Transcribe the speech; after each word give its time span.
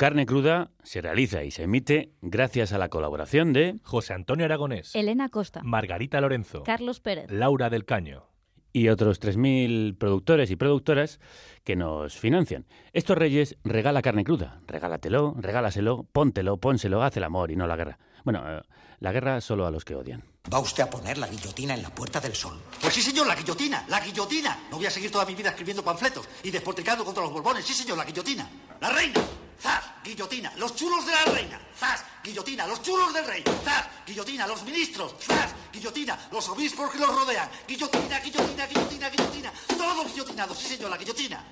Carne 0.00 0.24
Cruda 0.24 0.70
se 0.82 1.02
realiza 1.02 1.44
y 1.44 1.50
se 1.50 1.64
emite 1.64 2.14
gracias 2.22 2.72
a 2.72 2.78
la 2.78 2.88
colaboración 2.88 3.52
de 3.52 3.76
José 3.82 4.14
Antonio 4.14 4.46
Aragonés, 4.46 4.94
Elena 4.94 5.28
Costa, 5.28 5.60
Margarita 5.62 6.22
Lorenzo, 6.22 6.62
Carlos 6.62 7.00
Pérez, 7.00 7.30
Laura 7.30 7.68
del 7.68 7.84
Caño 7.84 8.24
y 8.72 8.88
otros 8.88 9.20
3.000 9.20 9.98
productores 9.98 10.50
y 10.50 10.56
productoras 10.56 11.20
que 11.64 11.76
nos 11.76 12.16
financian. 12.16 12.64
Estos 12.94 13.18
Reyes 13.18 13.58
regala 13.62 14.00
carne 14.00 14.24
cruda. 14.24 14.62
Regálatelo, 14.66 15.34
regálaselo, 15.36 16.06
póntelo, 16.10 16.56
pónselo, 16.56 17.02
haz 17.02 17.18
el 17.18 17.24
amor 17.24 17.50
y 17.50 17.56
no 17.56 17.66
la 17.66 17.76
guerra. 17.76 17.98
Bueno, 18.24 18.42
eh, 18.48 18.62
la 19.00 19.12
guerra 19.12 19.42
solo 19.42 19.66
a 19.66 19.70
los 19.70 19.84
que 19.84 19.96
odian. 19.96 20.24
¿Va 20.50 20.60
usted 20.60 20.82
a 20.82 20.88
poner 20.88 21.18
la 21.18 21.26
guillotina 21.26 21.74
en 21.74 21.82
la 21.82 21.90
Puerta 21.90 22.20
del 22.20 22.34
Sol? 22.34 22.58
Pues 22.80 22.94
sí, 22.94 23.02
señor, 23.02 23.26
la 23.26 23.36
guillotina, 23.36 23.84
la 23.86 24.00
guillotina. 24.00 24.60
No 24.70 24.78
voy 24.78 24.86
a 24.86 24.90
seguir 24.90 25.10
toda 25.10 25.26
mi 25.26 25.34
vida 25.34 25.50
escribiendo 25.50 25.84
panfletos 25.84 26.26
y 26.42 26.50
despotricando 26.50 27.04
contra 27.04 27.22
los 27.22 27.34
borbones. 27.34 27.66
Sí, 27.66 27.74
señor, 27.74 27.98
la 27.98 28.06
guillotina. 28.06 28.48
La 28.80 28.88
reina. 28.88 29.20
¡Zas! 29.60 29.84
Guillotina. 30.02 30.52
Los 30.56 30.74
chulos 30.74 31.04
de 31.06 31.12
la 31.12 31.24
reina. 31.26 31.60
¡Zas! 31.78 32.04
Guillotina. 32.24 32.66
Los 32.66 32.82
chulos 32.82 33.12
del 33.12 33.26
rey. 33.26 33.44
¡Zas! 33.64 33.86
Guillotina. 34.06 34.46
Los 34.46 34.62
ministros. 34.64 35.14
¡Zas! 35.20 35.54
Guillotina. 35.72 36.18
Los 36.32 36.48
obispos 36.48 36.90
que 36.90 36.98
los 36.98 37.14
rodean. 37.14 37.48
Guillotina, 37.68 38.18
guillotina, 38.20 38.66
guillotina, 38.66 39.10
guillotina. 39.10 39.52
Todos 39.76 40.06
guillotinados. 40.12 40.58
Sí, 40.58 40.68
señor, 40.76 40.90
la 40.90 40.96
guillotina. 40.96 41.44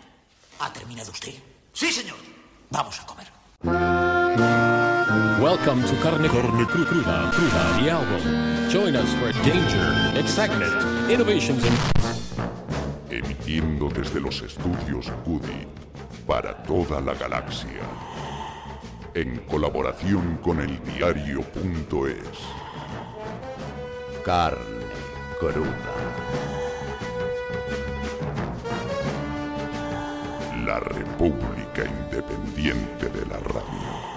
¿Ha 0.60 0.72
terminado 0.72 1.10
usted? 1.10 1.34
Sí, 1.72 1.92
señor. 1.92 2.16
Vamos 2.70 2.98
a 3.00 3.06
comer. 3.06 3.28
Welcome 5.40 5.82
to 5.86 5.94
Carne, 6.02 6.28
Carne 6.28 6.64
Cru- 6.66 6.86
Cruda, 6.86 7.30
Cruda, 7.32 7.80
the 7.80 7.90
album. 7.90 8.68
Join 8.70 8.96
us 8.96 9.08
for 9.14 9.32
danger, 9.42 10.12
excitement, 10.16 11.10
innovations, 11.10 11.64
and 11.64 11.78
emitiendo 13.10 13.88
desde 13.88 14.20
los 14.20 14.42
estudios 14.42 15.06
Cudi 15.24 15.66
para 16.28 16.62
toda 16.62 17.00
la 17.00 17.14
galaxia, 17.14 17.80
en 19.14 19.38
colaboración 19.46 20.38
con 20.42 20.60
el 20.60 20.78
diario.es. 20.84 22.38
Carne 24.22 24.86
cruda. 25.40 25.94
La 30.66 30.80
República 30.80 31.86
Independiente 31.86 33.08
de 33.08 33.24
la 33.24 33.38
Radio. 33.38 34.08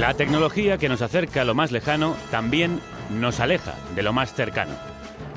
La 0.00 0.12
tecnología 0.12 0.76
que 0.76 0.90
nos 0.90 1.00
acerca 1.00 1.40
a 1.40 1.44
lo 1.46 1.54
más 1.54 1.72
lejano 1.72 2.16
también 2.30 2.80
nos 3.10 3.40
aleja 3.40 3.74
de 3.94 4.02
lo 4.02 4.12
más 4.12 4.34
cercano. 4.34 4.74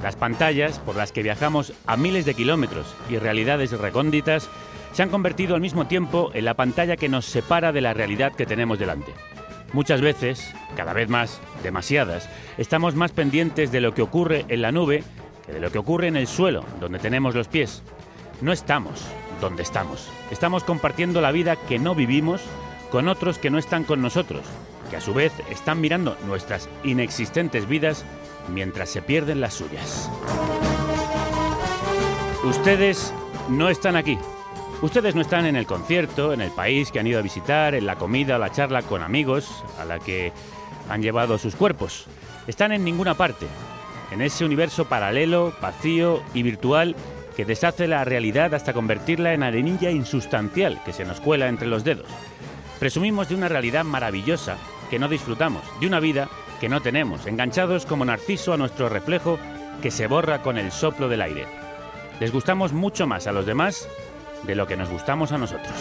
Las 0.03 0.17
pantallas 0.17 0.79
por 0.79 0.97
las 0.97 1.13
que 1.13 1.23
viajamos 1.23 1.71
a 1.87 1.95
miles 1.95 2.25
de 2.25 2.33
kilómetros 2.33 2.93
y 3.09 3.17
realidades 3.17 3.71
recónditas 3.71 4.49
se 4.91 5.01
han 5.01 5.09
convertido 5.09 5.55
al 5.55 5.61
mismo 5.61 5.87
tiempo 5.87 6.31
en 6.33 6.43
la 6.43 6.55
pantalla 6.55 6.97
que 6.97 7.07
nos 7.07 7.25
separa 7.25 7.71
de 7.71 7.79
la 7.79 7.93
realidad 7.93 8.33
que 8.33 8.45
tenemos 8.45 8.79
delante. 8.79 9.13
Muchas 9.71 10.01
veces, 10.01 10.53
cada 10.75 10.91
vez 10.91 11.07
más, 11.07 11.39
demasiadas, 11.63 12.29
estamos 12.57 12.95
más 12.95 13.13
pendientes 13.13 13.71
de 13.71 13.79
lo 13.79 13.93
que 13.93 14.01
ocurre 14.01 14.43
en 14.49 14.61
la 14.61 14.73
nube 14.73 15.03
que 15.45 15.53
de 15.53 15.61
lo 15.61 15.71
que 15.71 15.79
ocurre 15.79 16.07
en 16.07 16.17
el 16.17 16.27
suelo, 16.27 16.65
donde 16.81 16.99
tenemos 16.99 17.33
los 17.33 17.47
pies. 17.47 17.81
No 18.41 18.51
estamos 18.51 19.05
donde 19.39 19.63
estamos. 19.63 20.09
Estamos 20.31 20.65
compartiendo 20.65 21.21
la 21.21 21.31
vida 21.31 21.55
que 21.55 21.79
no 21.79 21.95
vivimos 21.95 22.41
con 22.91 23.07
otros 23.07 23.37
que 23.37 23.49
no 23.49 23.57
están 23.57 23.83
con 23.83 24.01
nosotros, 24.01 24.41
que 24.89 24.97
a 24.97 25.01
su 25.01 25.13
vez 25.13 25.31
están 25.49 25.81
mirando 25.81 26.17
nuestras 26.25 26.69
inexistentes 26.83 27.67
vidas 27.67 28.05
mientras 28.53 28.89
se 28.89 29.01
pierden 29.01 29.41
las 29.41 29.53
suyas. 29.53 30.09
Ustedes 32.43 33.13
no 33.49 33.69
están 33.69 33.95
aquí. 33.95 34.17
Ustedes 34.81 35.13
no 35.13 35.21
están 35.21 35.45
en 35.45 35.55
el 35.55 35.65
concierto, 35.65 36.31
en 36.31 36.39
el 36.39 36.51
país 36.51 36.91
que 36.91 36.99
han 36.99 37.07
ido 37.07 37.19
a 37.19 37.23
visitar, 37.23 37.75
en 37.75 37.85
la 37.85 37.97
comida 37.97 38.37
o 38.37 38.39
la 38.39 38.51
charla 38.51 38.81
con 38.81 39.03
amigos 39.03 39.63
a 39.77 39.85
la 39.85 39.99
que 39.99 40.31
han 40.89 41.01
llevado 41.01 41.37
sus 41.37 41.55
cuerpos. 41.55 42.05
Están 42.47 42.71
en 42.71 42.85
ninguna 42.85 43.13
parte, 43.13 43.45
en 44.11 44.21
ese 44.21 44.45
universo 44.45 44.85
paralelo, 44.85 45.53
vacío 45.61 46.23
y 46.33 46.43
virtual 46.43 46.95
que 47.35 47.45
deshace 47.45 47.87
la 47.87 48.03
realidad 48.05 48.53
hasta 48.53 48.73
convertirla 48.73 49.33
en 49.33 49.43
arenilla 49.43 49.91
insustancial 49.91 50.81
que 50.83 50.93
se 50.93 51.05
nos 51.05 51.19
cuela 51.19 51.47
entre 51.47 51.67
los 51.67 51.83
dedos. 51.83 52.07
Presumimos 52.79 53.27
de 53.27 53.35
una 53.35 53.49
realidad 53.49 53.83
maravillosa 53.83 54.57
que 54.89 54.99
no 54.99 55.09
disfrutamos, 55.09 55.63
de 55.81 55.87
una 55.87 55.99
vida 55.99 56.29
que 56.61 56.69
no 56.69 56.81
tenemos, 56.81 57.27
enganchados 57.27 57.85
como 57.85 58.05
narciso 58.05 58.53
a 58.53 58.57
nuestro 58.57 58.87
reflejo 58.87 59.37
que 59.81 59.91
se 59.91 60.07
borra 60.07 60.41
con 60.41 60.57
el 60.57 60.71
soplo 60.71 61.09
del 61.09 61.21
aire. 61.21 61.45
Les 62.19 62.31
gustamos 62.31 62.71
mucho 62.71 63.05
más 63.05 63.27
a 63.27 63.33
los 63.33 63.45
demás 63.45 63.87
de 64.43 64.55
lo 64.55 64.65
que 64.65 64.77
nos 64.77 64.89
gustamos 64.89 65.31
a 65.33 65.37
nosotros. 65.37 65.75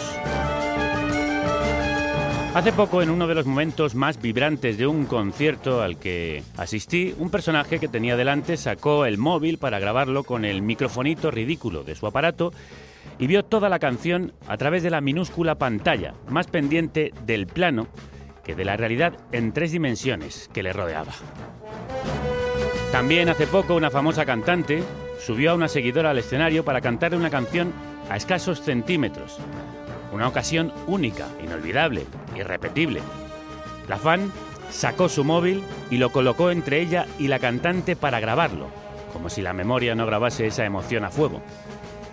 Hace 2.53 2.73
poco, 2.73 3.01
en 3.01 3.11
uno 3.11 3.27
de 3.27 3.35
los 3.35 3.45
momentos 3.45 3.95
más 3.95 4.21
vibrantes 4.21 4.77
de 4.77 4.87
un 4.87 5.05
concierto 5.05 5.81
al 5.81 5.97
que 5.97 6.43
asistí, 6.57 7.13
un 7.17 7.29
personaje 7.29 7.79
que 7.79 7.87
tenía 7.87 8.17
delante 8.17 8.57
sacó 8.57 9.05
el 9.05 9.17
móvil 9.17 9.57
para 9.57 9.79
grabarlo 9.79 10.23
con 10.23 10.43
el 10.43 10.61
microfonito 10.61 11.31
ridículo 11.31 11.83
de 11.83 11.95
su 11.95 12.07
aparato 12.07 12.51
y 13.19 13.27
vio 13.27 13.43
toda 13.43 13.69
la 13.69 13.79
canción 13.79 14.33
a 14.47 14.57
través 14.57 14.81
de 14.81 14.89
la 14.89 15.01
minúscula 15.01 15.55
pantalla, 15.55 16.13
más 16.29 16.47
pendiente 16.47 17.13
del 17.25 17.45
plano 17.45 17.87
que 18.43 18.55
de 18.55 18.65
la 18.65 18.77
realidad 18.77 19.13
en 19.31 19.51
tres 19.51 19.71
dimensiones 19.71 20.49
que 20.53 20.63
le 20.63 20.73
rodeaba. 20.73 21.11
También 22.91 23.29
hace 23.29 23.45
poco 23.45 23.75
una 23.75 23.91
famosa 23.91 24.25
cantante 24.25 24.81
subió 25.19 25.51
a 25.51 25.55
una 25.55 25.67
seguidora 25.67 26.09
al 26.09 26.17
escenario 26.17 26.65
para 26.65 26.81
cantarle 26.81 27.17
una 27.17 27.29
canción 27.29 27.71
a 28.09 28.15
escasos 28.15 28.61
centímetros. 28.61 29.37
Una 30.11 30.27
ocasión 30.27 30.73
única, 30.87 31.27
inolvidable, 31.43 32.05
irrepetible. 32.35 33.01
La 33.87 33.97
fan 33.97 34.31
sacó 34.71 35.09
su 35.09 35.23
móvil 35.23 35.61
y 35.91 35.97
lo 35.97 36.11
colocó 36.11 36.49
entre 36.49 36.81
ella 36.81 37.05
y 37.19 37.27
la 37.27 37.37
cantante 37.37 37.95
para 37.95 38.19
grabarlo, 38.19 38.67
como 39.13 39.29
si 39.29 39.41
la 39.41 39.53
memoria 39.53 39.93
no 39.93 40.05
grabase 40.05 40.47
esa 40.47 40.65
emoción 40.65 41.03
a 41.03 41.11
fuego. 41.11 41.41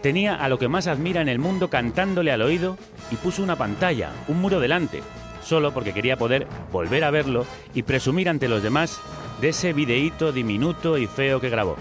Tenía 0.06 0.36
a 0.36 0.48
lo 0.48 0.56
que 0.56 0.68
más 0.68 0.86
admira 0.86 1.20
en 1.20 1.28
el 1.28 1.40
mundo 1.40 1.68
cantándole 1.68 2.30
al 2.30 2.40
oído 2.40 2.78
y 3.10 3.16
puso 3.16 3.42
una 3.42 3.56
pantalla, 3.56 4.12
un 4.28 4.40
muro 4.40 4.60
delante, 4.60 5.02
solo 5.42 5.74
porque 5.74 5.92
quería 5.92 6.16
poder 6.16 6.46
volver 6.70 7.02
a 7.02 7.10
verlo 7.10 7.44
y 7.74 7.82
presumir 7.82 8.28
ante 8.28 8.46
los 8.46 8.62
demás 8.62 9.00
de 9.40 9.48
ese 9.48 9.72
videíto 9.72 10.30
diminuto 10.30 10.96
y 10.96 11.08
feo 11.08 11.40
que 11.40 11.50
grabó. 11.50 11.74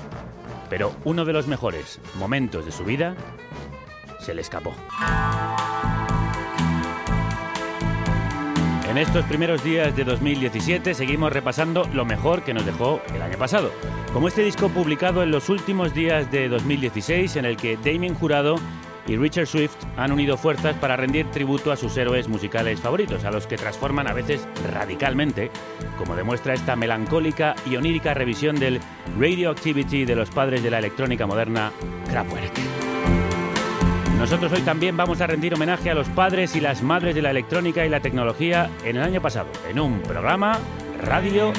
Pero 0.72 0.92
uno 1.04 1.24
de 1.24 1.34
los 1.34 1.46
mejores 1.46 2.00
momentos 2.16 2.66
de 2.66 2.72
su 2.72 2.84
vida 2.84 3.16
se 4.22 4.34
le 4.34 4.42
escapó. 4.42 4.74
En 8.90 8.98
estos 8.98 9.24
primeros 9.26 9.64
días 9.64 9.96
de 9.96 10.04
2017 10.04 10.96
seguimos 10.96 11.32
repasando 11.32 11.88
lo 11.94 12.06
mejor 12.06 12.42
que 12.42 12.56
nos 12.56 12.66
dejó 12.66 13.04
el 13.14 13.22
año 13.22 13.38
pasado, 13.38 13.72
como 14.16 14.30
este 14.30 14.46
disco 14.46 14.70
publicado 14.70 15.24
en 15.24 15.30
los 15.30 15.50
últimos 15.50 15.94
días 15.94 16.32
de 16.32 16.48
2016 16.48 17.36
en 17.36 17.44
el 17.44 17.58
que 17.58 17.76
Damien 17.76 18.16
Jurado 18.16 18.56
y 19.06 19.18
Richard 19.18 19.46
Swift 19.46 19.76
han 19.98 20.14
unido 20.14 20.38
fuerzas 20.38 20.74
para 20.78 20.96
rendir 20.96 21.30
tributo 21.32 21.70
a 21.70 21.76
sus 21.76 21.98
héroes 21.98 22.30
musicales 22.30 22.80
favoritos, 22.80 23.26
a 23.26 23.32
los 23.32 23.46
que 23.46 23.58
transforman 23.58 24.08
a 24.08 24.14
veces 24.14 24.48
radicalmente, 24.72 25.52
como 25.98 26.16
demuestra 26.16 26.54
esta 26.54 26.78
melancólica 26.78 27.56
y 27.70 27.76
onírica 27.76 28.14
revisión 28.14 28.56
del 28.56 28.80
Radioactivity 29.20 30.06
de 30.06 30.16
los 30.16 30.30
padres 30.30 30.64
de 30.64 30.72
la 30.72 30.80
electrónica 30.80 31.28
moderna, 31.28 31.74
Kraftwerk. 32.10 32.54
Nosotros 34.18 34.50
hoy 34.54 34.62
también 34.62 34.96
vamos 34.96 35.20
a 35.20 35.28
rendir 35.28 35.54
homenaje 35.56 35.90
a 35.90 35.94
los 35.94 36.08
padres 36.08 36.56
y 36.56 36.62
las 36.62 36.82
madres 36.82 37.16
de 37.16 37.22
la 37.22 37.32
electrónica 37.32 37.86
y 37.86 37.90
la 37.90 38.00
tecnología 38.00 38.70
en 38.86 38.96
el 38.96 39.04
año 39.04 39.22
pasado, 39.22 39.50
en 39.70 39.78
un 39.78 40.00
programa 40.00 40.58
Radio 41.02 41.52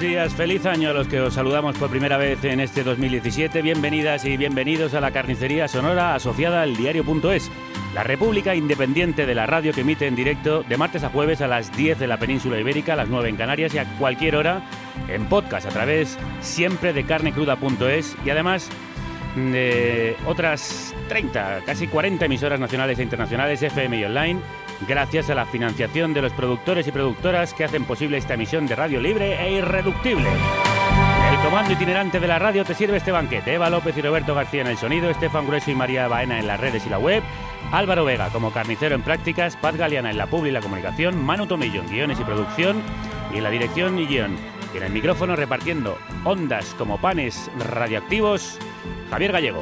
Crudérrimos 0.00 0.30
días, 0.30 0.34
feliz 0.34 0.64
año 0.64 0.90
a 0.90 0.92
los 0.94 1.08
que 1.08 1.20
os 1.20 1.34
saludamos 1.34 1.76
por 1.76 1.90
primera 1.90 2.16
vez 2.16 2.42
en 2.44 2.60
este 2.60 2.82
2017. 2.82 3.60
Bienvenidas 3.60 4.24
y 4.24 4.38
bienvenidos 4.38 4.94
a 4.94 5.00
la 5.00 5.10
carnicería 5.10 5.68
sonora 5.68 6.14
asociada 6.14 6.62
al 6.62 6.74
diario.es, 6.74 7.50
la 7.94 8.02
república 8.02 8.54
independiente 8.54 9.26
de 9.26 9.34
la 9.34 9.44
radio 9.44 9.74
que 9.74 9.82
emite 9.82 10.06
en 10.06 10.16
directo 10.16 10.62
de 10.62 10.78
martes 10.78 11.04
a 11.04 11.10
jueves 11.10 11.42
a 11.42 11.48
las 11.48 11.76
10 11.76 11.98
de 11.98 12.06
la 12.06 12.16
península 12.16 12.58
ibérica, 12.58 12.94
a 12.94 12.96
las 12.96 13.08
9 13.10 13.28
en 13.28 13.36
Canarias 13.36 13.74
y 13.74 13.78
a 13.78 13.84
cualquier 13.98 14.36
hora 14.36 14.62
en 15.06 15.26
podcast 15.26 15.66
a 15.66 15.70
través 15.70 16.18
siempre 16.40 16.94
de 16.94 17.04
carnecruda.es 17.04 18.16
y 18.24 18.30
además 18.30 18.70
de 19.36 20.16
otras 20.26 20.94
30, 21.08 21.60
casi 21.66 21.88
40 21.88 22.24
emisoras 22.24 22.58
nacionales 22.58 22.98
e 22.98 23.02
internacionales 23.02 23.62
FM 23.62 23.98
y 23.98 24.04
online 24.04 24.40
gracias 24.86 25.30
a 25.30 25.34
la 25.34 25.46
financiación 25.46 26.14
de 26.14 26.22
los 26.22 26.32
productores 26.32 26.86
y 26.86 26.92
productoras 26.92 27.54
que 27.54 27.64
hacen 27.64 27.84
posible 27.84 28.18
esta 28.18 28.34
emisión 28.34 28.66
de 28.66 28.76
radio 28.76 29.00
libre 29.00 29.40
e 29.40 29.52
irreductible. 29.52 30.28
El 31.30 31.38
comando 31.38 31.72
itinerante 31.72 32.18
de 32.18 32.26
la 32.26 32.38
radio 32.38 32.64
te 32.64 32.74
sirve 32.74 32.96
este 32.96 33.12
banquete. 33.12 33.54
Eva 33.54 33.70
López 33.70 33.96
y 33.96 34.02
Roberto 34.02 34.34
García 34.34 34.62
en 34.62 34.66
el 34.66 34.76
sonido, 34.76 35.10
Estefan 35.10 35.46
Grueso 35.46 35.70
y 35.70 35.74
María 35.74 36.08
Baena 36.08 36.38
en 36.38 36.46
las 36.46 36.58
redes 36.58 36.84
y 36.86 36.90
la 36.90 36.98
web, 36.98 37.22
Álvaro 37.72 38.04
Vega 38.04 38.30
como 38.30 38.52
carnicero 38.52 38.94
en 38.94 39.02
prácticas, 39.02 39.56
Paz 39.56 39.76
Galeana 39.76 40.10
en 40.10 40.18
la 40.18 40.26
publi 40.26 40.48
y 40.48 40.52
la 40.52 40.60
comunicación, 40.60 41.22
Manu 41.22 41.46
Tomillo 41.46 41.82
en 41.82 41.88
guiones 41.88 42.18
y 42.18 42.24
producción 42.24 42.82
y 43.32 43.36
en 43.36 43.44
la 43.44 43.50
dirección 43.50 43.98
y 43.98 44.06
guion. 44.06 44.36
Y 44.74 44.78
en 44.78 44.84
el 44.84 44.92
micrófono 44.92 45.36
repartiendo 45.36 45.98
ondas 46.24 46.74
como 46.78 47.00
panes 47.00 47.50
radioactivos, 47.58 48.58
Javier 49.10 49.32
Gallego. 49.32 49.60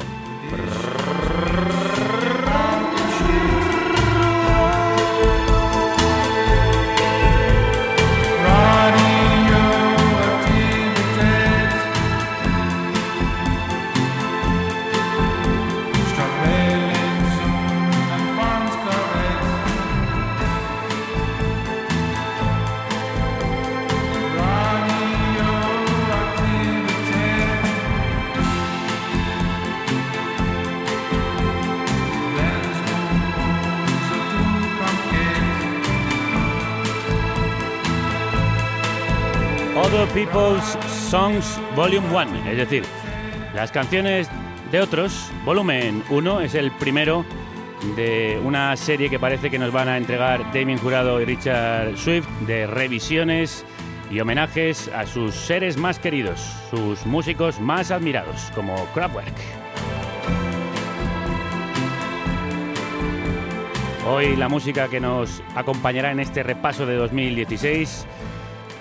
Other 39.91 40.07
People's 40.09 40.77
Songs 41.09 41.59
Volume 41.75 42.07
1, 42.11 42.51
es 42.51 42.57
decir, 42.57 42.83
las 43.55 43.71
canciones 43.71 44.29
de 44.71 44.81
otros, 44.81 45.31
volumen 45.43 46.03
1 46.11 46.41
es 46.41 46.53
el 46.53 46.71
primero 46.71 47.25
de 47.95 48.39
una 48.43 48.77
serie 48.77 49.09
que 49.09 49.17
parece 49.17 49.49
que 49.49 49.57
nos 49.57 49.71
van 49.71 49.87
a 49.87 49.97
entregar 49.97 50.53
Damien 50.53 50.77
Jurado 50.77 51.19
y 51.19 51.25
Richard 51.25 51.97
Swift 51.97 52.27
de 52.45 52.67
revisiones 52.67 53.65
y 54.11 54.19
homenajes 54.19 54.89
a 54.89 55.07
sus 55.07 55.33
seres 55.33 55.75
más 55.75 55.97
queridos, 55.97 56.39
sus 56.69 57.03
músicos 57.07 57.59
más 57.59 57.89
admirados, 57.89 58.51
como 58.53 58.75
Kraftwerk. 58.93 59.33
Hoy 64.07 64.35
la 64.35 64.49
música 64.49 64.87
que 64.87 64.99
nos 64.99 65.41
acompañará 65.55 66.11
en 66.11 66.19
este 66.19 66.43
repaso 66.43 66.85
de 66.85 66.95
2016 66.95 68.05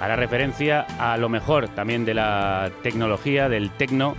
hará 0.01 0.17
referencia 0.17 0.87
a 0.99 1.17
lo 1.17 1.29
mejor 1.29 1.69
también 1.69 2.05
de 2.05 2.15
la 2.15 2.71
tecnología, 2.83 3.49
del 3.49 3.71
tecno 3.71 4.15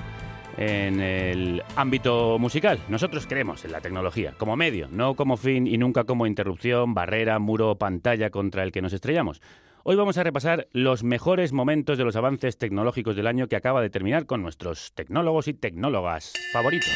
en 0.58 1.00
el 1.00 1.64
ámbito 1.76 2.38
musical. 2.38 2.80
Nosotros 2.90 3.26
creemos 3.28 3.64
en 3.64 3.72
la 3.72 3.82
tecnología 3.82 4.34
como 4.38 4.56
medio, 4.56 4.88
no 4.92 5.16
como 5.16 5.38
fin 5.38 5.68
y 5.68 5.78
nunca 5.78 6.04
como 6.04 6.28
interrupción, 6.28 6.94
barrera, 6.94 7.40
muro, 7.40 7.76
pantalla 7.76 8.30
contra 8.30 8.64
el 8.64 8.72
que 8.72 8.82
nos 8.82 8.94
estrellamos. 8.94 9.42
Hoy 9.84 9.96
vamos 9.96 10.18
a 10.18 10.24
repasar 10.24 10.68
los 10.74 11.04
mejores 11.04 11.54
momentos 11.54 11.98
de 11.98 12.04
los 12.04 12.18
avances 12.18 12.58
tecnológicos 12.58 13.16
del 13.16 13.28
año 13.28 13.48
que 13.48 13.56
acaba 13.56 13.82
de 13.82 13.90
terminar 13.90 14.26
con 14.26 14.42
nuestros 14.42 14.92
tecnólogos 14.94 15.48
y 15.48 15.54
tecnólogas 15.54 16.34
favoritos. 16.52 16.92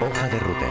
Hoja 0.00 0.28
de 0.28 0.38
ruta. 0.38 0.69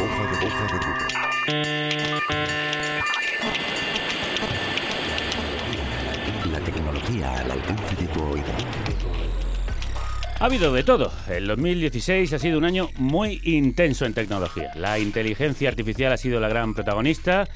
Ha 10.39 10.45
habido 10.45 10.71
de 10.73 10.83
todo. 10.83 11.11
El 11.27 11.47
2016 11.47 12.31
ha 12.31 12.39
sido 12.39 12.57
un 12.57 12.63
año 12.63 12.89
muy 12.95 13.41
intenso 13.43 14.05
en 14.05 14.13
tecnología. 14.13 14.71
La 14.75 14.97
inteligencia 14.97 15.67
artificial 15.67 16.13
ha 16.13 16.17
sido 16.17 16.39
la 16.39 16.47
gran 16.47 16.73
protagonista 16.73 17.47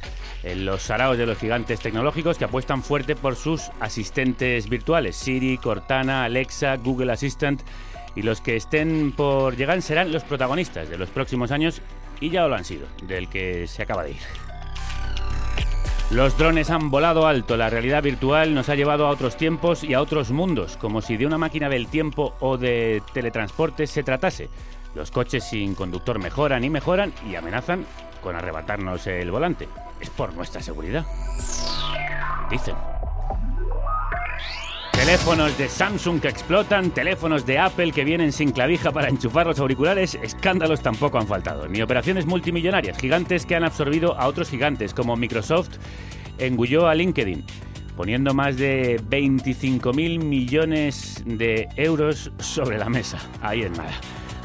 en 0.44 0.66
los 0.66 0.82
saraos 0.82 1.18
de 1.18 1.26
los 1.26 1.38
gigantes 1.38 1.80
tecnológicos 1.80 2.38
que 2.38 2.44
apuestan 2.44 2.84
fuerte 2.84 3.16
por 3.16 3.38
sus 3.38 3.72
asistentes 3.80 4.68
virtuales, 4.68 5.16
Siri, 5.16 5.58
Cortana, 5.58 6.26
Alexa, 6.26 6.76
Google 6.76 7.14
Assistant, 7.14 7.62
y 8.16 8.22
los 8.22 8.42
que 8.42 8.58
estén 8.58 9.14
por 9.14 9.56
llegar 9.56 9.82
serán 9.82 10.12
los 10.12 10.24
protagonistas 10.24 10.90
de 10.90 10.98
los 10.98 11.10
próximos 11.10 11.52
años 11.52 11.82
y 12.20 12.30
ya 12.30 12.48
lo 12.48 12.56
han 12.56 12.66
sido, 12.66 12.88
del 13.08 13.30
que 13.30 13.66
se 13.68 13.84
acaba 13.84 14.04
de 14.04 14.12
ir. 14.12 14.43
Los 16.14 16.38
drones 16.38 16.70
han 16.70 16.92
volado 16.92 17.26
alto, 17.26 17.58
la 17.58 17.72
realidad 17.72 18.04
virtual 18.04 18.54
nos 18.54 18.70
ha 18.70 18.76
llevado 18.76 19.08
a 19.08 19.10
otros 19.10 19.36
tiempos 19.36 19.84
y 19.84 19.96
a 19.96 20.02
otros 20.02 20.30
mundos, 20.30 20.78
como 20.78 21.02
si 21.02 21.18
de 21.18 21.26
una 21.26 21.40
máquina 21.40 21.70
del 21.70 21.88
tiempo 21.88 22.36
o 22.40 22.56
de 22.56 23.02
teletransporte 23.14 23.88
se 23.88 24.04
tratase. 24.04 24.48
Los 24.94 25.10
coches 25.10 25.44
sin 25.44 25.74
conductor 25.74 26.20
mejoran 26.20 26.64
y 26.64 26.70
mejoran 26.70 27.12
y 27.28 27.34
amenazan 27.34 27.88
con 28.22 28.36
arrebatarnos 28.36 29.08
el 29.08 29.32
volante. 29.32 29.68
Es 30.00 30.12
por 30.12 30.36
nuestra 30.36 30.62
seguridad. 30.62 31.04
Dicen. 32.52 32.93
Teléfonos 35.04 35.58
de 35.58 35.68
Samsung 35.68 36.22
que 36.22 36.30
explotan, 36.30 36.92
teléfonos 36.92 37.46
de 37.46 37.60
Apple 37.60 37.92
que 37.92 38.06
vienen 38.06 38.32
sin 38.32 38.54
clavija 38.54 38.94
para 38.94 39.10
enchufar 39.10 39.46
los 39.46 39.60
auriculares, 39.60 40.16
escándalos 40.16 40.82
tampoco 40.82 41.18
han 41.18 41.28
faltado, 41.28 41.68
ni 41.68 41.82
operaciones 41.82 42.26
multimillonarias, 42.26 42.98
gigantes 42.98 43.46
que 43.46 43.58
han 43.58 43.66
absorbido 43.66 44.18
a 44.18 44.28
otros 44.28 44.50
gigantes 44.50 44.94
como 44.94 45.18
Microsoft 45.18 45.72
engulló 46.38 46.88
a 46.88 46.96
LinkedIn, 46.96 47.44
poniendo 47.98 48.34
más 48.34 48.56
de 48.56 49.02
25.000 49.02 50.24
millones 50.24 51.22
de 51.26 51.68
euros 51.76 52.32
sobre 52.40 52.78
la 52.78 52.88
mesa. 52.88 53.20
Ahí 53.42 53.64
es 53.64 53.72
nada. 53.78 53.92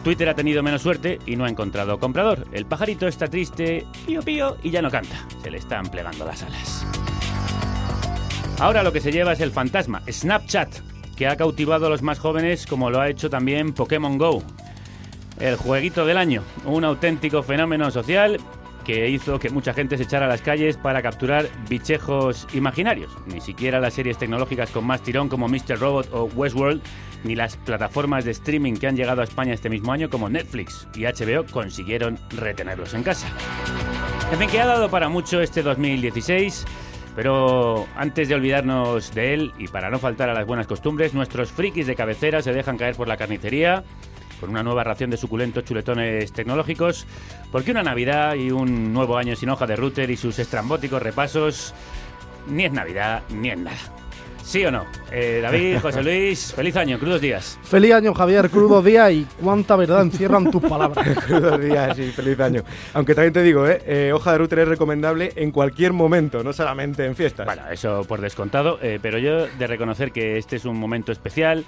Twitter 0.03 0.29
ha 0.29 0.35
tenido 0.35 0.65
menos 0.65 0.83
suerte 0.83 1.21
y 1.25 1.37
no 1.37 1.45
ha 1.45 1.49
encontrado 1.49 2.01
comprador. 2.01 2.49
El 2.51 2.67
pajarito 2.67 3.07
está 3.07 3.29
triste, 3.29 3.87
pío 4.07 4.23
pío, 4.23 4.57
y 4.65 4.71
ya 4.71 4.83
no 4.83 4.91
canta. 4.91 5.25
Se 5.41 5.53
le 5.53 5.59
están 5.59 5.87
plegando 5.87 6.25
las 6.25 6.43
alas. 6.43 6.85
Ahora 8.61 8.83
lo 8.83 8.93
que 8.93 9.01
se 9.01 9.13
lleva 9.13 9.33
es 9.33 9.41
el 9.41 9.53
fantasma, 9.53 10.03
Snapchat, 10.11 10.69
que 11.17 11.29
ha 11.29 11.37
cautivado 11.37 11.87
a 11.87 11.91
los 11.91 12.03
más 12.03 12.19
jóvenes 12.19 12.67
como 12.67 12.91
lo 12.91 13.01
ha 13.01 13.09
hecho 13.09 13.31
también 13.31 13.73
Pokémon 13.73 14.19
Go. 14.19 14.43
El 15.39 15.55
jueguito 15.55 16.05
del 16.05 16.19
año, 16.19 16.43
un 16.65 16.85
auténtico 16.85 17.45
fenómeno 17.45 17.89
social 17.93 18.41
que 18.85 19.11
hizo 19.11 19.39
que 19.39 19.51
mucha 19.51 19.75
gente 19.75 19.97
se 19.97 20.03
echara 20.03 20.27
a 20.27 20.29
las 20.29 20.43
calles 20.43 20.77
para 20.77 21.03
capturar 21.03 21.47
bichejos 21.69 22.49
imaginarios. 22.53 23.13
Ni 23.27 23.41
siquiera 23.41 23.79
las 23.79 23.95
series 23.95 24.19
tecnológicas 24.19 24.71
con 24.71 24.85
más 24.85 25.03
tirón 25.03 25.29
como 25.29 25.47
Mr. 25.47 25.79
Robot 25.79 26.09
o 26.13 26.25
Westworld, 26.25 26.83
ni 27.23 27.37
las 27.37 27.57
plataformas 27.59 28.25
de 28.25 28.33
streaming 28.33 28.75
que 28.75 28.89
han 28.89 28.97
llegado 28.97 29.21
a 29.21 29.25
España 29.25 29.55
este 29.55 29.71
mismo 29.71 29.93
año 29.93 30.11
como 30.11 30.29
Netflix 30.29 30.89
y 30.97 31.05
HBO 31.05 31.45
consiguieron 31.49 32.19
retenerlos 32.31 32.95
en 32.95 33.05
casa. 33.05 33.29
En 34.33 34.39
fin, 34.39 34.51
que 34.51 34.61
ha 34.61 34.67
dado 34.67 34.91
para 34.91 35.09
mucho 35.09 35.41
este 35.41 35.63
2016. 35.63 36.67
Pero 37.15 37.87
antes 37.97 38.29
de 38.29 38.35
olvidarnos 38.35 39.15
de 39.15 39.35
él 39.35 39.53
y 39.59 39.69
para 39.69 39.91
no 39.91 39.99
faltar 39.99 40.31
a 40.31 40.35
las 40.35 40.47
buenas 40.47 40.67
costumbres, 40.67 41.15
nuestros 41.15 41.51
frikis 41.51 41.87
de 41.87 41.97
cabecera 41.97 42.43
se 42.43 42.53
dejan 42.53 42.77
caer 42.77 42.95
por 42.95 43.09
la 43.09 43.17
carnicería 43.17 43.85
con 44.41 44.51
una 44.51 44.63
nueva 44.63 44.85
ración 44.85 45.11
de 45.11 45.17
suculentos 45.17 45.65
chuletones 45.65 46.33
tecnológicos, 46.33 47.07
porque 47.51 47.73
una 47.73 47.83
Navidad 47.83 48.35
y 48.35 48.51
un 48.51 48.93
nuevo 48.93 49.17
año 49.17 49.35
sin 49.35 49.51
hoja 49.51 49.67
de 49.67 49.77
router 49.77 50.11
y 50.11 50.17
sus 50.17 50.39
estrambóticos 50.39 51.03
repasos 51.03 51.75
ni 52.47 52.65
es 52.65 52.73
Navidad 52.73 53.23
ni 53.31 53.51
es 53.51 53.59
nada. 53.59 53.98
¿Sí 54.49 54.65
o 54.65 54.71
no? 54.71 54.87
Eh, 55.13 55.41
David, 55.43 55.79
José 55.83 56.03
Luis, 56.03 56.55
feliz 56.55 56.75
año, 56.75 56.99
crudos 56.99 57.21
días. 57.21 57.59
Feliz 57.63 57.93
año, 57.93 58.15
Javier, 58.15 58.49
crudo 58.49 58.81
día 58.81 59.11
y 59.11 59.27
cuánta 59.43 59.77
verdad 59.77 60.01
encierran 60.01 60.51
tus 60.51 60.63
palabras. 60.63 61.07
Crudos 61.27 61.61
días 61.61 61.99
y 61.99 62.11
feliz 62.13 62.41
año. 62.41 62.63
Aunque 62.95 63.15
también 63.15 63.35
te 63.35 63.43
digo, 63.43 63.69
¿eh? 63.69 63.83
Eh, 63.85 64.11
hoja 64.15 64.33
de 64.33 64.39
router 64.39 64.61
es 64.61 64.69
recomendable 64.69 65.35
en 65.37 65.51
cualquier 65.51 65.93
momento, 65.93 66.43
no 66.43 66.55
solamente 66.55 67.05
en 67.05 67.15
fiestas. 67.15 67.45
Bueno, 67.45 67.69
eso 67.71 68.07
por 68.09 68.23
descontado, 68.23 68.79
eh, 68.81 68.99
pero 69.03 69.19
yo 69.19 69.49
de 69.49 69.67
reconocer 69.67 70.13
que 70.13 70.39
este 70.39 70.57
es 70.57 70.65
un 70.65 70.79
momento 70.79 71.13
especial, 71.13 71.67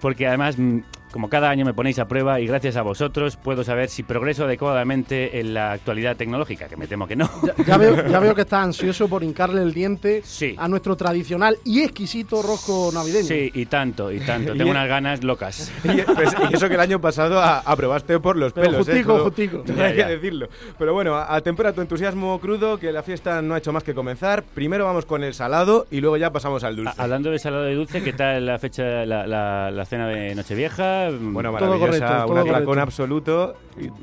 porque 0.00 0.26
además 0.26 0.58
mm, 0.58 0.80
como 1.12 1.28
cada 1.28 1.50
año 1.50 1.64
me 1.64 1.74
ponéis 1.74 1.98
a 1.98 2.06
prueba 2.06 2.40
y 2.40 2.46
gracias 2.46 2.76
a 2.76 2.82
vosotros 2.82 3.36
puedo 3.36 3.64
saber 3.64 3.88
si 3.88 4.02
progreso 4.02 4.44
adecuadamente 4.44 5.40
en 5.40 5.54
la 5.54 5.72
actualidad 5.72 6.16
tecnológica, 6.16 6.68
que 6.68 6.76
me 6.76 6.86
temo 6.86 7.06
que 7.06 7.16
no. 7.16 7.28
Ya, 7.42 7.64
ya 7.64 7.76
veo, 7.76 8.06
ya 8.08 8.18
veo 8.20 8.34
que 8.34 8.42
estás 8.42 8.64
ansioso 8.64 9.08
por 9.08 9.22
hincarle 9.24 9.62
el 9.62 9.74
diente 9.74 10.22
Sí. 10.24 10.54
a 10.58 10.68
nuestro 10.68 10.96
tradicional 10.96 11.56
y 11.64 11.80
exquisito 11.82 12.42
rosco 12.42 12.90
navideño. 12.94 13.26
Sí, 13.26 13.50
y 13.54 13.66
tanto, 13.66 14.12
y 14.12 14.20
tanto. 14.20 14.54
Y- 14.54 14.58
Tengo 14.58 14.70
unas 14.70 14.88
ganas 14.88 15.24
locas. 15.24 15.72
Y, 15.84 16.02
pues, 16.02 16.34
y 16.50 16.54
eso 16.54 16.68
que 16.68 16.74
el 16.74 16.80
año 16.80 17.00
pasado 17.00 17.40
aprobaste 17.42 18.20
por 18.20 18.36
los 18.36 18.52
Pero 18.52 18.66
pelos, 18.70 18.88
¿eh? 18.88 18.92
justico, 18.92 19.12
Todo- 19.14 19.24
justico. 19.24 19.58
todo 19.60 19.82
hay 19.84 19.94
que 19.96 20.04
decirlo. 20.04 20.48
Pero 20.78 20.92
bueno, 20.94 21.14
a- 21.16 21.34
atempera 21.34 21.72
tu 21.72 21.80
entusiasmo 21.80 22.38
crudo, 22.40 22.78
que 22.78 22.92
la 22.92 23.02
fiesta 23.02 23.42
no 23.42 23.54
ha 23.54 23.58
hecho 23.58 23.72
más 23.72 23.82
que 23.82 23.94
comenzar. 23.94 24.44
Primero 24.54 24.84
vamos 24.84 25.06
con 25.06 25.24
el 25.24 25.34
salado 25.34 25.86
y 25.90 26.00
luego 26.00 26.16
ya 26.16 26.30
pasamos 26.30 26.62
al 26.64 26.76
dulce. 26.76 26.92
A- 26.96 27.02
Hablando 27.02 27.30
de 27.30 27.38
salado 27.38 27.64
de 27.64 27.74
dulce, 27.74 28.02
¿qué 28.02 28.12
tal 28.12 28.46
la 28.46 28.58
fecha, 28.58 29.04
la, 29.06 29.26
la- 29.26 29.70
la 29.70 29.84
cena 29.86 30.06
de 30.06 30.34
Nochevieja? 30.34 30.99
Bueno, 31.20 31.50
Todo 31.50 31.70
maravillosa, 31.70 31.78
correcto, 31.78 32.22
todo 32.24 32.32
un 32.32 32.38
atracón 32.38 32.64
correcto. 32.66 32.82
absoluto 32.82 33.54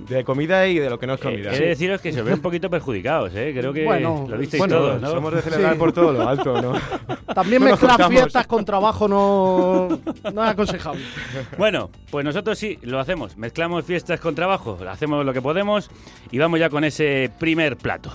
de 0.09 0.23
comida 0.23 0.67
y 0.67 0.79
de 0.79 0.89
lo 0.89 0.97
que 0.99 1.07
no 1.07 1.13
es 1.15 1.19
comida. 1.21 1.51
Eh, 1.51 1.55
he 1.55 1.59
de 1.59 1.67
deciros 1.67 2.01
que 2.01 2.11
se 2.11 2.21
os 2.21 2.25
ve 2.25 2.33
un 2.33 2.41
poquito 2.41 2.69
perjudicados, 2.69 3.31
¿eh? 3.35 3.53
Creo 3.57 3.71
que 3.73 3.85
Bueno, 3.85 4.25
lo 4.29 4.37
visteis 4.37 4.59
Bueno, 4.61 4.77
todos, 4.77 5.01
¿no? 5.01 5.11
somos 5.11 5.33
de 5.33 5.41
celebrar 5.41 5.73
Sí. 5.73 5.79
por 5.79 5.91
todo 5.93 6.11
lo 6.13 6.27
alto, 6.27 6.61
¿no? 6.61 6.73
También 7.35 7.63
No 7.63 7.69
mezclar 7.71 8.07
fiestas 8.09 8.47
con 8.47 8.65
trabajo 8.65 9.07
no, 9.07 9.87
no 10.33 10.43
es 10.43 10.49
aconsejable. 10.49 11.01
Bueno, 11.57 11.89
pues 12.09 12.25
nosotros 12.25 12.57
sí, 12.57 12.77
lo 12.81 12.99
hacemos. 12.99 13.37
Mezclamos 13.37 13.85
fiestas 13.85 14.19
con 14.19 14.33
trabajo, 14.35 14.77
hacemos 14.89 15.25
lo 15.25 15.33
que 15.33 15.41
podemos 15.41 15.89
y 16.31 16.37
vamos 16.37 16.59
ya 16.59 16.69
con 16.69 16.83
ese 16.83 17.31
primer 17.39 17.77
plato. 17.77 18.11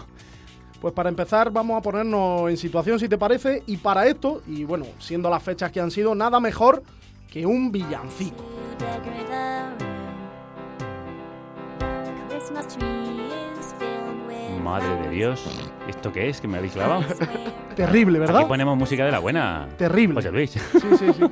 Pues 0.80 0.92
para 0.94 1.08
empezar 1.08 1.52
vamos 1.52 1.78
a 1.78 1.80
ponernos 1.80 2.50
en 2.50 2.56
situación 2.56 2.98
si 2.98 3.08
te 3.08 3.16
parece 3.16 3.62
y 3.68 3.76
para 3.76 4.06
esto, 4.08 4.42
y 4.48 4.64
bueno, 4.64 4.84
siendo 4.98 5.30
las 5.30 5.40
fechas 5.42 5.70
que 5.70 5.80
han 5.80 5.92
sido, 5.92 6.12
nada 6.14 6.40
mejor 6.40 6.82
que 7.30 7.46
un 7.46 7.70
villancico. 7.70 8.44
Madre 14.62 14.96
de 15.02 15.08
Dios, 15.10 15.44
¿esto 15.88 16.12
qué 16.12 16.28
es? 16.28 16.40
¿Que 16.40 16.48
me 16.48 16.58
habéis 16.58 16.72
clavado? 16.72 17.04
Terrible, 17.74 18.18
¿verdad? 18.18 18.38
Aquí 18.38 18.46
ponemos 18.46 18.78
música 18.78 19.04
de 19.04 19.10
la 19.10 19.18
buena. 19.18 19.68
Terrible. 19.76 20.14
José 20.14 20.30
Luis. 20.30 20.50
Sí, 20.50 20.60
sí, 20.98 21.12
sí. 21.12 21.22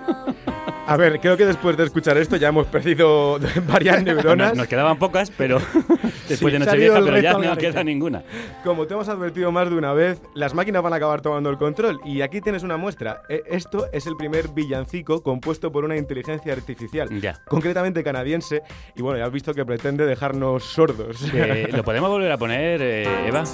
A 0.91 0.97
ver, 0.97 1.21
creo 1.21 1.37
que 1.37 1.47
después 1.47 1.77
de 1.77 1.85
escuchar 1.85 2.19
esto 2.19 2.35
ya 2.35 2.49
hemos 2.49 2.67
perdido 2.67 3.39
varias 3.69 4.03
neuronas. 4.03 4.49
Nos, 4.49 4.57
nos 4.59 4.67
quedaban 4.67 4.99
pocas, 4.99 5.31
pero 5.31 5.59
después 6.29 6.53
de 6.53 6.59
ha 6.59 6.61
ido 6.61 6.67
Nochevieja, 6.67 7.01
pero 7.05 7.19
ya 7.21 7.33
no 7.35 7.57
queda 7.57 7.85
ninguna. 7.85 8.25
Como 8.65 8.89
te 8.89 8.95
hemos 8.95 9.09
advertido 9.09 9.53
más 9.53 9.71
de 9.71 9.77
una 9.77 9.93
vez, 9.93 10.21
las 10.35 10.53
máquinas 10.53 10.83
van 10.83 10.93
a 10.93 10.97
acabar 10.97 11.21
tomando 11.21 11.49
el 11.49 11.59
control. 11.59 12.01
Y 12.05 12.23
aquí 12.23 12.41
tienes 12.41 12.65
una 12.65 12.77
muestra. 12.77 13.23
E- 13.29 13.43
Esto 13.47 13.87
es 13.93 14.09
el 14.09 14.17
primer 14.17 14.49
villancico 14.49 15.23
compuesto 15.23 15.71
por 15.71 15.85
una 15.85 15.97
inteligencia 15.97 16.53
artificial, 16.53 17.09
Ya. 17.21 17.39
concretamente 17.47 18.03
canadiense. 18.03 18.63
Y 18.97 19.03
bueno, 19.03 19.19
ya 19.19 19.27
has 19.27 19.33
visto 19.33 19.55
que 19.55 19.65
pretende 19.65 20.05
dejarnos 20.07 20.65
sordos. 20.65 21.23
Eh, 21.33 21.69
¿Lo 21.73 21.85
podemos 21.85 22.11
volver 22.11 22.33
a 22.33 22.37
poner, 22.37 22.83
eh, 22.83 23.29
Eva? 23.29 23.45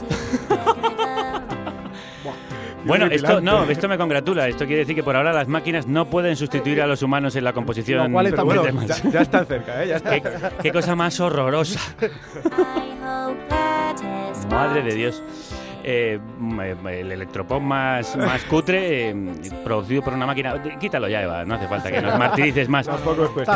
Bueno, 2.87 3.07
esto 3.07 3.41
no, 3.41 3.65
esto 3.65 3.89
me 3.89 3.99
congratula. 3.99 4.49
Esto 4.49 4.67
quiere 4.67 4.81
decir 4.81 4.95
que 4.95 5.03
por 5.03 5.17
ahora 5.17 5.33
las 5.33 5.49
máquinas 5.49 5.87
no 5.87 6.09
pueden 6.09 6.37
sustituir 6.37 6.81
a 6.81 6.87
los 6.87 7.03
humanos 7.03 7.37
en 7.37 7.45
la 7.45 7.53
composición. 7.53 8.13
Lo 8.13 8.21
está 8.21 8.43
bueno, 8.43 8.63
temas. 8.63 9.03
ya, 9.03 9.11
ya 9.11 9.21
están 9.21 9.47
cerca, 9.47 9.83
¿eh? 9.83 9.89
Ya 9.89 9.97
está. 9.97 10.21
¿Qué, 10.21 10.23
qué 10.63 10.73
cosa 10.73 10.95
más 10.95 11.19
horrorosa. 11.21 11.81
Madre 14.51 14.83
de 14.83 14.95
Dios. 14.95 15.23
Eh, 15.89 16.19
el 16.91 17.13
electropop 17.13 17.63
más, 17.63 18.17
más 18.17 18.43
cutre, 18.47 19.11
eh, 19.11 19.15
producido 19.63 20.03
por 20.03 20.15
una 20.15 20.27
máquina. 20.27 20.61
Quítalo 20.81 21.09
ya, 21.09 21.23
Eva, 21.23 21.45
no 21.45 21.55
hace 21.55 21.69
falta 21.69 21.93
que 21.93 22.03
nos 22.03 22.19
martirices 22.19 22.69
más. 22.69 22.91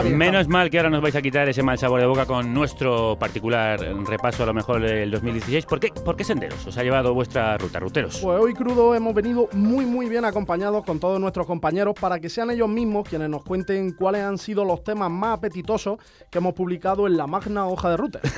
Menos 0.05 0.47
mal 0.47 0.71
que 0.71 0.79
ahora 0.79 0.91
nos 0.91 1.03
vais 1.03 1.17
a 1.17 1.23
quitar 1.23 1.49
ese 1.49 1.65
mal 1.65 1.77
sabor 1.77 1.99
de 1.99 2.07
boca 2.07 2.27
con 2.27 2.55
nuestro 2.55 3.17
particular 3.19 3.81
repaso 4.07 4.45
a 4.45 4.47
lo 4.47 4.55
mejor 4.55 4.81
del 4.81 5.11
2016. 5.11 5.67
¿Por 5.67 5.81
qué, 5.81 5.89
¿Por 6.05 6.15
qué 6.15 6.23
senderos 6.23 6.65
os 6.65 6.79
ha 6.79 6.85
llevado 6.85 7.15
vuestra 7.15 7.59
ruta, 7.59 7.81
ruteros? 7.81 8.21
Pues 8.21 8.41
hoy 8.41 8.55
crudo 8.55 8.95
hemos 8.95 9.13
venido 9.13 9.49
muy 9.53 9.85
muy 9.85 10.09
bien 10.09 10.25
acompañados 10.25 10.85
con 10.85 11.01
todos 11.01 11.19
nuestros 11.19 11.49
compañeros 11.49 11.97
para 12.01 12.21
que 12.21 12.29
sean 12.29 12.53
ellos 12.53 12.69
mismos 12.69 13.09
quienes 13.09 13.29
nos 13.29 13.43
cuenten 13.43 13.91
cuáles 13.91 14.23
han 14.23 14.39
sido 14.39 14.65
los 14.65 14.85
temas 14.85 15.11
más 15.11 15.39
apetitosos 15.39 15.99
que 16.31 16.39
hemos 16.39 16.55
publicado 16.55 17.09
en 17.09 17.17
la 17.17 17.27
magna 17.27 17.67
hoja 17.67 17.91
de 17.91 17.97
ruta. 17.97 18.21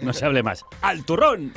No 0.00 0.12
se 0.12 0.24
hable 0.24 0.42
más. 0.42 0.64
¡Al 0.80 1.04
turrón! 1.04 1.52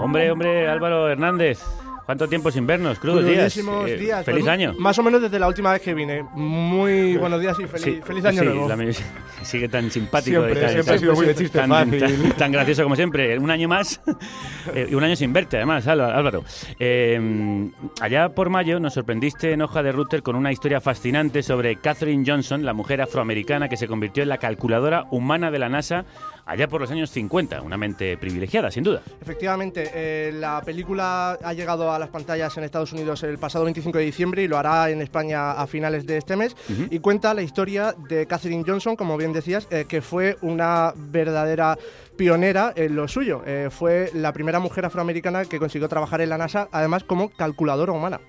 Hombre, 0.00 0.30
hombre, 0.30 0.68
Álvaro 0.68 1.08
Hernández. 1.08 1.60
¿Cuánto 2.06 2.26
tiempo 2.28 2.50
sin 2.50 2.66
vernos? 2.66 2.98
Crudos 2.98 3.24
días. 3.24 3.56
Eh, 3.56 3.96
días. 3.96 4.24
Feliz 4.24 4.48
año. 4.48 4.74
Más 4.76 4.98
o 4.98 5.02
menos 5.04 5.22
desde 5.22 5.38
la 5.38 5.46
última 5.46 5.70
vez 5.72 5.80
que 5.80 5.94
vine. 5.94 6.24
Muy 6.34 7.16
buenos 7.16 7.40
días 7.40 7.56
y 7.60 7.66
feliz, 7.68 7.84
Sí, 7.84 8.00
feliz 8.02 8.24
año 8.24 8.40
sí, 8.40 8.46
nuevo. 8.48 8.68
la 8.68 8.76
sigue 9.42 9.68
tan 9.68 9.88
simpático. 9.92 10.40
Siempre, 10.42 10.60
tan, 10.60 10.70
siempre 10.72 10.94
ha 10.94 10.98
sido 10.98 11.14
muy 11.14 11.26
de 11.26 11.34
chiste 11.36 11.58
tan, 11.60 11.70
fácil. 11.70 12.00
tan- 12.00 12.32
tan 12.36 12.50
gracioso 12.50 12.82
como 12.82 12.96
siempre. 12.96 13.38
Un 13.38 13.48
año 13.52 13.68
más 13.68 14.00
eh, 14.74 14.88
y 14.90 14.94
un 14.96 15.04
año 15.04 15.14
sin 15.14 15.32
verte, 15.32 15.58
además, 15.58 15.86
Álvaro. 15.86 16.16
Álvaro. 16.16 16.44
Eh, 16.80 17.70
allá 18.00 18.30
por 18.30 18.50
mayo 18.50 18.80
nos 18.80 18.94
sorprendiste 18.94 19.52
en 19.52 19.62
Hoja 19.62 19.80
de 19.84 19.92
Router 19.92 20.24
con 20.24 20.34
una 20.34 20.50
historia 20.50 20.80
fascinante 20.80 21.44
sobre 21.44 21.76
Katherine 21.76 22.24
Johnson, 22.26 22.64
la 22.64 22.72
mujer 22.72 23.02
afroamericana 23.02 23.68
que 23.68 23.76
se 23.76 23.86
convirtió 23.86 24.24
en 24.24 24.30
la 24.30 24.38
calculadora 24.38 25.04
humana 25.12 25.52
de 25.52 25.60
la 25.60 25.68
NASA 25.68 26.06
allá 26.50 26.68
por 26.68 26.80
los 26.80 26.90
años 26.90 27.10
50. 27.10 27.62
Una 27.62 27.76
mente 27.76 28.16
privilegiada, 28.16 28.70
sin 28.70 28.82
duda. 28.82 29.02
Efectivamente, 29.20 29.90
eh, 29.94 30.32
la 30.34 30.60
película 30.62 31.38
ha 31.42 31.52
llegado 31.52 31.92
a 31.92 31.98
las 31.98 32.08
pantallas 32.08 32.56
en 32.58 32.64
Estados 32.64 32.92
Unidos 32.92 33.22
el 33.22 33.38
pasado 33.38 33.64
25 33.64 33.98
de 33.98 34.04
diciembre 34.04 34.42
y 34.42 34.48
lo 34.48 34.58
hará 34.58 34.90
en 34.90 35.00
España 35.00 35.52
a 35.52 35.66
finales 35.66 36.06
de 36.06 36.16
este 36.16 36.36
mes. 36.36 36.56
Y 36.90 36.98
cuenta 36.98 37.34
la 37.34 37.42
historia 37.42 37.94
de 38.08 38.26
Katherine 38.26 38.64
Johnson, 38.66 38.96
como 38.96 39.16
bien 39.16 39.32
decías, 39.32 39.68
eh, 39.70 39.84
que 39.88 40.02
fue 40.02 40.36
una 40.42 40.92
verdadera 40.96 41.78
pionera 42.16 42.72
en 42.74 42.96
lo 42.96 43.06
suyo. 43.06 43.42
Eh, 43.46 43.68
fue 43.70 44.10
la 44.12 44.32
primera 44.32 44.58
mujer 44.58 44.84
afroamericana 44.84 45.44
que 45.44 45.58
consiguió 45.58 45.88
trabajar 45.88 46.20
en 46.20 46.30
la 46.30 46.38
NASA, 46.38 46.68
además 46.72 47.04
como 47.04 47.30
calculadora 47.30 47.92
humana. 47.92 48.20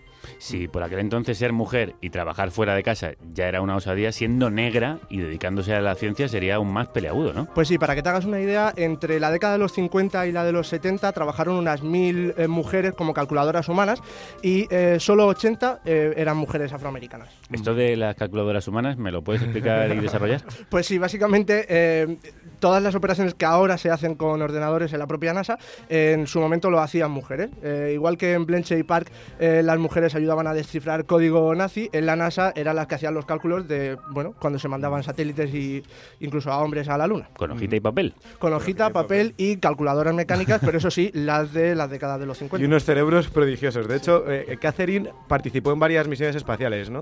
Si 0.42 0.68
por 0.68 0.82
aquel 0.82 0.98
entonces 0.98 1.38
ser 1.38 1.54
mujer 1.54 1.94
y 2.02 2.10
trabajar 2.10 2.50
fuera 2.50 2.74
de 2.74 2.82
casa 2.82 3.12
ya 3.32 3.48
era 3.48 3.62
una 3.62 3.76
osadía, 3.76 4.12
siendo 4.12 4.50
negra 4.50 4.98
y 5.08 5.20
dedicándose 5.20 5.76
a 5.76 5.82
la 5.82 5.94
ciencia 5.94 6.28
sería 6.28 6.56
aún 6.56 6.74
más 6.74 6.88
peleagudo, 6.88 7.32
¿no? 7.32 7.46
Pues 7.54 7.68
sí, 7.68 7.78
para 7.78 7.94
que 7.94 8.02
te 8.02 8.10
hagas 8.10 8.26
una 8.26 8.40
idea, 8.40 8.74
entre 8.76 9.20
la 9.20 9.30
década 9.30 9.54
de 9.54 9.60
los 9.60 9.72
50 9.74 10.26
y 10.26 10.32
la 10.32 10.44
de 10.44 10.52
los 10.52 10.68
70 10.68 11.12
trabajaron 11.12 11.58
unas 11.58 11.84
mil 11.84 12.34
eh, 12.38 12.48
mujeres 12.48 12.94
como 12.96 13.14
calculadoras 13.14 13.70
humanas 13.70 14.02
y 14.42 14.66
eh, 14.72 14.98
solo 15.00 15.28
80 15.28 15.82
eh, 15.86 16.16
eran 16.18 16.38
mujeres 16.38 16.74
afroamericanas. 16.74 17.30
Esto 17.52 17.76
de 17.76 17.96
las 17.96 18.16
calculadoras 18.16 18.68
humanas, 18.68 18.98
¿me 18.98 19.12
lo 19.12 19.24
puedes 19.24 19.44
explicar 19.44 19.96
y 19.96 20.00
desarrollar? 20.02 20.42
Pues 20.70 20.88
sí, 20.88 20.98
básicamente 20.98 22.18
todas 22.62 22.82
las 22.82 22.96
operaciones 22.96 23.34
que 23.34 23.46
ahora 23.46 23.78
se 23.78 23.90
hacen 23.90 24.16
con 24.16 24.42
ordenadores 24.42 24.94
en 24.94 25.00
la 25.00 25.08
propia 25.08 25.34
NASA, 25.34 25.58
eh, 25.90 26.14
en 26.18 26.28
su 26.28 26.40
momento 26.40 26.70
lo 26.70 26.80
hacían 26.80 27.12
mujeres. 27.12 27.50
Eh, 27.62 27.92
igual 27.94 28.18
que 28.18 28.34
en 28.34 28.46
Bletchley 28.46 28.84
Park 28.84 29.12
eh, 29.40 29.62
las 29.64 29.78
mujeres 29.80 30.16
ayudaban 30.16 30.48
a 30.48 30.54
descifrar 30.54 31.06
código 31.06 31.54
nazi, 31.56 31.90
en 31.92 32.06
la 32.06 32.16
NASA 32.16 32.54
eran 32.56 32.78
las 32.78 32.88
que 32.88 32.96
hacían 32.96 33.14
los 33.14 33.26
cálculos 33.26 33.68
de, 33.68 33.98
bueno, 34.12 34.34
cuando 34.40 34.60
se 34.60 34.68
mandaban 34.68 35.04
satélites 35.04 35.54
y 35.54 35.84
incluso 36.22 36.52
a 36.52 36.60
hombres 36.60 36.88
a 36.88 36.98
la 36.98 37.08
Luna. 37.08 37.30
Con 37.36 37.52
hojita 37.52 37.76
y 37.76 37.80
papel. 37.80 38.14
Con 38.40 38.54
hojita, 38.54 38.92
papel 38.92 39.34
y 39.38 39.58
calculadoras 39.58 40.14
mecánicas, 40.14 40.62
pero 40.64 40.78
eso 40.78 40.92
sí, 40.92 41.10
las 41.14 41.52
de 41.52 41.76
las 41.76 41.90
décadas 41.90 42.20
de 42.20 42.28
los 42.28 42.38
50. 42.38 42.64
Y 42.64 42.68
unos 42.68 42.86
cerebros 42.86 43.28
prodigiosos. 43.30 43.88
De 43.88 43.98
hecho, 43.98 44.32
eh, 44.32 44.58
Catherine 44.62 45.10
participó 45.28 45.72
en 45.72 45.80
varias 45.80 46.08
misiones 46.08 46.36
espaciales, 46.36 46.92
¿no? 46.92 47.00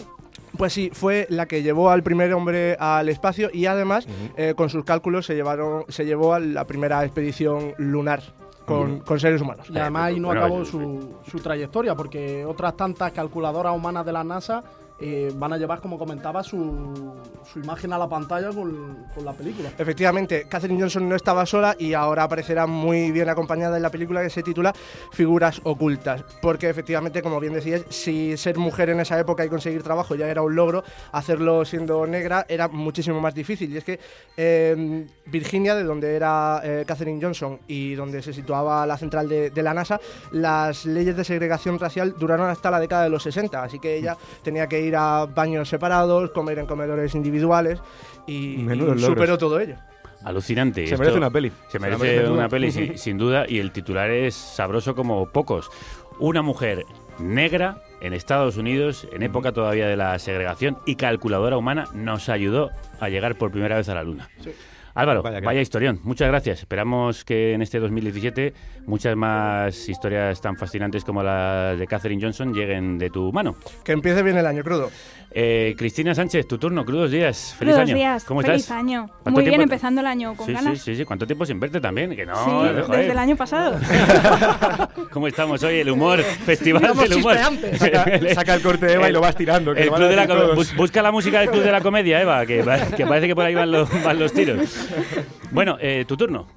Pues 0.60 0.74
sí, 0.74 0.90
fue 0.92 1.26
la 1.30 1.46
que 1.46 1.64
llevó 1.64 1.90
al 1.90 2.04
primer 2.04 2.34
hombre 2.34 2.76
al 2.82 3.08
espacio 3.08 3.50
y 3.54 3.66
además 3.66 4.06
eh, 4.36 4.56
con 4.58 4.70
sus 4.70 4.84
cálculos 4.84 5.26
se, 5.26 5.34
llevaron, 5.34 5.86
se 5.88 6.06
llevó 6.06 6.34
a 6.34 6.40
la 6.42 6.68
primera 6.68 7.02
expedición 7.06 7.74
lunar 7.78 8.22
con, 8.66 9.00
con 9.00 9.22
seres 9.22 9.42
humanos. 9.42 9.68
Y 9.70 9.78
además 9.78 10.04
ahí 10.04 10.20
no 10.20 10.30
acabó 10.30 10.66
su 10.66 11.40
trayectoria, 11.42 11.96
porque 11.96 12.44
otras 12.44 12.76
tantas 12.76 13.14
calculadoras 13.14 13.74
humanas 13.74 14.06
de 14.06 14.12
la 14.12 14.26
NASA 14.26 14.62
eh, 15.02 15.32
van 15.36 15.54
a 15.54 15.58
llevar, 15.58 15.80
como 15.80 15.98
comentaba, 15.98 16.44
su, 16.44 17.16
su 17.52 17.60
imagen 17.60 17.94
a 17.94 17.98
la 17.98 18.10
pantalla 18.10 18.50
con, 18.50 19.08
la 19.24 19.34
película. 19.34 19.70
Efectivamente, 19.78 20.46
Katherine 20.48 20.80
Johnson 20.80 21.08
no 21.08 21.16
estaba 21.16 21.46
sola 21.46 21.76
y 21.78 21.94
ahora 21.94 22.24
aparecerá 22.24 22.68
muy 22.68 23.12
bien 23.12 23.30
acompañada 23.30 23.78
en 23.78 23.84
la 23.84 23.90
película 23.90 24.22
que 24.22 24.30
se 24.30 24.44
titula 24.44 24.74
Figuras 25.12 25.62
ocultas. 25.64 26.24
Porque 26.42 26.70
efectivamente, 26.70 27.22
como 27.22 27.40
bien 27.40 27.54
decías, 27.54 27.84
si 27.90 28.38
ser 28.38 28.58
mujer 28.58 28.90
en 28.90 29.00
esa 29.00 29.20
época 29.20 29.46
y 29.46 29.50
conseguir 29.50 29.84
trabajo 29.84 30.16
ya 30.16 30.28
era 30.28 30.42
un 30.42 30.56
logro, 30.56 30.84
hacerlo 31.12 31.66
siendo 31.66 32.06
negra 32.06 32.46
era 32.48 32.68
muchísimo 32.68 33.20
más 33.20 33.34
difícil. 33.34 33.72
Y 33.74 33.78
es 33.78 33.84
que 33.84 34.00
eh, 34.38 35.06
Virginia, 35.26 35.76
de 35.76 35.84
donde 35.84 36.16
era 36.16 36.62
eh, 36.64 36.84
Katherine 36.86 37.20
Johnson 37.22 37.60
y 37.68 37.96
donde 37.96 38.22
se 38.22 38.34
situaba 38.34 38.86
la 38.86 38.98
central 38.98 39.28
de, 39.28 39.50
de 39.50 39.64
la 39.64 39.74
NASA, 39.74 40.00
las 40.32 40.86
leyes 40.86 41.16
de 41.16 41.24
segregación 41.24 41.80
racial 41.80 42.16
duraron 42.18 42.50
hasta 42.50 42.72
la 42.72 42.80
década 42.80 43.04
de 43.04 43.10
los 43.10 43.24
60. 43.24 43.64
Así 43.64 43.80
que 43.80 43.96
ella 43.96 44.18
tenía 44.44 44.68
que 44.68 44.82
ir 44.82 44.89
a 44.96 45.26
baños 45.26 45.70
separados, 45.70 46.32
comer 46.32 46.60
en 46.60 46.66
comedores 46.66 47.16
individuales 47.16 47.80
y, 48.28 48.66
superó 48.98 49.38
todo 49.38 49.60
ello. 49.60 49.76
Alucinante. 50.24 50.86
Se 50.86 50.94
Esto- 50.94 51.00
merece 51.00 51.18
una 51.18 51.30
peli. 51.32 51.52
Se 51.70 51.80
merece 51.80 52.30
una 52.30 52.50
peli, 52.50 52.72
sin, 52.72 52.98
sin 52.98 53.18
duda, 53.18 53.46
y 53.48 53.60
el 53.60 53.72
titular 53.72 54.10
es 54.12 54.36
sabroso 54.36 54.96
como 54.96 55.28
pocos. 55.30 55.70
una 56.20 56.42
mujer 56.42 56.84
negra 57.18 57.78
en 58.02 58.14
Estados 58.14 58.58
Unidos, 58.58 59.08
en 59.14 59.24
época 59.24 59.54
todavía 59.54 59.88
de 59.88 59.96
la 59.96 60.20
segregación 60.20 60.78
y 60.86 60.96
calculadora 60.96 61.56
humana, 61.58 61.86
nos 61.94 62.28
ayudó 62.28 62.72
a 63.00 63.08
llegar 63.10 63.38
por 63.38 63.52
primera 63.52 63.78
vez 63.78 63.88
a 63.88 63.96
la 63.96 64.04
Luna. 64.04 64.30
Álvaro, 64.94 65.22
Vaya 65.24 65.62
historión. 65.62 66.00
Muchas 66.04 66.28
gracias. 66.28 66.60
Esperamos 66.60 67.24
que 67.24 67.54
en 67.54 67.62
este 67.62 67.80
2017 67.80 68.54
muchas 68.88 69.16
más 69.16 69.88
historias 69.90 70.42
tan 70.42 70.58
fascinantes 70.58 71.04
como 71.04 71.24
las 71.24 71.78
de 71.78 71.88
Catherine 71.88 72.22
Johnson 72.22 72.54
lleguen 72.54 72.98
de 72.98 73.10
tu 73.10 73.32
mano. 73.32 73.56
Que 73.84 73.92
empiece 73.94 74.24
bien 74.24 74.38
el 74.38 74.46
año 74.46 74.64
crudo. 74.64 74.90
Eh, 75.32 75.76
Cristina 75.78 76.16
Sánchez, 76.16 76.48
tu 76.48 76.58
turno. 76.58 76.84
Crudos 76.84 77.12
días. 77.12 77.54
Feliz 77.58 77.74
Crudos 77.76 77.90
año. 77.90 77.96
días, 77.96 78.24
¿Cómo 78.26 78.42
feliz 78.42 78.62
estás? 78.62 78.78
año. 78.78 79.08
¿Cuánto 79.22 79.32
Muy 79.42 79.46
bien, 79.48 79.62
empezando 79.62 80.02
el 80.02 80.08
año 80.08 80.34
con 80.36 80.48
sí, 80.48 80.54
ganas. 80.54 80.80
Sí, 80.80 80.86
sí, 80.86 80.96
sí. 80.96 81.06
¿Cuánto 81.06 81.28
tiempo 81.28 81.46
sin 81.46 81.60
verte 81.60 81.80
también? 81.80 82.16
Que 82.16 82.26
no, 82.26 82.36
Sí, 82.44 82.50
joder. 82.50 82.76
desde 82.88 83.12
el 83.12 83.20
año 83.20 83.36
pasado. 83.36 83.78
¿Cómo 85.12 85.28
estamos 85.28 85.62
hoy? 85.64 85.80
El 85.80 85.90
humor, 85.92 86.22
festival 86.24 86.82
del 86.98 87.14
humor. 87.14 87.36
Saca, 87.78 88.34
saca 88.34 88.54
el 88.56 88.62
corte 88.62 88.88
de 88.88 88.94
Eva 88.94 89.10
y 89.10 89.12
lo 89.14 89.22
vas 89.22 89.36
tirando. 89.36 89.74
que 89.76 89.82
El 89.82 89.88
lo 89.90 89.96
club 89.96 90.08
de 90.10 90.16
la 90.16 90.28
busca 90.76 91.02
la 91.02 91.12
música 91.12 91.40
del 91.42 91.50
club 91.52 91.64
de 91.64 91.72
la 91.72 91.82
comedia, 91.82 92.22
Eva, 92.22 92.46
que, 92.46 92.64
que 92.98 93.06
parece 93.06 93.28
que 93.28 93.36
por 93.36 93.46
ahí 93.46 93.54
van 93.54 93.72
los, 93.72 93.88
van 94.04 94.18
los 94.18 94.34
tiros. 94.34 94.79
Bueno, 95.52 95.78
eh, 95.82 96.06
tu 96.08 96.16
turno. 96.16 96.48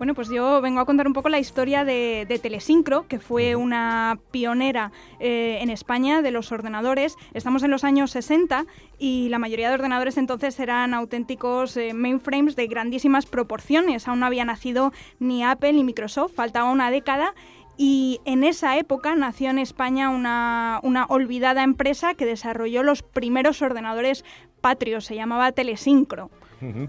Bueno, 0.00 0.14
pues 0.14 0.30
yo 0.30 0.62
vengo 0.62 0.80
a 0.80 0.86
contar 0.86 1.06
un 1.06 1.12
poco 1.12 1.28
la 1.28 1.38
historia 1.38 1.84
de, 1.84 2.24
de 2.26 2.38
Telesincro, 2.38 3.06
que 3.06 3.18
fue 3.18 3.54
una 3.54 4.18
pionera 4.30 4.92
eh, 5.18 5.58
en 5.60 5.68
España 5.68 6.22
de 6.22 6.30
los 6.30 6.52
ordenadores. 6.52 7.18
Estamos 7.34 7.62
en 7.64 7.70
los 7.70 7.84
años 7.84 8.10
60 8.12 8.64
y 8.98 9.28
la 9.28 9.38
mayoría 9.38 9.68
de 9.68 9.74
ordenadores 9.74 10.16
entonces 10.16 10.58
eran 10.58 10.94
auténticos 10.94 11.76
eh, 11.76 11.92
mainframes 11.92 12.56
de 12.56 12.66
grandísimas 12.66 13.26
proporciones. 13.26 14.08
Aún 14.08 14.20
no 14.20 14.26
había 14.26 14.46
nacido 14.46 14.90
ni 15.18 15.44
Apple 15.44 15.74
ni 15.74 15.84
Microsoft, 15.84 16.32
faltaba 16.32 16.70
una 16.70 16.90
década. 16.90 17.34
Y 17.76 18.22
en 18.24 18.42
esa 18.42 18.78
época 18.78 19.14
nació 19.14 19.50
en 19.50 19.58
España 19.58 20.08
una, 20.08 20.80
una 20.82 21.04
olvidada 21.10 21.62
empresa 21.62 22.14
que 22.14 22.24
desarrolló 22.24 22.82
los 22.82 23.02
primeros 23.02 23.60
ordenadores 23.60 24.24
patrios, 24.62 25.04
se 25.04 25.14
llamaba 25.14 25.52
Telesincro. 25.52 26.30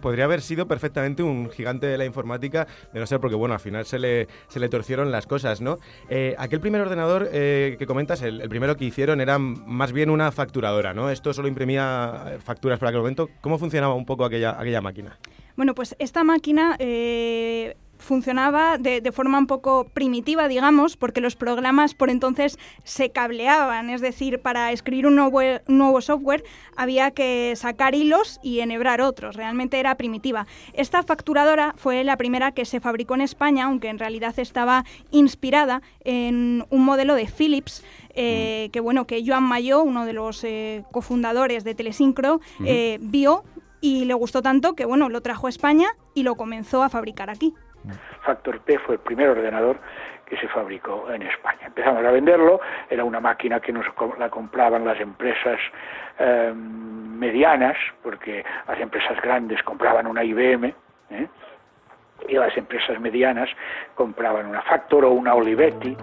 Podría 0.01 0.25
haber 0.25 0.42
sido 0.42 0.68
perfectamente 0.68 1.24
un 1.24 1.50
gigante 1.50 1.88
de 1.88 1.98
la 1.98 2.06
informática, 2.06 2.68
de 2.94 3.00
no 3.00 3.06
ser 3.06 3.20
porque, 3.20 3.36
bueno, 3.36 3.54
al 3.54 3.60
final 3.60 3.86
se 3.86 4.00
le, 4.00 4.28
se 4.48 4.60
le 4.60 4.70
torcieron 4.70 5.12
las 5.12 5.28
cosas, 5.28 5.62
¿no? 5.62 5.78
Eh, 6.10 6.36
aquel 6.38 6.60
primer 6.60 6.82
ordenador 6.82 7.30
eh, 7.32 7.75
que 7.80 7.86
comentas, 7.86 8.22
el, 8.22 8.48
primero 8.50 8.75
que 8.75 8.86
hicieron 8.86 9.22
era 9.22 9.38
más 9.40 9.92
bien 9.92 10.10
una 10.10 10.32
facturadora, 10.32 10.94
¿no? 10.94 11.10
Esto 11.10 11.34
solo 11.34 11.48
imprimía 11.48 12.25
eh, 12.28 12.40
facturas 12.40 12.80
para 12.80 12.90
aquel 12.90 13.01
momento. 13.01 13.30
¿Cómo 13.42 13.58
funcionaba 13.58 13.94
un 13.94 14.06
poco 14.06 14.25
aquella, 14.25 14.60
aquella 14.60 14.82
máquina? 14.82 15.18
Bueno, 15.56 15.75
pues 15.75 15.96
esta 16.00 16.24
máquina 16.24 16.78
funcionaba 18.01 18.77
de, 18.77 19.00
de 19.00 19.12
forma 19.12 19.38
un 19.38 19.48
poco 19.48 19.86
primitiva, 19.86 20.48
digamos, 20.48 20.98
porque 20.98 21.22
los 21.22 21.36
programas 21.36 21.93
por 21.93 22.10
entonces 22.10 22.60
se 22.84 23.12
cableaban, 23.12 23.89
es 23.89 24.01
decir, 24.01 24.39
para 24.39 24.72
escribir 24.72 25.08
un 25.08 25.15
nuevo, 25.15 25.39
un 25.39 25.77
nuevo 25.77 26.01
software 26.01 26.43
había 26.75 27.12
que 27.12 27.53
sacar 27.55 27.96
hilos 27.96 28.39
y 28.43 28.60
enhebrar 28.60 29.01
otros, 29.01 29.36
realmente 29.36 29.79
era 29.79 29.96
primitiva. 29.96 30.48
Esta 30.74 31.03
facturadora 31.03 31.74
fue 31.77 32.03
la 32.03 32.17
primera 32.17 32.51
que 32.51 32.65
se 32.65 32.79
fabricó 32.79 33.15
en 33.15 33.22
España, 33.22 33.65
aunque 33.65 33.89
en 33.89 34.00
realidad 34.00 34.38
estaba 34.39 34.84
inspirada 35.12 35.81
en 36.03 36.65
un 36.70 36.84
modelo 36.84 37.15
de 37.15 37.27
Philips, 37.27 37.84
eh, 38.13 38.70
que 38.74 38.79
bueno, 38.79 39.05
que 39.08 39.24
Joan 39.25 39.43
Mayo, 39.43 39.84
uno 39.84 40.05
de 40.05 40.13
los 40.13 40.43
eh, 40.43 40.84
cofundadores 40.91 41.63
de 41.63 41.75
Telesincro, 41.75 42.41
eh, 42.65 42.98
vio 43.01 43.43
y 43.79 44.05
le 44.05 44.13
gustó 44.13 44.41
tanto 44.41 44.74
que 44.75 44.86
bueno, 44.86 45.10
lo 45.10 45.22
trajo 45.22 45.48
a 45.48 45.50
España 45.50 45.88
y 46.13 46.24
lo 46.24 46.36
comenzó 46.36 46.84
a 46.84 46.89
fabricar 46.89 47.29
aquí. 47.29 47.53
Factor 48.22 48.60
P 48.62 48.78
fue 48.80 48.96
el 48.96 49.02
primer 49.02 49.30
ordenador 49.30 49.78
que 50.26 50.38
se 50.38 50.48
fabricó 50.48 51.12
en 51.12 51.24
España. 51.24 51.67
Empezamos 51.67 52.06
a 52.06 52.12
venderlo, 52.12 52.62
era 52.89 53.04
una 53.04 53.20
máquina 53.20 53.60
que 53.60 53.74
nos 53.74 53.86
la 54.17 54.30
compraban 54.30 54.86
las 54.86 55.00
empresas 55.02 55.60
eh, 56.20 56.54
medianas, 56.56 57.76
porque 58.02 58.44
las 58.67 58.80
empresas 58.80 59.22
grandes 59.22 59.62
compraban 59.63 60.08
una 60.08 60.24
IBM, 60.24 60.74
¿eh? 61.10 61.28
y 62.30 62.34
las 62.36 62.56
empresas 62.56 63.00
medianas 63.00 63.50
compraban 63.96 64.46
una 64.46 64.62
Factor 64.62 65.06
o 65.06 65.12
una 65.12 65.34
Olivetti. 65.34 65.98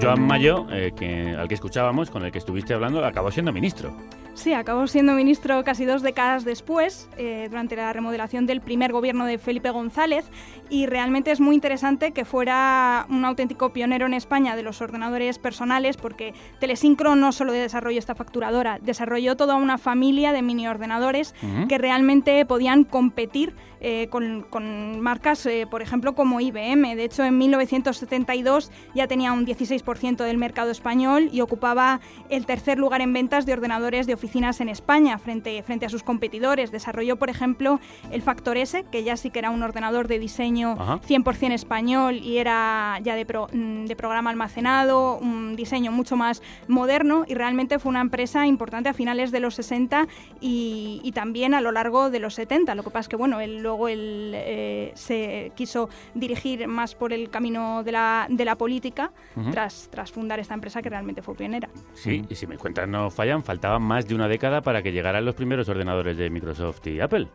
Joan 0.00 0.26
Mayo, 0.26 0.66
eh, 0.70 1.36
al 1.38 1.48
que 1.48 1.54
escuchábamos, 1.54 2.10
con 2.10 2.24
el 2.24 2.32
que 2.32 2.38
estuviste 2.38 2.74
hablando, 2.74 3.04
acabó 3.04 3.30
siendo 3.30 3.52
ministro. 3.52 3.90
Sí, 4.34 4.54
acabó 4.54 4.86
siendo 4.86 5.12
ministro 5.12 5.62
casi 5.62 5.84
dos 5.84 6.00
décadas 6.00 6.44
después, 6.44 7.08
eh, 7.18 7.48
durante 7.50 7.76
la 7.76 7.92
remodelación 7.92 8.46
del 8.46 8.62
primer 8.62 8.90
gobierno 8.90 9.26
de 9.26 9.36
Felipe 9.36 9.70
González, 9.70 10.24
y 10.70 10.86
realmente 10.86 11.30
es 11.30 11.40
muy 11.40 11.54
interesante 11.54 12.12
que 12.12 12.24
fuera 12.24 13.06
un 13.10 13.26
auténtico 13.26 13.74
pionero 13.74 14.06
en 14.06 14.14
España 14.14 14.56
de 14.56 14.62
los 14.62 14.80
ordenadores 14.80 15.38
personales, 15.38 15.98
porque 15.98 16.32
Telesincro 16.60 17.14
no 17.14 17.30
solo 17.32 17.52
desarrolló 17.52 17.98
esta 17.98 18.14
facturadora, 18.14 18.78
desarrolló 18.80 19.36
toda 19.36 19.56
una 19.56 19.76
familia 19.76 20.32
de 20.32 20.40
mini 20.40 20.66
ordenadores 20.66 21.34
Ujú. 21.42 21.68
que 21.68 21.76
realmente 21.76 22.44
podían 22.46 22.84
competir 22.84 23.54
eh, 23.84 24.06
con, 24.10 24.42
con 24.48 25.00
marcas, 25.00 25.44
eh, 25.44 25.66
por 25.68 25.82
ejemplo, 25.82 26.14
como 26.14 26.40
IBM. 26.40 26.94
De 26.94 27.02
hecho, 27.04 27.24
en 27.24 27.36
1972 27.36 28.70
ya 28.94 29.08
tenía 29.08 29.32
un 29.32 29.44
16% 29.44 30.24
del 30.24 30.38
mercado 30.38 30.70
español 30.70 31.28
y 31.32 31.40
ocupaba 31.40 32.00
el 32.30 32.46
tercer 32.46 32.78
lugar 32.78 33.00
en 33.00 33.12
ventas 33.12 33.44
de 33.44 33.52
ordenadores 33.52 34.06
de 34.06 34.12
oficinas 34.22 34.60
en 34.60 34.68
España 34.68 35.18
frente, 35.18 35.60
frente 35.64 35.84
a 35.84 35.88
sus 35.88 36.04
competidores. 36.04 36.70
Desarrolló, 36.70 37.16
por 37.16 37.28
ejemplo, 37.28 37.80
el 38.12 38.22
Factor 38.22 38.56
S, 38.56 38.84
que 38.92 39.02
ya 39.02 39.16
sí 39.16 39.30
que 39.30 39.40
era 39.40 39.50
un 39.50 39.62
ordenador 39.64 40.06
de 40.06 40.20
diseño 40.20 40.76
Ajá. 40.78 41.00
100% 41.00 41.52
español 41.52 42.14
y 42.16 42.38
era 42.38 42.98
ya 43.02 43.16
de, 43.16 43.26
pro- 43.26 43.48
mm, 43.52 43.86
de 43.86 43.96
programa 43.96 44.30
almacenado, 44.30 45.18
un 45.18 45.56
diseño 45.56 45.90
mucho 45.90 46.16
más 46.16 46.40
moderno 46.68 47.24
y 47.26 47.34
realmente 47.34 47.80
fue 47.80 47.90
una 47.90 48.00
empresa 48.00 48.46
importante 48.46 48.88
a 48.88 48.94
finales 48.94 49.32
de 49.32 49.40
los 49.40 49.56
60 49.56 50.06
y, 50.40 51.00
y 51.02 51.10
también 51.12 51.54
a 51.54 51.60
lo 51.60 51.72
largo 51.72 52.10
de 52.10 52.20
los 52.20 52.34
70. 52.34 52.74
Lo 52.76 52.82
que 52.84 52.90
pasa 52.90 53.00
es 53.00 53.08
que 53.08 53.16
bueno, 53.16 53.40
él, 53.40 53.58
luego 53.62 53.88
él 53.88 54.32
eh, 54.34 54.92
se 54.94 55.50
quiso 55.56 55.88
dirigir 56.14 56.68
más 56.68 56.94
por 56.94 57.12
el 57.12 57.28
camino 57.30 57.82
de 57.82 57.92
la, 57.92 58.26
de 58.30 58.44
la 58.44 58.56
política 58.56 59.10
tras, 59.50 59.88
tras 59.90 60.12
fundar 60.12 60.38
esta 60.38 60.54
empresa 60.54 60.80
que 60.82 60.90
realmente 60.90 61.22
fue 61.22 61.34
pionera. 61.34 61.68
Sí, 61.94 62.24
y 62.28 62.34
si 62.34 62.46
mis 62.46 62.58
cuentas 62.58 62.86
no 62.88 63.10
fallan, 63.10 63.42
faltaban 63.42 63.82
más 63.82 64.06
de 64.12 64.16
una 64.16 64.28
década 64.28 64.60
para 64.62 64.82
que 64.82 64.92
llegaran 64.92 65.24
los 65.24 65.34
primeros 65.34 65.68
ordenadores 65.68 66.16
de 66.16 66.30
Microsoft 66.30 66.86
y 66.86 67.00
Apple. 67.00 67.28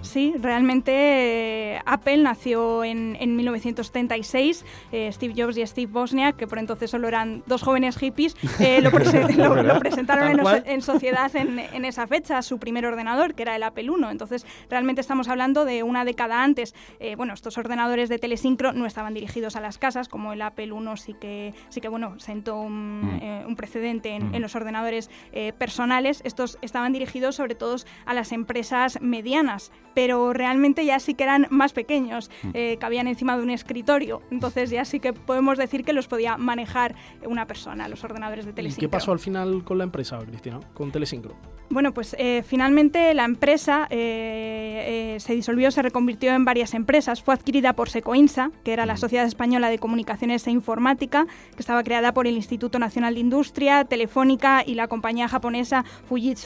Sí, 0.00 0.32
realmente 0.40 1.74
eh, 1.74 1.80
Apple 1.84 2.16
nació 2.22 2.82
en, 2.82 3.14
en 3.20 3.36
1976. 3.36 4.64
eh, 4.90 5.10
Steve 5.12 5.34
Jobs 5.36 5.58
y 5.58 5.66
Steve 5.66 5.92
Wozniak, 5.92 6.34
que 6.36 6.46
por 6.46 6.58
entonces 6.58 6.90
solo 6.90 7.08
eran 7.08 7.42
dos 7.46 7.60
jóvenes 7.62 7.98
hippies, 7.98 8.34
eh, 8.58 8.80
lo, 8.80 8.90
presentaron 9.80 10.40
en, 10.64 10.80
sociedad 10.80 11.36
en, 11.36 11.58
en 11.58 11.84
esa 11.84 12.06
fecha, 12.06 12.40
su 12.40 12.58
primer 12.58 12.86
ordenador, 12.86 13.34
que 13.34 13.42
era 13.42 13.54
el 13.54 13.62
Apple 13.62 13.84
I. 13.84 14.10
Entonces, 14.10 14.46
realmente 14.70 15.02
estamos 15.02 15.28
hablando 15.28 15.66
de 15.66 15.82
una 15.82 16.06
década 16.06 16.42
antes. 16.42 16.74
Eh, 16.98 17.14
bueno, 17.16 17.34
estos 17.34 17.58
ordenadores 17.58 18.08
de 18.08 18.18
telesincro 18.18 18.72
no 18.72 18.86
estaban 18.86 19.12
dirigidos 19.12 19.56
a 19.56 19.60
las 19.60 19.76
casas, 19.76 20.08
como 20.08 20.32
el 20.32 20.40
Apple 20.40 20.68
I 20.68 20.96
sí 20.96 21.12
que, 21.20 21.52
sí 21.68 21.82
que 21.82 21.88
bueno, 21.88 22.18
sentó 22.18 22.58
un, 22.58 23.02
Mm. 23.02 23.18
eh, 23.22 23.44
un 23.46 23.56
precedente 23.56 24.08
en, 24.10 24.30
Mm. 24.30 24.34
en 24.36 24.40
los 24.42 24.56
ordenadores 24.56 25.10
eh, 25.32 25.52
personales. 25.52 26.21
Estos 26.24 26.58
estaban 26.62 26.92
dirigidos 26.92 27.36
sobre 27.36 27.54
todo 27.54 27.76
a 28.06 28.14
las 28.14 28.32
empresas 28.32 29.00
medianas, 29.00 29.72
pero 29.94 30.32
realmente 30.32 30.84
ya 30.84 30.98
sí 31.00 31.14
que 31.14 31.24
eran 31.24 31.46
más 31.50 31.72
pequeños, 31.72 32.30
Mm. 32.42 32.50
eh, 32.54 32.76
cabían 32.80 33.06
encima 33.08 33.36
de 33.36 33.42
un 33.42 33.50
escritorio. 33.50 34.20
Entonces 34.30 34.70
ya 34.70 34.84
sí 34.84 35.00
que 35.00 35.12
podemos 35.12 35.58
decir 35.58 35.84
que 35.84 35.92
los 35.92 36.08
podía 36.08 36.36
manejar 36.36 36.94
una 37.26 37.46
persona, 37.46 37.88
los 37.88 38.02
ordenadores 38.04 38.44
de 38.44 38.50
¿Y 38.50 38.54
telesincro. 38.54 38.88
qué 38.88 38.90
pasó 38.90 39.12
al 39.12 39.18
final 39.18 39.62
con 39.64 39.78
la 39.78 39.84
empresa, 39.84 40.18
Cristina? 40.18 40.60
Con 40.74 40.90
Telesincro. 40.92 41.34
Bueno, 41.70 41.94
pues 41.94 42.14
eh, 42.18 42.42
finalmente 42.46 43.14
la 43.14 43.24
empresa 43.24 43.86
eh, 43.90 45.14
eh, 45.16 45.20
se 45.20 45.34
disolvió, 45.34 45.70
se 45.70 45.80
reconvirtió 45.80 46.32
en 46.34 46.44
varias 46.44 46.74
empresas. 46.74 47.22
Fue 47.22 47.32
adquirida 47.32 47.72
por 47.72 47.88
Secoinsa, 47.88 48.50
que 48.64 48.72
era 48.74 48.84
la 48.84 48.96
Sociedad 48.98 49.24
Española 49.26 49.70
de 49.70 49.78
Comunicaciones 49.78 50.46
e 50.46 50.50
Informática, 50.50 51.26
que 51.54 51.60
estaba 51.60 51.82
creada 51.82 52.12
por 52.12 52.26
el 52.26 52.34
Instituto 52.36 52.78
Nacional 52.78 53.14
de 53.14 53.20
Industria, 53.20 53.84
Telefónica 53.84 54.62
y 54.66 54.74
la 54.74 54.88
compañía 54.88 55.28
japonesa 55.28 55.84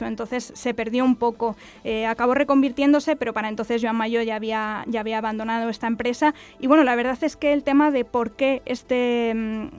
Entonces 0.07 0.52
se 0.55 0.74
perdió 0.74 1.05
un 1.05 1.16
poco. 1.16 1.57
Eh, 1.85 2.07
acabó 2.07 2.35
reconvirtiéndose, 2.35 3.16
pero 3.16 3.33
para 3.33 3.48
entonces 3.48 3.83
Joan 3.83 3.96
Mayo 3.96 4.22
ya 4.22 4.37
había, 4.37 4.85
ya 4.87 5.00
había 5.00 5.18
abandonado 5.18 5.68
esta 5.68 5.87
empresa. 5.87 6.35
Y 6.61 6.66
bueno, 6.66 6.85
la 6.85 6.94
verdad 6.94 7.18
es 7.22 7.37
que 7.37 7.52
el 7.52 7.62
tema 7.62 7.90
de 7.90 8.05
por 8.05 8.33
qué 8.33 8.62
este... 8.64 9.70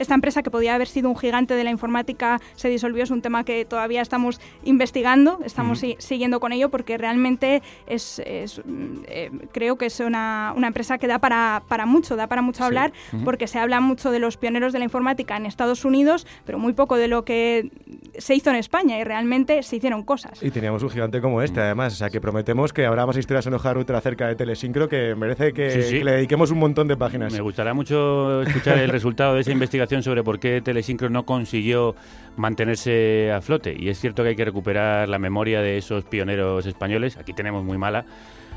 esta 0.00 0.14
empresa, 0.14 0.42
que 0.42 0.50
podía 0.50 0.74
haber 0.74 0.88
sido 0.88 1.08
un 1.08 1.16
gigante 1.16 1.54
de 1.54 1.62
la 1.64 1.70
informática, 1.70 2.40
se 2.56 2.68
disolvió. 2.68 3.04
Es 3.04 3.10
un 3.10 3.22
tema 3.22 3.44
que 3.44 3.64
todavía 3.64 4.02
estamos 4.02 4.40
investigando, 4.64 5.38
estamos 5.44 5.78
si- 5.80 5.96
siguiendo 5.98 6.40
con 6.40 6.52
ello, 6.52 6.70
porque 6.70 6.96
realmente 6.98 7.62
es, 7.86 8.20
es, 8.24 8.60
mm, 8.64 9.02
eh, 9.06 9.30
creo 9.52 9.76
que 9.76 9.86
es 9.86 10.00
una, 10.00 10.52
una 10.56 10.66
empresa 10.68 10.98
que 10.98 11.06
da 11.06 11.18
para, 11.18 11.62
para 11.68 11.86
mucho, 11.86 12.16
da 12.16 12.26
para 12.26 12.40
mucho 12.42 12.58
Sí. 12.58 12.64
hablar, 12.64 12.92
porque 13.24 13.46
se 13.46 13.58
habla 13.58 13.80
mucho 13.80 14.10
de 14.10 14.18
los 14.18 14.36
pioneros 14.36 14.72
de 14.72 14.78
la 14.78 14.84
informática 14.86 15.36
en 15.36 15.46
Estados 15.46 15.84
Unidos, 15.84 16.26
pero 16.44 16.58
muy 16.58 16.72
poco 16.72 16.96
de 16.96 17.08
lo 17.08 17.24
que 17.24 17.70
se 18.18 18.34
hizo 18.34 18.50
en 18.50 18.56
España 18.56 18.98
y 18.98 19.04
realmente 19.04 19.62
se 19.62 19.76
hicieron 19.76 20.02
cosas. 20.04 20.42
Y 20.42 20.50
teníamos 20.50 20.82
un 20.82 20.90
gigante 20.90 21.20
como 21.20 21.42
este, 21.42 21.60
además. 21.60 21.92
O 21.92 21.96
sea, 21.96 22.10
que 22.10 22.20
prometemos 22.20 22.72
que 22.72 22.86
habrá 22.86 23.06
más 23.06 23.16
historias 23.16 23.46
en 23.46 23.54
Hoja 23.54 23.72
Ruta 23.74 23.96
acerca 23.96 24.28
de 24.28 24.34
Telesincro 24.36 24.88
que 24.88 25.14
merece 25.14 25.52
que, 25.52 25.70
Sí, 25.70 25.82
sí. 25.82 25.98
que 25.98 26.04
le 26.04 26.12
dediquemos 26.12 26.50
un 26.50 26.58
montón 26.58 26.88
de 26.88 26.96
páginas. 26.96 27.32
Me 27.32 27.40
gustará 27.40 27.74
mucho 27.74 28.42
escuchar 28.42 28.78
el 28.78 28.88
resultado 28.90 29.34
de 29.34 29.40
esa 29.40 29.50
investigación 29.52 29.89
sobre 29.98 30.22
por 30.22 30.38
qué 30.38 30.60
Telesincro 30.60 31.10
no 31.10 31.24
consiguió 31.24 31.94
mantenerse 32.36 33.32
a 33.32 33.40
flote. 33.40 33.74
Y 33.78 33.88
es 33.88 33.98
cierto 33.98 34.22
que 34.22 34.30
hay 34.30 34.36
que 34.36 34.44
recuperar 34.44 35.08
la 35.08 35.18
memoria 35.18 35.60
de 35.60 35.78
esos 35.78 36.04
pioneros 36.04 36.66
españoles. 36.66 37.16
Aquí 37.16 37.32
tenemos 37.32 37.64
muy 37.64 37.78
mala. 37.78 38.04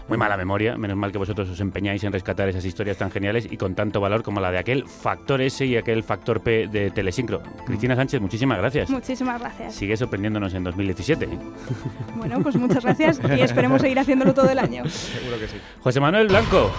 Muy 0.09 0.17
mala 0.17 0.35
memoria, 0.35 0.75
menos 0.75 0.97
mal 0.97 1.13
que 1.13 1.17
vosotros 1.17 1.49
os 1.49 1.61
empeñáis 1.61 2.03
en 2.03 2.11
rescatar 2.11 2.49
esas 2.49 2.65
historias 2.65 2.97
tan 2.97 3.09
geniales 3.09 3.47
y 3.49 3.55
con 3.55 3.73
tanto 3.73 4.01
valor 4.01 4.21
como 4.21 4.41
la 4.41 4.51
de 4.51 4.57
aquel 4.57 4.85
factor 4.85 5.41
S 5.41 5.65
y 5.65 5.77
aquel 5.77 6.03
factor 6.03 6.41
P 6.41 6.67
de 6.67 6.91
Telesincro. 6.91 7.41
Cristina 7.65 7.95
Sánchez, 7.95 8.19
muchísimas 8.19 8.57
gracias. 8.57 8.89
Muchísimas 8.89 9.39
gracias. 9.39 9.73
Sigue 9.73 9.95
sorprendiéndonos 9.95 10.53
en 10.55 10.65
2017. 10.65 11.23
¿eh? 11.23 11.29
Bueno, 12.17 12.41
pues 12.43 12.57
muchas 12.57 12.83
gracias 12.83 13.21
y 13.33 13.39
esperemos 13.39 13.81
seguir 13.81 13.97
haciéndolo 13.97 14.33
todo 14.33 14.49
el 14.49 14.59
año. 14.59 14.83
Seguro 14.89 15.39
que 15.39 15.47
sí. 15.47 15.57
José 15.79 16.01
Manuel 16.01 16.27
Blanco. 16.27 16.69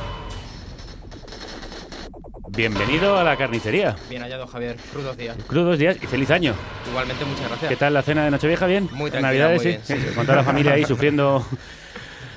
Bienvenido 2.57 3.19
a 3.19 3.25
la 3.25 3.37
carnicería. 3.37 3.97
Bien 4.09 4.23
hallado, 4.23 4.47
Javier. 4.47 4.77
Crudos 4.93 5.17
días. 5.17 5.37
Crudos 5.49 5.77
días 5.77 5.97
y 6.01 6.07
feliz 6.07 6.31
año. 6.31 6.55
Igualmente, 6.89 7.25
muchas 7.25 7.49
gracias. 7.49 7.69
¿Qué 7.69 7.77
tal 7.77 7.95
la 7.95 8.03
cena 8.03 8.25
de 8.25 8.31
Nochevieja? 8.31 8.67
¿Bien? 8.67 8.89
Muy 8.93 9.11
tranquila, 9.11 9.29
Navidades, 9.29 9.63
muy 9.63 9.73
sí. 9.73 9.95
bien, 9.95 10.03
sí. 10.09 10.15
Con 10.15 10.25
toda 10.25 10.37
la 10.37 10.45
familia 10.45 10.75
ahí 10.75 10.85
sufriendo, 10.85 11.45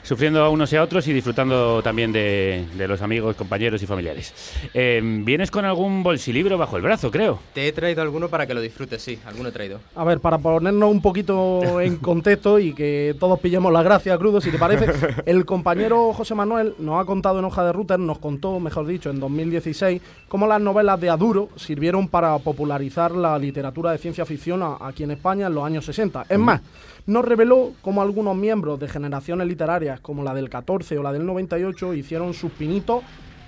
sufriendo 0.07 0.41
a 0.41 0.49
unos 0.49 0.71
y 0.71 0.77
a 0.77 0.83
otros 0.83 1.05
y 1.09 1.11
disfrutando 1.11 1.83
también 1.83 2.13
de, 2.13 2.65
de 2.77 2.87
los 2.87 3.01
amigos, 3.01 3.35
compañeros 3.35 3.83
y 3.83 3.85
familiares. 3.85 4.33
Eh, 4.73 5.01
Vienes 5.03 5.51
con 5.51 5.65
algún 5.65 6.01
bolsilibro 6.01 6.57
bajo 6.57 6.77
el 6.77 6.81
brazo, 6.83 7.11
creo. 7.11 7.39
Te 7.53 7.67
he 7.67 7.73
traído 7.73 8.01
alguno 8.01 8.29
para 8.29 8.47
que 8.47 8.53
lo 8.53 8.61
disfrutes, 8.61 9.01
sí. 9.01 9.19
Alguno 9.25 9.49
he 9.49 9.51
traído. 9.51 9.81
A 9.95 10.05
ver, 10.05 10.21
para 10.21 10.37
ponernos 10.37 10.89
un 10.89 11.01
poquito 11.01 11.81
en 11.81 11.97
contexto 11.97 12.57
y 12.57 12.71
que 12.71 13.17
todos 13.19 13.37
pillemos 13.41 13.73
la 13.73 13.83
gracia, 13.83 14.17
crudo, 14.17 14.39
si 14.39 14.49
te 14.49 14.57
parece, 14.57 14.87
el 15.25 15.43
compañero 15.43 16.13
José 16.13 16.35
Manuel 16.35 16.75
nos 16.79 17.01
ha 17.01 17.05
contado 17.05 17.39
en 17.39 17.45
Hoja 17.45 17.65
de 17.65 17.73
Ruta, 17.73 17.97
nos 17.97 18.19
contó, 18.19 18.61
mejor 18.61 18.87
dicho, 18.87 19.09
en 19.09 19.19
2016, 19.19 20.01
cómo 20.29 20.47
las 20.47 20.61
novelas 20.61 21.01
de 21.01 21.09
Aduro 21.09 21.49
sirvieron 21.57 22.07
para 22.07 22.37
popularizar 22.39 23.11
la 23.11 23.37
literatura 23.37 23.91
de 23.91 23.97
ciencia 23.97 24.25
ficción 24.25 24.63
aquí 24.79 25.03
en 25.03 25.11
España 25.11 25.47
en 25.47 25.53
los 25.53 25.65
años 25.65 25.83
60. 25.83 26.27
Es 26.29 26.39
más, 26.39 26.61
nos 27.07 27.25
reveló 27.25 27.73
cómo 27.81 28.01
algunos 28.01 28.35
miembros 28.35 28.79
de 28.79 28.87
generaciones 28.87 29.47
literarias 29.47 29.99
como 29.99 30.23
la 30.23 30.33
del 30.33 30.49
14 30.49 30.97
o 30.97 31.03
la 31.03 31.11
del 31.13 31.25
98 31.25 31.93
hicieron 31.93 32.33
sus 32.33 32.51
pinitos 32.51 33.01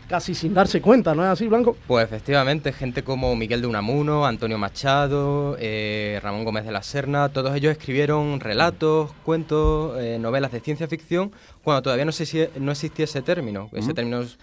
casi 0.07 0.33
sin 0.33 0.55
darse 0.55 0.81
cuenta, 0.81 1.13
¿no 1.13 1.21
es 1.23 1.29
así, 1.29 1.47
Blanco? 1.47 1.77
Pues 1.85 2.03
efectivamente, 2.03 2.73
gente 2.73 3.03
como 3.03 3.35
Miguel 3.35 3.61
de 3.61 3.67
Unamuno, 3.67 4.25
Antonio 4.25 4.57
Machado, 4.57 5.55
eh, 5.59 6.19
Ramón 6.23 6.45
Gómez 6.45 6.65
de 6.65 6.71
la 6.71 6.81
Serna, 6.81 7.29
todos 7.29 7.55
ellos 7.55 7.71
escribieron 7.73 8.39
relatos, 8.39 9.11
cuentos, 9.23 9.99
eh, 10.01 10.17
novelas 10.19 10.51
de 10.51 10.61
ciencia 10.61 10.87
ficción 10.87 11.31
cuando 11.63 11.83
todavía 11.83 12.05
no, 12.05 12.11
sé 12.11 12.25
si, 12.25 12.43
no 12.59 12.71
existía 12.71 13.05
ese 13.05 13.21
término. 13.21 13.69
Ese 13.71 13.87
Ujú. 13.87 13.93
término 13.93 14.23
se- 14.23 14.37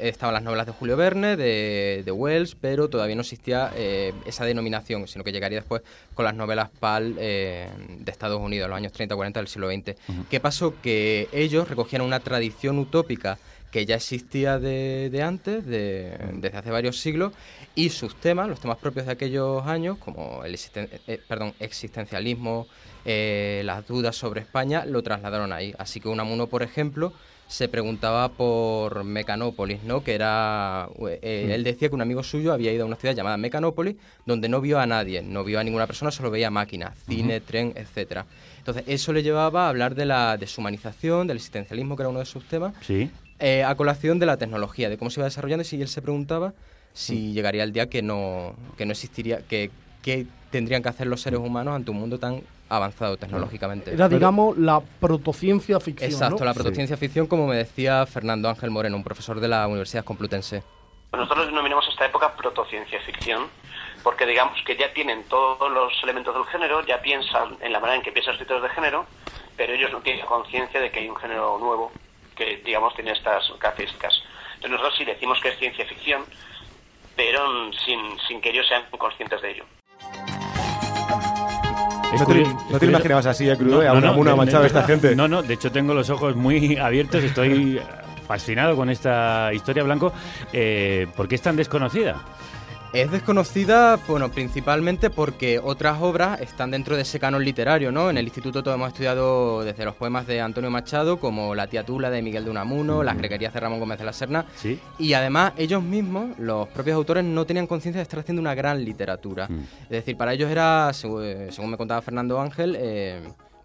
estaban 0.00 0.34
las 0.34 0.42
novelas 0.42 0.66
de 0.66 0.72
Julio 0.72 0.96
Verne, 0.96 1.36
de, 1.36 2.02
de 2.04 2.12
Wells, 2.12 2.54
pero 2.60 2.88
todavía 2.88 3.14
no 3.16 3.20
existía 3.22 3.70
eh, 3.76 4.12
esa 4.26 4.44
denominación, 4.44 5.06
sino 5.08 5.24
que 5.24 5.32
llegaría 5.32 5.58
después 5.58 5.82
con 6.14 6.24
las 6.24 6.34
novelas 6.34 6.70
PAL 6.80 7.16
eh, 7.18 7.68
de 7.98 8.10
Estados 8.10 8.40
Unidos, 8.40 8.68
los 8.68 8.76
años 8.76 8.92
30-40 8.92 9.32
del 9.34 9.48
siglo 9.48 9.68
XX. 9.70 9.94
¿Qué 10.30 10.40
pasó? 10.40 10.74
Que 10.82 11.28
ellos 11.32 11.68
recogían 11.68 12.02
una 12.02 12.20
tradición 12.20 12.78
utópica 12.78 13.38
que 13.70 13.84
ya 13.86 13.96
existía 13.96 14.60
de, 14.60 15.08
de 15.10 15.22
antes, 15.22 15.66
de- 15.66 16.16
desde 16.34 16.56
hace 16.58 16.70
varios 16.70 17.00
siglos, 17.00 17.32
y 17.74 17.90
sus 17.90 18.14
temas, 18.14 18.48
los 18.48 18.60
temas 18.60 18.78
propios 18.78 19.06
de 19.06 19.12
aquellos 19.12 19.66
años, 19.66 19.98
como 19.98 20.44
el 20.44 20.54
existen- 20.54 20.88
eh, 21.08 21.20
perdón, 21.26 21.54
existencialismo, 21.58 22.66
eh, 23.04 23.62
las 23.64 23.86
dudas 23.86 24.16
sobre 24.16 24.40
España, 24.40 24.84
lo 24.86 25.02
trasladaron 25.02 25.52
ahí. 25.52 25.74
Así 25.78 26.00
que 26.00 26.08
Unamuno, 26.08 26.46
por 26.46 26.62
ejemplo, 26.62 27.12
se 27.46 27.68
preguntaba 27.68 28.30
por 28.30 29.04
Mecanópolis, 29.04 29.82
¿no? 29.84 30.02
Que 30.02 30.14
era... 30.14 30.88
eh, 31.08 31.44
Mm. 31.46 31.50
Él 31.52 31.64
decía 31.64 31.88
que 31.88 31.94
un 31.94 32.00
amigo 32.00 32.22
suyo 32.22 32.52
había 32.52 32.72
ido 32.72 32.84
a 32.84 32.86
una 32.86 32.96
ciudad 32.96 33.14
llamada 33.14 33.36
Mecanópolis, 33.36 33.96
donde 34.26 34.48
no 34.48 34.60
vio 34.60 34.78
a 34.80 34.86
nadie, 34.86 35.22
no 35.22 35.44
vio 35.44 35.60
a 35.60 35.64
ninguna 35.64 35.86
persona, 35.86 36.10
solo 36.10 36.30
veía 36.30 36.50
máquinas, 36.50 36.96
cine, 37.06 37.40
tren, 37.40 37.72
etcétera. 37.76 38.26
Entonces, 38.58 38.84
eso 38.86 39.12
le 39.12 39.22
llevaba 39.22 39.66
a 39.66 39.68
hablar 39.68 39.94
de 39.94 40.06
la 40.06 40.36
deshumanización, 40.38 41.26
del 41.26 41.36
existencialismo, 41.36 41.96
que 41.96 42.02
era 42.02 42.08
uno 42.08 42.18
de 42.20 42.24
sus 42.26 42.44
temas, 42.48 42.72
Sí. 42.80 43.10
eh, 43.38 43.62
a 43.62 43.74
colación 43.74 44.18
de 44.18 44.26
la 44.26 44.36
tecnología, 44.38 44.88
de 44.88 44.96
cómo 44.96 45.10
se 45.10 45.20
iba 45.20 45.26
desarrollando 45.26 45.62
y 45.62 45.66
si 45.66 45.80
él 45.80 45.88
se 45.88 46.00
preguntaba 46.02 46.54
si 46.94 47.32
llegaría 47.32 47.62
el 47.64 47.72
día 47.72 47.88
que 47.90 48.02
no, 48.02 48.54
que 48.78 48.86
no 48.86 48.92
existiría, 48.92 49.40
que, 49.42 49.70
que 50.02 50.26
tendrían 50.50 50.82
que 50.82 50.88
hacer 50.88 51.08
los 51.08 51.20
seres 51.20 51.40
humanos 51.40 51.74
ante 51.74 51.90
un 51.90 51.98
mundo 51.98 52.18
tan 52.18 52.40
avanzado 52.68 53.16
tecnológicamente. 53.16 53.92
Era, 53.92 54.08
digamos, 54.08 54.56
la 54.56 54.80
protociencia 54.80 55.80
ficción, 55.80 56.10
Exacto, 56.10 56.38
¿no? 56.40 56.44
la 56.44 56.54
protociencia 56.54 56.96
ficción, 56.96 57.26
como 57.26 57.46
me 57.46 57.56
decía 57.56 58.06
Fernando 58.06 58.48
Ángel 58.48 58.70
Moreno, 58.70 58.96
un 58.96 59.04
profesor 59.04 59.40
de 59.40 59.48
la 59.48 59.66
Universidad 59.66 60.04
Complutense. 60.04 60.62
Nosotros 61.12 61.46
denominamos 61.46 61.86
esta 61.88 62.06
época 62.06 62.34
protociencia 62.34 63.00
ficción, 63.02 63.46
porque 64.02 64.26
digamos 64.26 64.60
que 64.64 64.76
ya 64.76 64.92
tienen 64.92 65.24
todos 65.24 65.70
los 65.70 65.92
elementos 66.02 66.34
del 66.34 66.44
género, 66.46 66.84
ya 66.84 67.00
piensan 67.00 67.56
en 67.60 67.72
la 67.72 67.80
manera 67.80 67.96
en 67.96 68.02
que 68.02 68.12
piensan 68.12 68.32
los 68.32 68.40
escritores 68.40 68.68
de 68.68 68.74
género, 68.74 69.06
pero 69.56 69.72
ellos 69.72 69.92
no 69.92 70.00
tienen 70.00 70.26
conciencia 70.26 70.80
de 70.80 70.90
que 70.90 71.00
hay 71.00 71.08
un 71.08 71.16
género 71.16 71.58
nuevo 71.58 71.92
que, 72.34 72.56
digamos, 72.64 72.94
tiene 72.94 73.12
estas 73.12 73.48
características. 73.58 74.22
Entonces 74.54 74.70
nosotros 74.72 74.94
sí 74.98 75.04
decimos 75.04 75.40
que 75.40 75.50
es 75.50 75.58
ciencia 75.58 75.86
ficción, 75.86 76.24
pero 77.16 77.72
sin, 77.84 78.18
sin 78.26 78.40
que 78.40 78.50
ellos 78.50 78.66
sean 78.66 78.84
conscientes 78.98 79.40
de 79.40 79.52
ello. 79.52 79.64
No 82.12 82.78
te, 82.78 82.84
no 82.86 82.90
imaginabas 82.92 83.26
así, 83.26 83.48
eh, 83.48 83.56
crudo, 83.56 83.80
a 83.88 83.92
una 83.92 84.12
muna 84.12 84.30
de- 84.32 84.36
manchado 84.36 84.62
de- 84.62 84.68
esta 84.68 84.82
gente. 84.84 85.16
No, 85.16 85.26
no, 85.28 85.42
de 85.42 85.54
hecho 85.54 85.70
tengo 85.72 85.94
los 85.94 86.10
ojos 86.10 86.36
muy 86.36 86.76
abiertos, 86.80 87.22
estoy 87.24 87.78
eh, 87.78 87.82
fascinado 88.26 88.76
con 88.76 88.88
esta 88.90 89.52
historia, 89.52 89.82
Blanco. 89.82 90.12
Eh, 90.52 91.06
¿Por 91.16 91.26
qué 91.28 91.34
es 91.34 91.42
tan 91.42 91.56
desconocida? 91.56 92.16
Es 92.94 93.10
desconocida, 93.10 93.98
bueno, 94.06 94.30
principalmente 94.30 95.10
porque 95.10 95.58
otras 95.58 96.00
obras 96.00 96.40
están 96.40 96.70
dentro 96.70 96.94
de 96.94 97.02
ese 97.02 97.18
canon 97.18 97.44
literario, 97.44 97.90
¿no? 97.90 98.08
En 98.08 98.16
el 98.16 98.24
instituto 98.24 98.62
todos 98.62 98.76
hemos 98.76 98.86
estudiado 98.86 99.64
desde 99.64 99.84
los 99.84 99.96
poemas 99.96 100.28
de 100.28 100.40
Antonio 100.40 100.70
Machado, 100.70 101.18
como 101.18 101.56
La 101.56 101.66
tía 101.66 101.84
Tula 101.84 102.08
de 102.08 102.22
Miguel 102.22 102.44
de 102.44 102.50
Unamuno, 102.52 103.02
Las 103.02 103.16
greguerías 103.18 103.52
de 103.52 103.58
Ramón 103.58 103.80
Gómez 103.80 103.98
de 103.98 104.04
la 104.04 104.12
Serna, 104.12 104.46
Sí. 104.54 104.78
y 104.96 105.12
además 105.14 105.54
ellos 105.56 105.82
mismos, 105.82 106.38
los 106.38 106.68
propios 106.68 106.94
autores, 106.94 107.24
no 107.24 107.44
tenían 107.44 107.66
conciencia 107.66 107.98
de 107.98 108.04
estar 108.04 108.20
haciendo 108.20 108.40
una 108.40 108.54
gran 108.54 108.84
literatura. 108.84 109.48
Es 109.82 109.88
decir, 109.90 110.16
para 110.16 110.32
ellos 110.32 110.48
era, 110.48 110.92
eh, 110.92 111.48
según 111.50 111.72
me 111.72 111.76
contaba 111.76 112.00
Fernando 112.00 112.40
Ángel, 112.40 112.76
eh, 112.78 113.22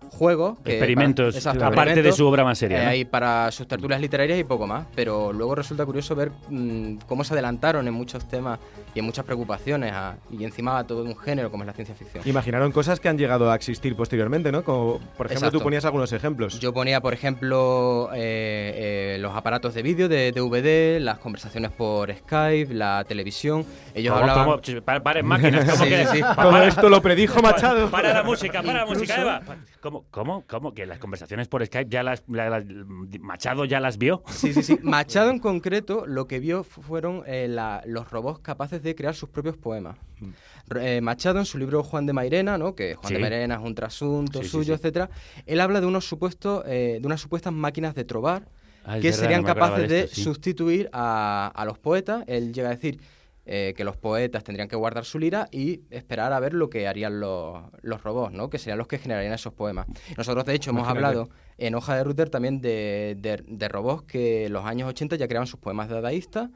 juegos. 0.10 0.60
que 0.60 0.72
Experimentos, 0.74 1.36
para- 1.36 1.38
exacto, 1.38 1.66
aparte 1.66 2.02
de 2.02 2.12
su 2.12 2.28
obra 2.28 2.44
más 2.44 2.58
seria, 2.58 2.94
eh, 2.94 3.06
para 3.06 3.52
sus 3.52 3.68
tertulias 3.68 4.00
literarias 4.02 4.40
y 4.40 4.44
poco 4.44 4.68
más. 4.68 4.86
Pero 4.96 5.32
luego 5.34 5.56
resulta 5.56 5.86
curioso 5.86 6.16
ver 6.16 6.32
mm, 6.50 6.98
cómo 7.08 7.24
se 7.24 7.34
adelantaron 7.34 7.88
en 7.88 7.94
muchos 7.94 8.28
temas 8.28 8.60
y 8.94 9.00
en 9.00 9.06
muchas 9.06 9.24
preocupaciones 9.26 9.92
a- 9.94 10.16
y 10.32 10.44
encima 10.44 10.80
a 10.80 10.84
todo 10.86 11.04
un 11.04 11.16
género 11.18 11.52
como 11.52 11.64
es 11.64 11.68
la 11.68 11.74
ciencia 11.74 11.96
ficción. 11.96 12.24
Imaginaron 12.28 12.72
cosas 12.72 13.00
que 13.00 13.08
han 13.10 13.18
llegado 13.18 13.52
a 13.52 13.56
existir 13.56 13.96
posteriormente, 13.96 14.52
¿no? 14.52 14.64
Como, 14.64 15.00
por 15.18 15.28
ejemplo, 15.28 15.34
Exacto. 15.34 15.58
tú 15.60 15.64
ponías 15.64 15.86
algunos 15.86 16.12
ejemplos. 16.12 16.60
Yo 16.60 16.74
ponía, 16.74 17.02
por 17.02 17.14
ejemplo, 17.14 18.10
eh, 18.14 19.16
eh, 19.16 19.18
los 19.20 19.36
aparatos 19.36 19.74
de 19.74 19.82
vídeo 19.84 20.10
de 20.10 20.32
DVD, 20.32 21.00
las 21.00 21.20
conversaciones 21.20 21.72
por 21.72 22.14
Skype, 22.14 22.74
la 22.74 23.04
televisión. 23.08 23.66
Ellos 23.94 24.12
¿Cómo, 24.14 24.22
hablaban... 24.22 24.46
cómo? 24.46 24.58
Ch- 24.62 24.82
pa- 24.82 25.00
Paren 25.00 25.26
máquinas, 25.26 25.66
¿cómo 25.70 25.84
Sí, 25.84 25.90
que? 25.90 26.06
sí, 26.08 26.22
Todo 26.22 26.36
para- 26.52 26.66
esto 26.68 26.90
lo 26.90 27.02
predijo 27.02 27.42
Machado. 27.42 27.90
Para 27.90 28.14
la 28.14 28.24
música, 28.24 28.62
para 28.64 28.80
la 28.80 28.86
música, 28.86 29.22
Eva. 29.22 29.42
¿Cómo, 29.82 29.99
cómo, 30.12 30.44
cómo, 30.46 30.46
cómo? 30.48 30.74
¿Que 30.74 30.86
las 30.86 31.00
conversaciones 31.00 31.48
por 31.48 31.66
Skype 31.66 31.90
ya 31.90 32.04
las, 32.04 32.24
la- 32.28 32.50
la- 32.50 32.64
Machado 33.20 33.66
ya 33.66 33.80
las 33.80 33.98
vio? 33.98 34.24
Sí, 34.28 34.54
sí, 34.54 34.64
sí. 34.64 34.78
Machado 34.84 35.30
en 35.30 35.40
concreto 35.40 36.06
lo 36.06 36.28
que 36.28 36.40
vio 36.40 36.64
fu- 36.64 36.82
fueron 36.82 37.24
eh, 37.26 37.48
la- 37.48 37.82
los 37.86 38.10
robots 38.12 38.40
capaces 38.40 38.82
de 38.84 38.96
crear 38.96 39.16
sus 39.16 39.30
propios 39.30 39.58
poemas. 39.58 39.98
R- 40.70 40.98
eh, 40.98 41.02
Machado 41.02 41.40
en 41.40 41.46
su 41.46 41.58
libro 41.58 41.84
Juan 41.84 42.06
de 42.06 42.14
Mairena, 42.14 42.58
¿no? 42.58 42.76
que 42.76 42.96
Juan 42.96 43.14
de. 43.14 43.20
Mairena 43.20 43.56
es 43.56 43.62
un 43.62 43.76
trasunto 43.76 44.42
Sí, 44.44 44.50
suyo, 44.50 44.74
sí. 44.76 44.80
etcétera, 44.80 45.10
él 45.46 45.60
habla 45.62 45.82
de 45.82 45.88
unos 45.88 46.08
supuestos, 46.08 46.64
eh, 46.68 47.00
de 47.02 47.06
unas 47.08 47.22
supuestas 47.22 47.54
máquinas 47.54 47.96
de 47.96 48.04
trobar 48.06 48.48
Ah, 48.86 48.96
que 48.96 49.10
verdad, 49.10 49.20
serían 49.20 49.42
no 49.42 49.48
capaces 49.48 49.90
de 49.90 50.00
esto, 50.02 50.22
sustituir 50.22 50.90
a, 50.94 51.52
a 51.54 51.66
los 51.66 51.78
poetas. 51.78 52.24
Él 52.28 52.54
llega 52.54 52.70
a 52.70 52.72
decir 52.72 53.00
eh, 53.52 53.74
que 53.76 53.84
los 53.84 53.98
poetas 53.98 54.44
tendrían 54.44 54.68
que 54.68 54.76
guardar 54.76 55.06
su 55.06 55.18
lira 55.18 55.48
y 55.52 55.82
esperar 55.90 56.34
a 56.34 56.40
ver 56.40 56.54
lo 56.54 56.70
que 56.70 56.88
harían 56.88 57.20
los, 57.20 57.64
los 57.82 58.04
robots, 58.04 58.32
¿no? 58.32 58.48
que 58.52 58.60
serían 58.60 58.78
los 58.78 58.86
que 58.88 59.00
generarían 59.00 59.34
esos 59.34 59.54
poemas. 59.54 59.88
Nosotros, 60.16 60.46
de 60.46 60.54
hecho, 60.54 60.70
hemos 60.70 60.84
Imagínate. 60.84 61.06
hablado 61.18 61.30
en 61.58 61.74
Hoja 61.74 61.96
de 61.96 62.04
Router 62.04 62.30
también 62.30 62.62
de, 62.62 63.16
de- 63.18 63.44
de 63.48 63.68
robots 63.68 64.04
que 64.04 64.46
en 64.46 64.54
los 64.54 64.66
años 64.66 64.88
80 64.90 65.16
ya 65.16 65.28
creaban 65.28 65.48
sus 65.48 65.60
poemas 65.60 65.90
dadaístas 65.90 66.50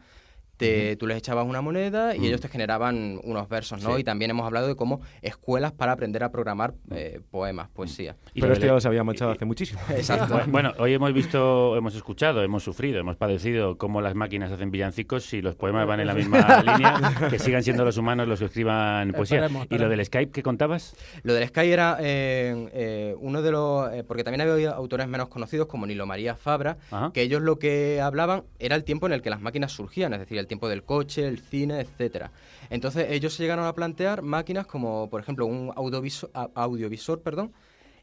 te, 0.57 0.95
tú 0.97 1.07
les 1.07 1.17
echabas 1.17 1.45
una 1.45 1.61
moneda 1.61 2.15
y 2.15 2.25
ellos 2.27 2.39
te 2.41 2.47
generaban 2.47 3.19
unos 3.23 3.49
versos, 3.49 3.81
¿no? 3.83 3.95
Sí. 3.95 4.01
Y 4.01 4.03
también 4.03 4.31
hemos 4.31 4.45
hablado 4.45 4.67
de 4.67 4.75
cómo 4.75 5.01
escuelas 5.21 5.71
para 5.71 5.91
aprender 5.93 6.23
a 6.23 6.31
programar 6.31 6.73
eh, 6.91 7.19
poemas, 7.31 7.69
poesía. 7.69 8.15
Y 8.33 8.41
Pero 8.41 8.53
esto 8.53 8.65
ya 8.65 8.73
los 8.73 8.85
habíamos 8.85 9.15
echado 9.15 9.31
hace 9.31 9.45
muchísimo. 9.45 9.79
Exacto. 9.89 10.33
Bu- 10.35 10.51
Bueno, 10.51 10.71
hoy 10.79 10.93
hemos 10.93 11.11
visto, 11.13 11.75
hemos 11.75 11.95
escuchado, 11.95 12.43
hemos 12.43 12.63
sufrido, 12.63 12.99
hemos 12.99 13.15
padecido 13.17 13.77
cómo 13.77 14.01
las 14.01 14.15
máquinas 14.15 14.51
hacen 14.51 14.71
villancicos 14.71 15.33
y 15.33 15.41
los 15.41 15.55
poemas 15.55 15.87
van 15.87 15.99
en 15.99 16.07
la 16.07 16.13
misma 16.13 16.39
línea, 16.65 17.29
que 17.29 17.39
sigan 17.39 17.63
siendo 17.63 17.83
los 17.83 17.97
humanos 17.97 18.27
los 18.27 18.39
que 18.39 18.45
escriban 18.45 19.11
poesía. 19.11 19.39
Esperemos, 19.39 19.67
¿Y 19.69 19.77
lo 19.77 19.89
del 19.89 20.05
Skype 20.05 20.31
que 20.31 20.43
contabas? 20.43 20.95
Lo 21.23 21.33
del 21.33 21.47
Sky 21.47 21.71
era 21.71 21.97
eh, 21.99 22.69
eh, 22.73 23.15
uno 23.19 23.41
de 23.41 23.51
los... 23.51 23.91
eh, 23.93 24.03
porque 24.03 24.23
también 24.23 24.41
había 24.49 24.71
autores 24.71 25.07
menos 25.07 25.29
conocidos 25.29 25.67
como 25.67 25.85
Nilo 25.85 26.05
María 26.05 26.35
Fabra, 26.35 26.77
Ajá. 26.91 27.11
que 27.13 27.21
ellos 27.21 27.41
lo 27.41 27.57
que 27.59 27.99
hablaban 28.01 28.43
era 28.59 28.75
el 28.75 28.83
tiempo 28.83 29.07
en 29.07 29.13
el 29.13 29.21
que 29.21 29.29
las 29.29 29.41
máquinas 29.41 29.71
surgían, 29.71 30.13
es 30.13 30.19
decir, 30.19 30.37
el 30.43 30.47
tiempo 30.47 30.69
del 30.69 30.83
coche, 30.83 31.27
el 31.27 31.39
cine, 31.39 31.79
etcétera. 31.79 32.31
Entonces 32.69 33.07
ellos 33.09 33.33
se 33.33 33.43
llegaron 33.43 33.65
a 33.65 33.73
plantear 33.73 34.21
máquinas 34.21 34.67
como, 34.67 35.09
por 35.09 35.21
ejemplo, 35.21 35.45
un 35.45 35.71
audiovisor, 35.75 37.21
perdón, 37.21 37.51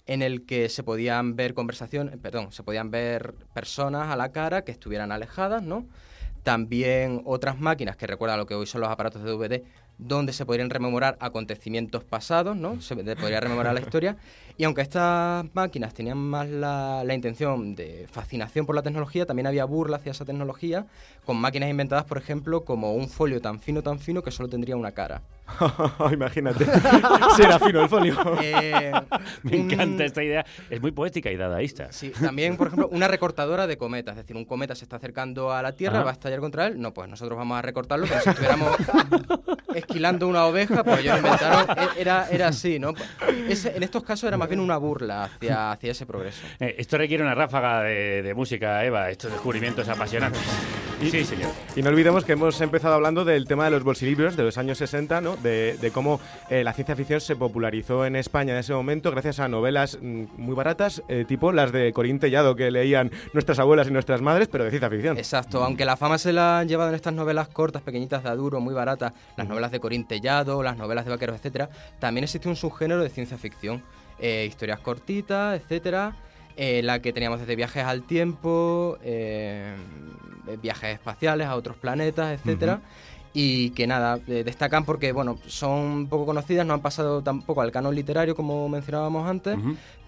en 0.07 0.22
el 0.22 0.44
que 0.46 0.68
se 0.68 0.83
podían 0.83 1.37
ver 1.37 1.55
conversaciones, 1.55 2.16
perdón, 2.16 2.50
se 2.50 2.62
podían 2.62 2.90
ver 2.90 3.35
personas 3.55 4.11
a 4.11 4.16
la 4.16 4.33
cara 4.33 4.62
que 4.62 4.72
estuvieran 4.72 5.12
alejadas, 5.12 5.62
¿no? 5.62 5.87
También 6.42 7.22
otras 7.26 7.61
máquinas 7.61 7.96
que 7.96 8.07
recuerdan 8.07 8.38
lo 8.38 8.46
que 8.46 8.55
hoy 8.55 8.66
son 8.66 8.81
los 8.81 8.90
aparatos 8.90 9.22
de 9.22 9.31
DVD, 9.31 9.62
donde 9.98 10.33
se 10.33 10.46
podrían 10.46 10.70
rememorar 10.70 11.18
acontecimientos 11.20 12.03
pasados, 12.03 12.57
¿no? 12.57 12.81
Se 12.81 12.96
podría 12.96 13.40
rememorar 13.40 13.74
la 13.74 13.81
historia. 13.81 14.16
Y 14.60 14.64
aunque 14.64 14.82
estas 14.82 15.46
máquinas 15.54 15.94
tenían 15.94 16.18
más 16.18 16.46
la, 16.46 17.02
la 17.02 17.14
intención 17.14 17.74
de 17.74 18.06
fascinación 18.12 18.66
por 18.66 18.74
la 18.76 18.82
tecnología, 18.82 19.24
también 19.24 19.46
había 19.46 19.64
burla 19.64 19.96
hacia 19.96 20.12
esa 20.12 20.26
tecnología, 20.26 20.84
con 21.24 21.38
máquinas 21.38 21.70
inventadas, 21.70 22.04
por 22.04 22.18
ejemplo, 22.18 22.62
como 22.62 22.92
un 22.92 23.08
folio 23.08 23.40
tan 23.40 23.58
fino, 23.60 23.82
tan 23.82 23.98
fino, 23.98 24.22
que 24.22 24.30
solo 24.30 24.50
tendría 24.50 24.76
una 24.76 24.92
cara. 24.92 25.22
Imagínate. 26.12 26.66
Será 27.36 27.58
fino 27.58 27.80
el 27.82 27.88
folio. 27.88 28.14
Eh, 28.42 28.92
Me 29.42 29.56
un- 29.60 29.70
encanta 29.70 30.04
esta 30.04 30.22
idea. 30.22 30.44
Es 30.68 30.80
muy 30.82 30.90
poética 30.92 31.30
y 31.30 31.36
dadaísta. 31.36 31.90
Sí, 31.90 32.10
también, 32.20 32.58
por 32.58 32.66
ejemplo, 32.66 32.88
una 32.92 33.08
recortadora 33.08 33.66
de 33.66 33.78
cometas. 33.78 34.12
Es 34.18 34.24
decir, 34.24 34.36
un 34.36 34.44
cometa 34.44 34.74
se 34.74 34.84
está 34.84 34.96
acercando 34.96 35.52
a 35.52 35.62
la 35.62 35.72
Tierra, 35.72 35.96
Ajá. 35.98 36.04
va 36.04 36.10
a 36.10 36.12
estallar 36.12 36.40
contra 36.40 36.66
él. 36.66 36.78
No, 36.80 36.92
pues 36.92 37.08
nosotros 37.08 37.38
vamos 37.38 37.58
a 37.58 37.62
recortarlo, 37.62 38.06
pero 38.06 38.20
si 38.20 38.28
estuviéramos 38.28 38.76
esquilando 39.74 40.28
una 40.28 40.44
oveja, 40.46 40.84
pues 40.84 41.00
ellos 41.00 41.16
inventaron. 41.16 41.66
e- 41.78 42.00
Era, 42.00 42.28
era 42.30 42.48
así, 42.48 42.78
¿no? 42.78 42.92
Ese- 43.48 43.74
en 43.76 43.82
estos 43.82 44.02
casos 44.04 44.28
era 44.28 44.36
más 44.36 44.48
bien 44.50 44.60
una 44.60 44.76
burla 44.76 45.24
hacia, 45.24 45.72
hacia 45.72 45.92
ese 45.92 46.06
progreso. 46.06 46.42
Eh, 46.60 46.74
esto 46.78 46.98
requiere 46.98 47.22
una 47.22 47.34
ráfaga 47.34 47.82
de, 47.82 48.22
de 48.22 48.34
música, 48.34 48.84
Eva, 48.84 49.08
estos 49.08 49.30
descubrimientos 49.30 49.88
apasionantes. 49.88 50.42
Sí, 51.00 51.24
señor. 51.24 51.50
Y 51.74 51.82
no 51.82 51.88
olvidemos 51.88 52.24
que 52.24 52.32
hemos 52.32 52.60
empezado 52.60 52.94
hablando 52.94 53.24
del 53.24 53.46
tema 53.46 53.64
de 53.64 53.70
los 53.70 53.82
bolsilibros 53.82 54.36
de 54.36 54.42
los 54.42 54.58
años 54.58 54.76
60, 54.76 55.22
¿no? 55.22 55.36
de, 55.36 55.78
de 55.80 55.90
cómo 55.90 56.20
eh, 56.50 56.62
la 56.62 56.74
ciencia 56.74 56.94
ficción 56.94 57.20
se 57.20 57.36
popularizó 57.36 58.04
en 58.04 58.16
España 58.16 58.52
en 58.52 58.58
ese 58.58 58.74
momento 58.74 59.10
gracias 59.10 59.40
a 59.40 59.48
novelas 59.48 59.98
mm, 60.00 60.24
muy 60.36 60.54
baratas, 60.54 61.02
eh, 61.08 61.24
tipo 61.26 61.52
las 61.52 61.72
de 61.72 61.92
Corín 61.92 62.18
Tellado 62.18 62.54
que 62.56 62.70
leían 62.70 63.10
nuestras 63.32 63.58
abuelas 63.58 63.88
y 63.88 63.92
nuestras 63.92 64.20
madres, 64.20 64.48
pero 64.48 64.64
de 64.64 64.70
ciencia 64.70 64.90
ficción. 64.90 65.16
Exacto, 65.16 65.64
aunque 65.64 65.84
la 65.84 65.96
fama 65.96 66.18
se 66.18 66.32
la 66.32 66.60
han 66.60 66.68
llevado 66.68 66.90
en 66.90 66.96
estas 66.96 67.14
novelas 67.14 67.48
cortas, 67.48 67.82
pequeñitas 67.82 68.22
de 68.22 68.28
Aduro, 68.28 68.60
muy 68.60 68.74
baratas, 68.74 69.12
las 69.36 69.48
novelas 69.48 69.70
de 69.70 69.80
Corín 69.80 70.06
Tellado, 70.06 70.62
las 70.62 70.76
novelas 70.76 71.04
de 71.04 71.10
vaqueros, 71.12 71.36
etcétera, 71.36 71.70
también 71.98 72.24
existe 72.24 72.48
un 72.48 72.56
subgénero 72.56 73.02
de 73.02 73.08
ciencia 73.08 73.38
ficción, 73.38 73.82
eh, 74.20 74.46
historias 74.48 74.80
cortitas, 74.80 75.61
etcétera, 75.61 76.16
eh, 76.56 76.83
la 76.83 77.00
que 77.00 77.12
teníamos 77.12 77.40
desde 77.40 77.56
viajes 77.56 77.85
al 77.85 78.02
tiempo, 78.02 78.98
eh, 79.02 79.74
viajes 80.62 80.94
espaciales 80.94 81.46
a 81.46 81.56
otros 81.56 81.76
planetas, 81.76 82.38
etcétera. 82.38 82.80
Y 83.33 83.70
que 83.70 83.87
nada, 83.87 84.16
destacan 84.16 84.85
porque, 84.85 85.12
bueno, 85.12 85.38
son 85.46 86.09
poco 86.09 86.26
conocidas, 86.26 86.66
no 86.66 86.74
han 86.74 86.80
pasado 86.80 87.22
tampoco 87.22 87.62
al 87.62 87.70
canon 87.70 87.94
literario 87.94 88.35
como 88.35 88.68
mencionábamos 88.68 89.28
antes, 89.28 89.56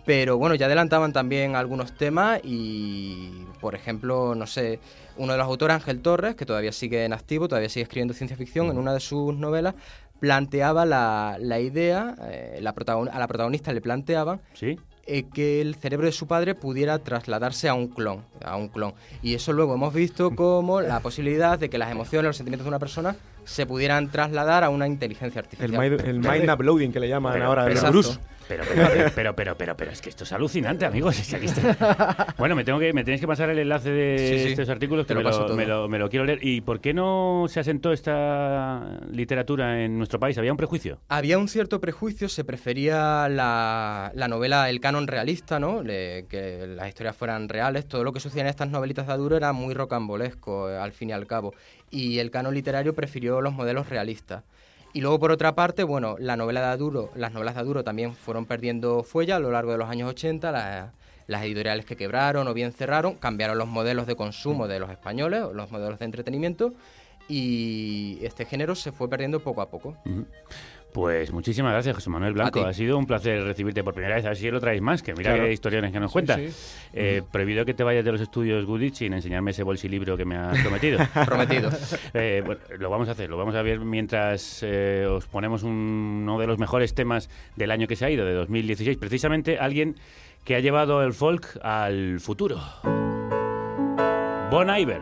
pero 0.05 0.39
bueno, 0.39 0.57
ya 0.57 0.67
adelantaban 0.67 1.13
también 1.13 1.55
algunos 1.55 1.93
temas 1.97 2.41
y, 2.43 3.47
por 3.61 3.77
ejemplo, 3.77 4.35
no 4.35 4.49
sé, 4.49 4.81
uno 5.17 5.33
de 5.33 5.39
los 5.39 5.47
autores, 5.47 5.77
Ángel 5.77 6.01
Torres, 6.01 6.35
que 6.35 6.45
todavía 6.45 6.73
sigue 6.73 7.05
en 7.05 7.13
activo, 7.13 7.47
todavía 7.47 7.69
sigue 7.69 7.85
escribiendo 7.85 8.13
ciencia 8.13 8.37
ficción, 8.37 8.69
en 8.71 8.79
una 8.79 8.93
de 8.93 8.99
sus 8.99 9.37
novelas 9.37 9.77
planteaba 10.27 10.85
la, 10.87 11.37
la 11.41 11.59
idea, 11.59 12.15
eh, 12.31 12.61
la 12.63 12.73
protagon- 12.77 13.11
a 13.13 13.19
la 13.19 13.27
protagonista 13.27 13.73
le 13.73 13.81
planteaban 13.81 14.41
¿Sí? 14.55 14.79
eh, 15.05 15.25
que 15.35 15.61
el 15.61 15.75
cerebro 15.75 16.07
de 16.07 16.13
su 16.13 16.29
padre 16.29 16.55
pudiera 16.55 17.01
trasladarse 17.01 17.69
a 17.69 17.75
un 17.75 17.89
clon, 17.89 18.21
a 18.45 18.57
un 18.57 18.69
clon. 18.69 18.95
Y 19.21 19.35
eso 19.35 19.53
luego 19.53 19.75
hemos 19.75 19.93
visto 19.93 20.31
como 20.37 20.81
la 20.81 21.01
posibilidad 21.01 21.59
de 21.59 21.69
que 21.69 21.77
las 21.77 21.91
emociones, 21.91 22.29
los 22.29 22.37
sentimientos 22.37 22.65
de 22.67 22.69
una 22.69 22.79
persona 22.79 23.17
se 23.45 23.67
pudieran 23.67 24.13
trasladar 24.13 24.63
a 24.63 24.71
una 24.71 24.87
inteligencia 24.87 25.41
El, 25.41 25.45
artificial. 25.47 25.91
mind, 25.91 26.01
el 26.07 26.19
mind 26.21 26.49
uploading 26.53 26.93
que 26.93 27.01
le 27.01 27.09
llaman 27.09 27.33
Pero- 27.33 27.47
ahora 27.47 27.65
de 27.65 27.75
gurús. 27.81 28.21
Pero, 28.49 28.65
pero, 28.69 28.89
pero, 29.15 29.35
pero, 29.35 29.57
pero, 29.57 29.77
pero, 29.77 29.91
es 29.91 30.01
que 30.03 30.11
esto 30.11 30.25
es 30.25 30.33
alucinante, 30.33 30.85
amigos. 30.85 31.19
Es 31.19 31.29
que 31.29 31.37
aquí 31.37 31.47
está- 31.47 32.35
Bueno, 32.39 32.55
me 32.55 32.65
tengo 32.65 32.79
que, 32.79 32.93
me 32.93 33.05
tenéis 33.05 33.21
que 33.21 33.27
pasar 33.27 33.49
el 33.51 33.59
enlace 33.59 33.91
de 33.91 34.19
Sí, 34.19 34.39
sí, 34.45 34.49
estos 34.51 34.69
artículos 34.69 35.05
que 35.07 35.09
te 35.09 35.15
lo 35.15 35.21
me 35.21 35.25
lo, 35.25 35.31
paso 35.31 35.47
todo. 35.47 35.57
me, 35.57 35.67
lo, 35.67 35.89
me 35.89 35.99
lo 35.99 36.09
quiero 36.11 36.25
leer. 36.25 36.39
¿Y 36.43 36.61
por 36.61 36.81
qué 36.81 36.93
no 36.95 37.47
se 37.49 37.61
asentó 37.61 37.93
esta 37.93 38.99
literatura 39.11 39.83
en 39.85 39.97
nuestro 39.99 40.19
país? 40.21 40.37
¿Había 40.39 40.51
un 40.53 40.57
prejuicio? 40.59 40.99
Había 41.09 41.39
un 41.39 41.49
cierto 41.49 41.81
prejuicio, 41.81 42.29
se 42.29 42.45
prefería 42.45 43.29
la, 43.29 44.11
la 44.15 44.29
novela, 44.29 44.69
el 44.71 44.81
canon 44.81 45.07
realista, 45.07 45.59
¿no? 45.61 45.83
Le- 45.83 46.27
que 46.29 46.67
las 46.67 46.89
historias 46.89 47.17
fueran 47.17 47.49
reales. 47.49 47.87
Todo 47.87 48.05
lo 48.05 48.13
que 48.13 48.21
sucedía 48.21 48.43
en 48.43 48.49
estas 48.49 48.69
novelitas 48.69 49.07
de 49.07 49.13
Aduro 49.13 49.37
era 49.37 49.53
muy 49.53 49.75
rocambolesco, 49.75 50.71
eh, 50.71 50.77
al 50.77 50.93
fin 50.93 51.11
y 51.11 51.13
al 51.13 51.27
cabo. 51.27 51.55
Y 51.91 52.19
el 52.19 52.31
canon 52.31 52.55
literario 52.55 52.95
prefirió 52.95 53.41
los 53.41 53.53
modelos 53.53 53.89
realistas. 53.89 54.45
Y 54.95 55.01
luego, 55.01 55.19
por 55.19 55.31
otra 55.33 55.55
parte, 55.55 55.85
bueno, 55.85 56.17
la 56.19 56.37
novela 56.37 56.61
de 56.61 56.67
Aduro, 56.67 57.11
las 57.15 57.33
novelas 57.33 57.55
de 57.55 57.61
Aduro 57.61 57.83
también 57.85 58.15
fueron 58.15 58.45
perdiendo 58.47 59.03
fuella 59.03 59.37
a 59.37 59.39
lo 59.39 59.51
largo 59.51 59.73
de 59.73 59.79
los 59.79 59.89
años 59.89 60.11
80. 60.11 60.53
la- 60.53 60.93
las 61.29 61.45
editoriales 61.45 61.87
que 61.87 61.97
quebraron 61.97 62.49
o 62.49 62.53
bien 62.53 62.73
cerraron, 62.73 63.15
cambiaron 63.15 63.57
los 63.57 63.69
modelos 63.69 64.07
de 64.09 64.17
consumo 64.17 64.67
de 64.69 64.81
los 64.81 64.91
españoles, 64.91 65.45
los 65.55 65.71
modelos 65.71 65.99
de 66.01 66.05
entretenimiento, 66.05 66.75
y 67.29 68.19
este 68.23 68.45
género 68.45 68.75
se 68.75 68.91
fue 68.91 69.09
perdiendo 69.09 69.41
poco 69.41 69.63
a 69.63 69.71
poco. 69.71 69.97
Pues 70.93 71.33
muchísimas 71.33 71.73
gracias, 71.73 71.95
José 71.95 72.11
Manuel 72.11 72.35
Blanco. 72.35 72.67
Ha 72.67 72.75
sido 72.75 72.99
un 72.99 73.07
placer 73.07 73.43
recibirte 73.45 73.83
por 73.83 73.95
primera 73.95 74.17
vez. 74.17 74.27
A 74.27 74.29
ver 74.29 74.37
si 74.37 74.51
lo 74.51 74.61
traéis 74.61 74.83
más, 74.83 75.03
que 75.03 75.15
mira 75.15 75.31
Claro. 75.33 75.45
qué 75.47 75.53
historiones 75.55 75.91
que 75.91 75.99
nos 76.01 76.11
Sí, 76.11 76.13
cuentas. 76.13 76.39
sí. 76.39 76.71
Eh, 76.93 77.23
prohibido 77.33 77.65
que 77.65 77.73
te 77.73 77.83
vayas 77.83 78.05
de 78.05 78.13
los 78.13 78.21
estudios 78.21 78.67
Goodrich 78.67 78.97
sin 78.97 79.15
enseñarme 79.15 79.53
ese 79.53 79.63
bolsilibro 79.63 80.19
que 80.19 80.27
me 80.27 80.37
has 80.37 80.59
prometido. 80.61 80.99
Prometido. 81.27 81.71
Eh, 82.15 82.43
bueno, 82.45 82.61
lo 82.79 82.91
vamos 82.91 83.09
a 83.09 83.13
hacer, 83.13 83.31
lo 83.31 83.39
vamos 83.39 83.55
a 83.55 83.63
ver 83.63 83.81
mientras 83.81 84.63
eh, 84.63 85.07
os 85.09 85.27
ponemos 85.27 85.63
un- 85.63 86.21
uno 86.25 86.39
de 86.39 86.47
los 86.47 86.59
mejores 86.59 86.95
temas 86.95 87.31
del 87.57 87.71
año 87.71 87.87
que 87.89 87.97
se 87.97 88.05
ha 88.05 88.11
ido, 88.11 88.27
de 88.27 88.35
2016. 88.35 88.99
Precisamente 88.99 89.59
alguien 89.59 89.97
que 90.45 90.57
ha 90.57 90.61
llevado 90.61 91.03
el 91.03 91.15
folk 91.15 91.59
al 91.63 92.21
futuro. 92.21 92.61
Bon 94.51 94.69
Iver. 94.69 95.01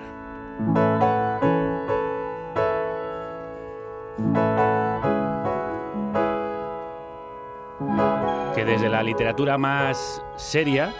Desde 8.71 8.89
la 8.89 9.03
literatura 9.03 9.59
más 9.59 10.23
seria, 10.37 10.95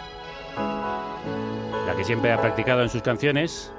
la 1.87 1.95
que 1.95 2.03
siempre 2.03 2.33
ha 2.33 2.41
practicado 2.41 2.81
en 2.81 2.89
sus 2.89 3.01
canciones, 3.01 3.71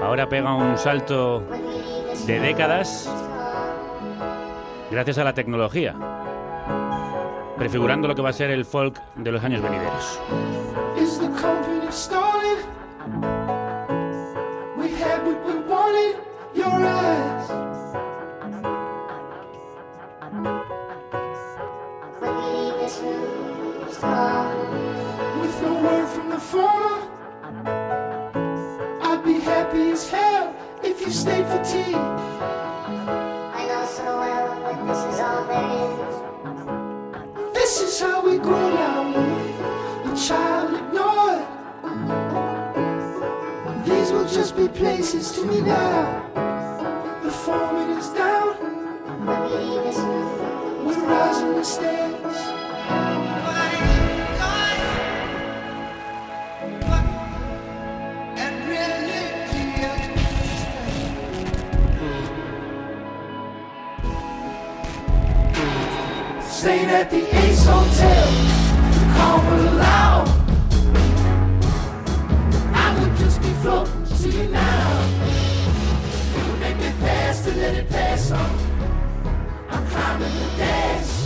ahora 0.00 0.28
pega 0.28 0.54
un 0.54 0.78
salto 0.78 1.40
de 2.26 2.38
décadas 2.38 3.12
gracias 4.92 5.18
a 5.18 5.24
la 5.24 5.34
tecnología, 5.34 5.96
prefigurando 7.58 8.06
lo 8.06 8.14
que 8.14 8.22
va 8.22 8.28
a 8.28 8.32
ser 8.32 8.50
el 8.50 8.64
folk 8.64 9.00
de 9.16 9.32
los 9.32 9.42
años 9.42 9.60
venideros. 9.60 10.20
No 25.62 25.74
word 25.82 26.08
from 26.08 26.30
the 26.30 26.38
former, 26.38 27.06
I'd 29.02 29.22
be 29.24 29.40
happy 29.40 29.90
as 29.90 30.08
hell 30.08 30.54
if 30.82 31.00
you 31.00 31.10
stayed 31.10 31.46
for 31.46 31.62
tea. 31.64 31.94
I 31.94 33.66
know 33.68 33.84
so 33.86 34.04
well 34.04 34.48
what 34.62 34.78
this 34.86 35.04
is 35.12 35.20
all 35.20 35.44
there 35.44 35.72
is. 37.44 37.54
This 37.54 37.80
is 37.82 38.00
how 38.00 38.24
we 38.24 38.38
grow 38.38 38.70
now. 38.74 39.12
A 40.10 40.16
child 40.16 40.74
ignored. 40.80 41.46
These 43.86 44.12
will 44.12 44.28
just 44.28 44.56
be 44.56 44.68
places 44.68 45.32
to 45.32 45.44
me 45.44 45.60
now. 45.60 46.22
The 47.22 47.30
foreman 47.30 47.98
is 47.98 48.08
down. 48.10 48.56
We're 50.86 51.04
rising 51.06 51.54
the 51.54 51.64
stairs. 51.64 52.19
Stayed 66.60 66.90
at 66.90 67.10
the 67.10 67.22
Ace 67.38 67.64
Hotel. 67.64 68.26
The 68.92 69.14
call 69.16 69.38
were 69.46 69.70
loud, 69.78 70.28
I 72.74 73.00
would 73.00 73.16
just 73.16 73.40
be 73.40 73.48
floating 73.62 74.04
to 74.04 74.28
you 74.28 74.46
now. 74.50 75.08
You 76.36 76.56
make 76.58 76.76
me 76.76 76.92
pass 77.00 77.44
to 77.44 77.52
let 77.52 77.76
it 77.76 77.88
pass 77.88 78.30
on. 78.32 78.50
I'm 79.70 79.86
climbing 79.86 80.34
the 80.34 80.56
dash. 80.58 81.19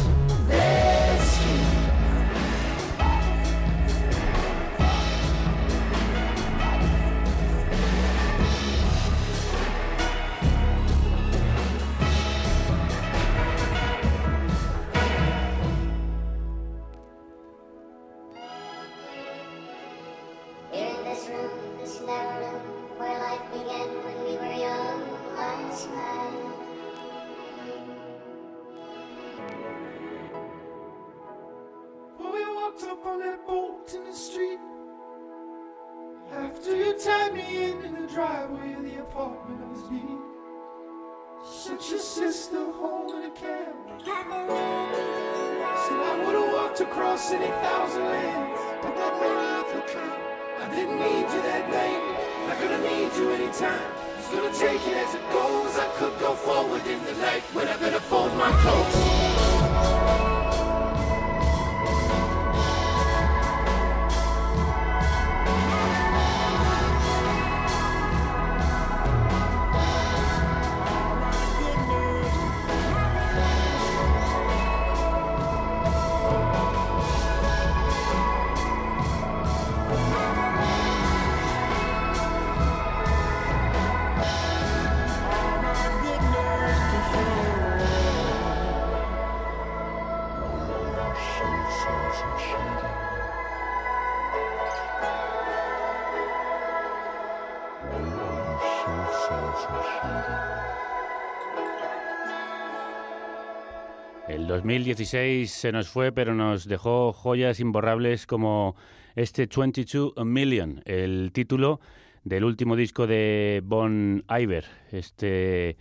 2016 104.64 105.50
se 105.50 105.72
nos 105.72 105.88
fue, 105.88 106.10
pero 106.10 106.34
nos 106.34 106.66
dejó 106.66 107.12
joyas 107.12 107.60
imborrables 107.60 108.26
como 108.26 108.76
este 109.14 109.46
22 109.46 110.14
A 110.16 110.24
Million, 110.24 110.80
el 110.86 111.32
título 111.34 111.80
del 112.22 112.44
último 112.44 112.74
disco 112.74 113.06
de 113.06 113.60
Bon 113.62 114.24
Iver, 114.26 114.64
este 114.90 115.76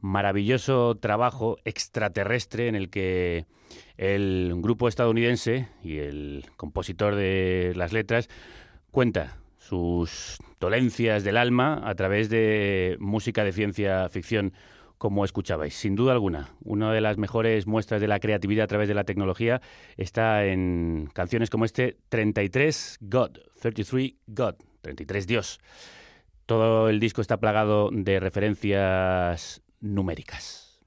maravilloso 0.00 0.96
trabajo 0.96 1.58
extraterrestre 1.64 2.66
en 2.66 2.74
el 2.74 2.90
que 2.90 3.46
el 3.98 4.52
grupo 4.56 4.88
estadounidense 4.88 5.68
y 5.84 5.98
el 5.98 6.44
compositor 6.56 7.14
de 7.14 7.72
las 7.76 7.92
letras 7.92 8.28
cuenta 8.90 9.36
sus 9.58 10.38
dolencias 10.58 11.22
del 11.22 11.36
alma 11.36 11.82
a 11.84 11.94
través 11.94 12.30
de 12.30 12.96
música 12.98 13.44
de 13.44 13.52
ciencia 13.52 14.08
ficción 14.08 14.54
como 15.04 15.26
escuchabais. 15.26 15.74
Sin 15.74 15.96
duda 15.96 16.12
alguna, 16.12 16.54
una 16.64 16.90
de 16.90 17.02
las 17.02 17.18
mejores 17.18 17.66
muestras 17.66 18.00
de 18.00 18.08
la 18.08 18.20
creatividad 18.20 18.64
a 18.64 18.68
través 18.68 18.88
de 18.88 18.94
la 18.94 19.04
tecnología 19.04 19.60
está 19.98 20.46
en 20.46 21.10
canciones 21.12 21.50
como 21.50 21.66
este 21.66 21.98
33 22.08 23.00
God, 23.02 23.32
33 23.60 24.14
God, 24.28 24.54
33 24.80 25.26
Dios. 25.26 25.60
Todo 26.46 26.88
el 26.88 27.00
disco 27.00 27.20
está 27.20 27.36
plagado 27.36 27.90
de 27.92 28.18
referencias 28.18 29.60
numéricas. 29.78 30.80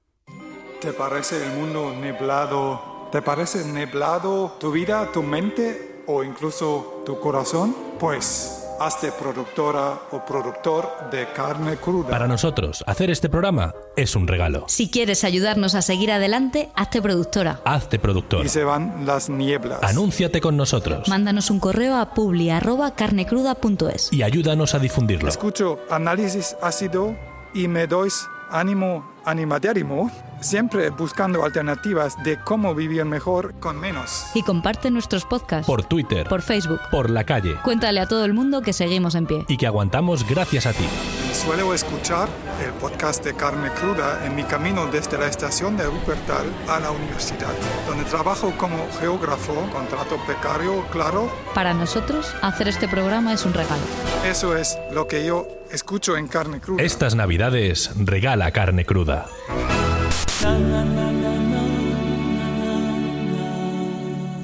¿Te 0.80 0.92
parece 0.92 1.36
el 1.46 1.52
mundo 1.52 1.94
neblado? 1.94 3.08
¿Te 3.12 3.22
parece 3.22 3.64
neblado 3.72 4.56
tu 4.58 4.72
vida, 4.72 5.12
tu 5.12 5.22
mente 5.22 6.02
o 6.08 6.24
incluso 6.24 7.04
tu 7.06 7.20
corazón? 7.20 7.72
Pues 8.00 8.67
hazte 8.80 9.12
productora 9.12 9.98
o 10.12 10.24
productor 10.24 11.10
de 11.10 11.26
carne 11.32 11.76
cruda. 11.76 12.10
Para 12.10 12.26
nosotros, 12.26 12.84
hacer 12.86 13.10
este 13.10 13.28
programa 13.28 13.74
es 13.96 14.16
un 14.16 14.26
regalo. 14.28 14.64
Si 14.68 14.90
quieres 14.90 15.24
ayudarnos 15.24 15.74
a 15.74 15.82
seguir 15.82 16.12
adelante, 16.12 16.70
hazte 16.74 17.02
productora. 17.02 17.60
Hazte 17.64 17.98
productor. 17.98 18.46
Y 18.46 18.48
se 18.48 18.64
van 18.64 19.04
las 19.06 19.28
nieblas. 19.28 19.80
Anúnciate 19.82 20.40
con 20.40 20.56
nosotros 20.56 21.08
Mándanos 21.08 21.50
un 21.50 21.60
correo 21.60 21.96
a 21.96 22.14
publi@carnecruda.es. 22.14 24.12
y 24.12 24.22
ayúdanos 24.22 24.74
a 24.74 24.78
difundirlo. 24.78 25.28
Escucho 25.28 25.78
análisis 25.90 26.56
ácido 26.62 27.16
y 27.54 27.68
me 27.68 27.86
doy 27.86 28.08
ánimo 28.50 29.12
animadérrimo, 29.24 30.10
siempre 30.40 30.90
buscando 30.90 31.44
alternativas 31.44 32.14
de 32.24 32.38
cómo 32.42 32.74
vivir 32.74 33.04
mejor 33.04 33.54
con 33.60 33.78
menos. 33.78 34.26
Y 34.34 34.42
comparte 34.42 34.90
nuestros 34.90 35.24
podcasts 35.24 35.66
Por 35.66 35.84
Twitter, 35.84 36.26
por 36.28 36.42
Facebook. 36.42 36.80
por 36.90 37.10
la 37.10 37.24
calle 37.24 37.56
Cuéntale 37.62 38.00
a 38.00 38.06
todo 38.06 38.24
el 38.24 38.32
mundo 38.34 38.62
que 38.62 38.72
seguimos 38.72 39.14
en 39.14 39.26
pie. 39.26 39.44
y 39.48 39.56
que 39.56 39.66
aguantamos 39.66 40.26
gracias 40.28 40.66
a 40.66 40.72
ti. 40.72 40.86
Suelo 41.32 41.74
escuchar 41.74 42.28
el 42.64 42.72
podcast 42.72 43.24
de 43.24 43.34
Carne 43.34 43.70
Cruda 43.72 44.24
en 44.26 44.34
mi 44.34 44.42
camino 44.44 44.86
desde 44.86 45.18
la 45.18 45.26
estación 45.28 45.76
de 45.76 45.86
Wuppertal 45.86 46.46
a 46.68 46.80
la 46.80 46.90
universidad, 46.90 47.52
donde 47.86 48.04
trabajo 48.04 48.52
como 48.56 48.76
geógrafo, 48.98 49.54
contrato 49.72 50.16
precario, 50.26 50.84
claro. 50.90 51.30
Para 51.54 51.74
nosotros, 51.74 52.34
hacer 52.42 52.68
este 52.68 52.88
programa 52.88 53.32
es 53.32 53.44
un 53.44 53.52
regalo. 53.54 53.82
Eso 54.26 54.56
es 54.56 54.78
lo 54.92 55.06
que 55.06 55.24
yo 55.26 55.46
escucho 55.70 56.16
en 56.16 56.26
Carne 56.28 56.60
Cruda. 56.60 56.82
Estas 56.82 57.14
navidades 57.14 57.90
regala 57.98 58.50
carne 58.50 58.84
cruda. 58.84 59.26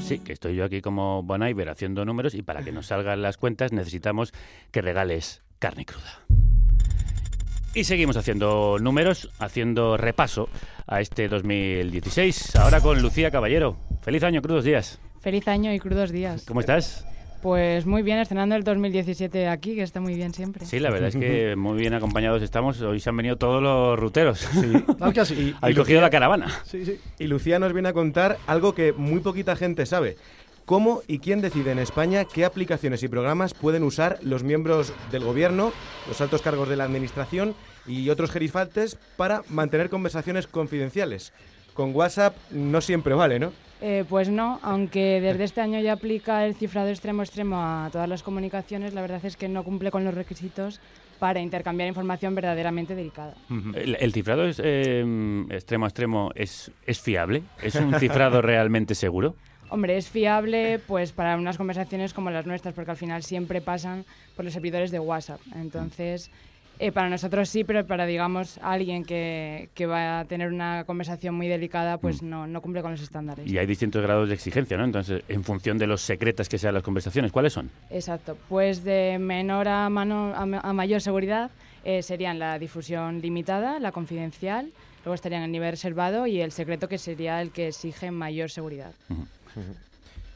Sí, 0.02 0.18
que 0.18 0.33
estoy 0.33 0.57
yo 0.57 0.64
aquí 0.64 0.80
como 0.80 1.22
Bon 1.22 1.46
Iver 1.46 1.68
haciendo 1.68 2.04
números 2.04 2.35
y 2.35 2.42
para 2.42 2.62
que 2.62 2.72
nos 2.72 2.87
salgan 2.87 3.22
las 3.22 3.37
cuentas 3.37 3.72
necesitamos 3.72 4.33
que 4.72 4.83
regales 4.83 5.42
carne 5.61 5.85
cruda. 5.85 6.20
Y 7.74 7.85
seguimos 7.85 8.16
haciendo 8.16 8.78
números, 8.80 9.30
haciendo 9.38 9.96
repaso 9.96 10.48
a 10.87 11.00
este 11.00 11.28
2016. 11.28 12.57
Ahora 12.57 12.80
con 12.80 13.00
Lucía 13.00 13.30
Caballero. 13.30 13.76
Feliz 14.02 14.24
año, 14.24 14.42
crudos 14.42 14.64
días. 14.64 14.98
Feliz 15.20 15.46
año 15.48 15.72
y 15.72 15.78
crudos 15.78 16.11
días. 16.11 16.44
¿Cómo 16.44 16.61
estás? 16.61 17.07
Pues 17.44 17.85
muy 17.85 18.00
bien, 18.00 18.16
estrenando 18.20 18.54
el 18.54 18.64
2017 18.64 19.48
aquí, 19.48 19.74
que 19.74 19.83
está 19.83 20.00
muy 20.00 20.14
bien 20.14 20.33
siempre. 20.33 20.64
Sí, 20.64 20.80
la 20.80 20.88
verdad 20.88 21.11
es 21.11 21.16
que 21.16 21.54
muy 21.59 21.78
bien 21.78 21.92
acompañados 21.92 22.40
estamos. 22.40 22.80
Hoy 22.80 23.00
se 23.00 23.11
han 23.11 23.18
venido 23.18 23.37
todos 23.37 23.62
los 23.62 23.98
ruteros. 23.98 24.38
Sí, 24.38 24.72
Tal 24.98 25.12
que 25.12 25.20
así. 25.20 25.54
Habéis 25.61 25.76
cogido 25.76 26.00
la 26.00 26.09
caravana. 26.09 26.46
Sí, 26.64 26.87
sí. 26.87 26.98
Y 27.18 27.26
Lucía 27.26 27.59
nos 27.59 27.74
viene 27.74 27.90
a 27.90 27.92
contar 27.92 28.38
algo 28.46 28.74
que 28.74 28.94
muy 28.94 29.20
poquita 29.20 29.57
gente 29.57 29.85
sabe. 29.85 30.16
¿Cómo 30.64 31.02
y 31.07 31.18
quién 31.18 31.42
decide 31.42 31.72
en 31.72 31.80
España 31.80 32.24
qué 32.24 32.46
aplicaciones 32.46 33.02
y 33.02 33.09
programas 33.09 33.52
pueden 33.52 33.83
usar 33.83 34.18
los 34.22 34.42
miembros 34.42 34.94
del 35.12 35.22
gobierno, 35.22 35.70
los 36.09 36.22
altos 36.22 36.40
cargos 36.40 36.70
de 36.70 36.76
la 36.76 36.85
administración 36.85 37.54
y 37.87 38.09
otros 38.09 38.30
gerifantes 38.30 38.96
para 39.18 39.42
mantener 39.50 39.90
conversaciones 39.90 40.46
confidenciales? 40.46 41.35
Con 41.74 41.94
WhatsApp 41.94 42.37
no 42.52 42.81
siempre 42.81 43.12
vale, 43.12 43.38
¿no? 43.38 43.52
Eh, 43.87 44.02
pues 44.08 44.30
no, 44.30 44.60
aunque 44.62 45.20
desde 45.20 45.44
este 45.44 45.60
año 45.60 45.78
ya 45.78 45.92
aplica 45.92 46.46
el 46.46 46.54
cifrado 46.54 46.88
extremo-extremo 46.88 47.56
a 47.58 47.90
todas 47.92 48.08
las 48.08 48.22
comunicaciones, 48.22 48.94
la 48.94 49.02
verdad 49.02 49.22
es 49.22 49.37
que 49.37 49.46
no 49.46 49.62
cumple 49.62 49.90
con 49.90 50.04
los 50.04 50.14
requisitos 50.14 50.80
para 51.18 51.40
intercambiar 51.40 51.87
información 51.87 52.35
verdaderamente 52.35 52.94
delicada. 52.94 53.35
¿El, 53.74 53.98
el 54.00 54.12
cifrado 54.14 54.46
es, 54.46 54.58
eh, 54.64 55.04
extremo 55.50 55.85
a 55.85 55.88
extremo 55.88 56.30
es, 56.35 56.70
es 56.87 56.98
fiable? 56.98 57.42
¿Es 57.62 57.74
un 57.74 57.92
cifrado 58.00 58.40
realmente 58.42 58.94
seguro? 58.94 59.35
Hombre, 59.68 59.98
es 59.98 60.08
fiable 60.08 60.78
pues 60.87 61.12
para 61.12 61.37
unas 61.37 61.58
conversaciones 61.58 62.14
como 62.14 62.30
las 62.30 62.46
nuestras, 62.46 62.72
porque 62.72 62.92
al 62.92 62.96
final 62.96 63.22
siempre 63.22 63.60
pasan 63.60 64.06
por 64.35 64.46
los 64.46 64.54
servidores 64.54 64.92
de 64.92 64.98
WhatsApp. 64.98 65.40
Entonces, 65.56 66.30
Eh, 66.81 66.90
para 66.90 67.08
nosotros 67.08 67.48
sí, 67.48 67.62
pero 67.62 67.87
para, 67.87 68.04
digamos, 68.04 68.58
alguien 68.60 69.04
que, 69.04 69.68
que 69.75 69.87
va 69.87 70.20
a 70.20 70.25
tener 70.25 70.48
una 70.52 70.83
conversación 70.85 71.35
muy 71.35 71.46
delicada, 71.46 71.98
pues 71.98 72.20
no, 72.22 72.46
no 72.48 72.60
cumple 72.60 72.83
con 72.83 72.90
los 72.90 73.00
estándares. 73.00 73.46
Y 73.50 73.56
hay 73.58 73.66
distintos 73.66 74.02
grados 74.02 74.29
de 74.29 74.35
exigencia, 74.35 74.77
¿no? 74.77 74.85
Entonces, 74.85 75.22
en 75.29 75.44
función 75.44 75.79
de 75.79 75.87
los 75.87 76.00
secretas 76.02 76.48
que 76.48 76.58
sean 76.58 76.75
las 76.75 76.83
conversaciones, 76.83 77.31
¿cuáles 77.31 77.52
son? 77.52 77.70
Exacto. 77.90 78.37
Pues 78.48 78.83
de 78.83 79.18
menor 79.20 79.68
a, 79.68 79.88
mano- 79.88 80.35
a, 80.35 80.44
ma- 80.46 80.60
a 80.60 80.72
mayor 80.72 81.00
seguridad 81.00 81.50
eh, 81.85 82.02
serían 82.02 82.38
la 82.40 82.58
difusión 82.58 83.20
limitada, 83.20 83.79
la 83.79 83.92
confidencial, 83.92 84.70
luego 85.04 85.14
estarían 85.14 85.42
el 85.44 85.52
nivel 85.52 85.70
reservado 85.70 86.27
y 86.27 86.40
el 86.40 86.50
secreto 86.50 86.88
que 86.88 86.98
sería 86.98 87.40
el 87.40 87.50
que 87.52 87.68
exige 87.68 88.10
mayor 88.10 88.50
seguridad. 88.50 88.90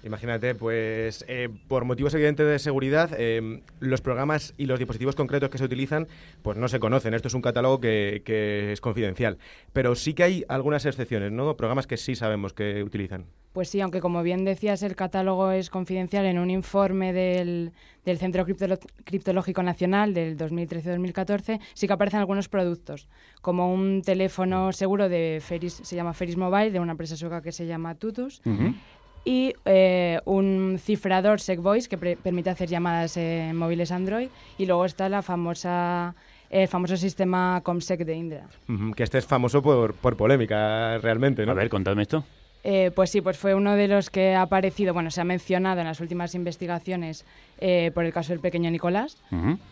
Imagínate, 0.04 0.54
pues 0.54 1.24
eh, 1.28 1.48
por 1.66 1.84
motivos 1.84 2.14
evidentes 2.14 2.46
de 2.46 2.58
seguridad, 2.58 3.10
eh, 3.18 3.62
los 3.80 4.00
programas 4.00 4.54
y 4.56 4.66
los 4.66 4.78
dispositivos 4.78 5.16
concretos 5.16 5.50
que 5.50 5.58
se 5.58 5.64
utilizan, 5.64 6.06
pues 6.42 6.56
no 6.56 6.68
se 6.68 6.78
conocen. 6.78 7.14
Esto 7.14 7.28
es 7.28 7.34
un 7.34 7.42
catálogo 7.42 7.80
que, 7.80 8.22
que 8.24 8.72
es 8.72 8.80
confidencial. 8.80 9.38
Pero 9.72 9.94
sí 9.96 10.14
que 10.14 10.22
hay 10.22 10.44
algunas 10.48 10.86
excepciones, 10.86 11.32
¿no? 11.32 11.56
Programas 11.56 11.86
que 11.86 11.96
sí 11.96 12.14
sabemos 12.14 12.52
que 12.52 12.82
utilizan. 12.84 13.26
Pues 13.52 13.70
sí, 13.70 13.80
aunque 13.80 14.00
como 14.00 14.22
bien 14.22 14.44
decías, 14.44 14.82
el 14.84 14.94
catálogo 14.94 15.50
es 15.50 15.68
confidencial 15.68 16.26
en 16.26 16.38
un 16.38 16.50
informe 16.50 17.12
del, 17.12 17.72
del 18.04 18.18
Centro 18.18 18.46
Criptolo- 18.46 18.78
Criptológico 19.04 19.62
Nacional 19.64 20.14
del 20.14 20.36
2013-2014, 20.36 21.58
sí 21.74 21.86
que 21.86 21.92
aparecen 21.92 22.20
algunos 22.20 22.48
productos, 22.48 23.08
como 23.40 23.72
un 23.72 24.02
teléfono 24.02 24.72
seguro 24.72 25.08
de 25.08 25.40
Feris, 25.44 25.72
se 25.82 25.96
llama 25.96 26.12
Feris 26.14 26.36
Mobile, 26.36 26.70
de 26.70 26.78
una 26.78 26.92
empresa 26.92 27.16
sueca 27.16 27.42
que 27.42 27.50
se 27.50 27.66
llama 27.66 27.94
Tutus, 27.96 28.42
y 29.28 29.52
eh, 29.66 30.20
un 30.24 30.78
cifrador 30.80 31.38
SecVoice 31.38 31.86
que 31.86 31.98
pre- 31.98 32.16
permite 32.16 32.48
hacer 32.48 32.66
llamadas 32.70 33.18
en 33.18 33.54
móviles 33.56 33.92
Android, 33.92 34.28
y 34.56 34.64
luego 34.64 34.86
está 34.86 35.10
la 35.10 35.20
famosa, 35.20 36.14
el 36.48 36.66
famoso 36.66 36.96
sistema 36.96 37.60
Comsec 37.62 38.06
de 38.06 38.14
Indra. 38.14 38.46
Que 38.96 39.02
este 39.02 39.18
es 39.18 39.26
famoso 39.26 39.60
por, 39.60 39.92
por 39.92 40.16
polémica, 40.16 40.96
realmente, 40.98 41.44
¿no? 41.44 41.52
A 41.52 41.54
ver, 41.54 41.68
contadme 41.68 42.02
esto. 42.02 42.24
Eh, 42.64 42.90
pues 42.94 43.10
sí, 43.10 43.20
pues 43.20 43.38
fue 43.38 43.54
uno 43.54 43.76
de 43.76 43.88
los 43.88 44.10
que 44.10 44.34
ha 44.34 44.42
aparecido, 44.42 44.92
bueno, 44.92 45.10
se 45.10 45.20
ha 45.20 45.24
mencionado 45.24 45.80
en 45.80 45.86
las 45.86 46.00
últimas 46.00 46.34
investigaciones 46.34 47.24
eh, 47.60 47.90
por 47.94 48.04
el 48.04 48.12
caso 48.12 48.32
del 48.32 48.40
pequeño 48.40 48.70
Nicolás, 48.70 49.16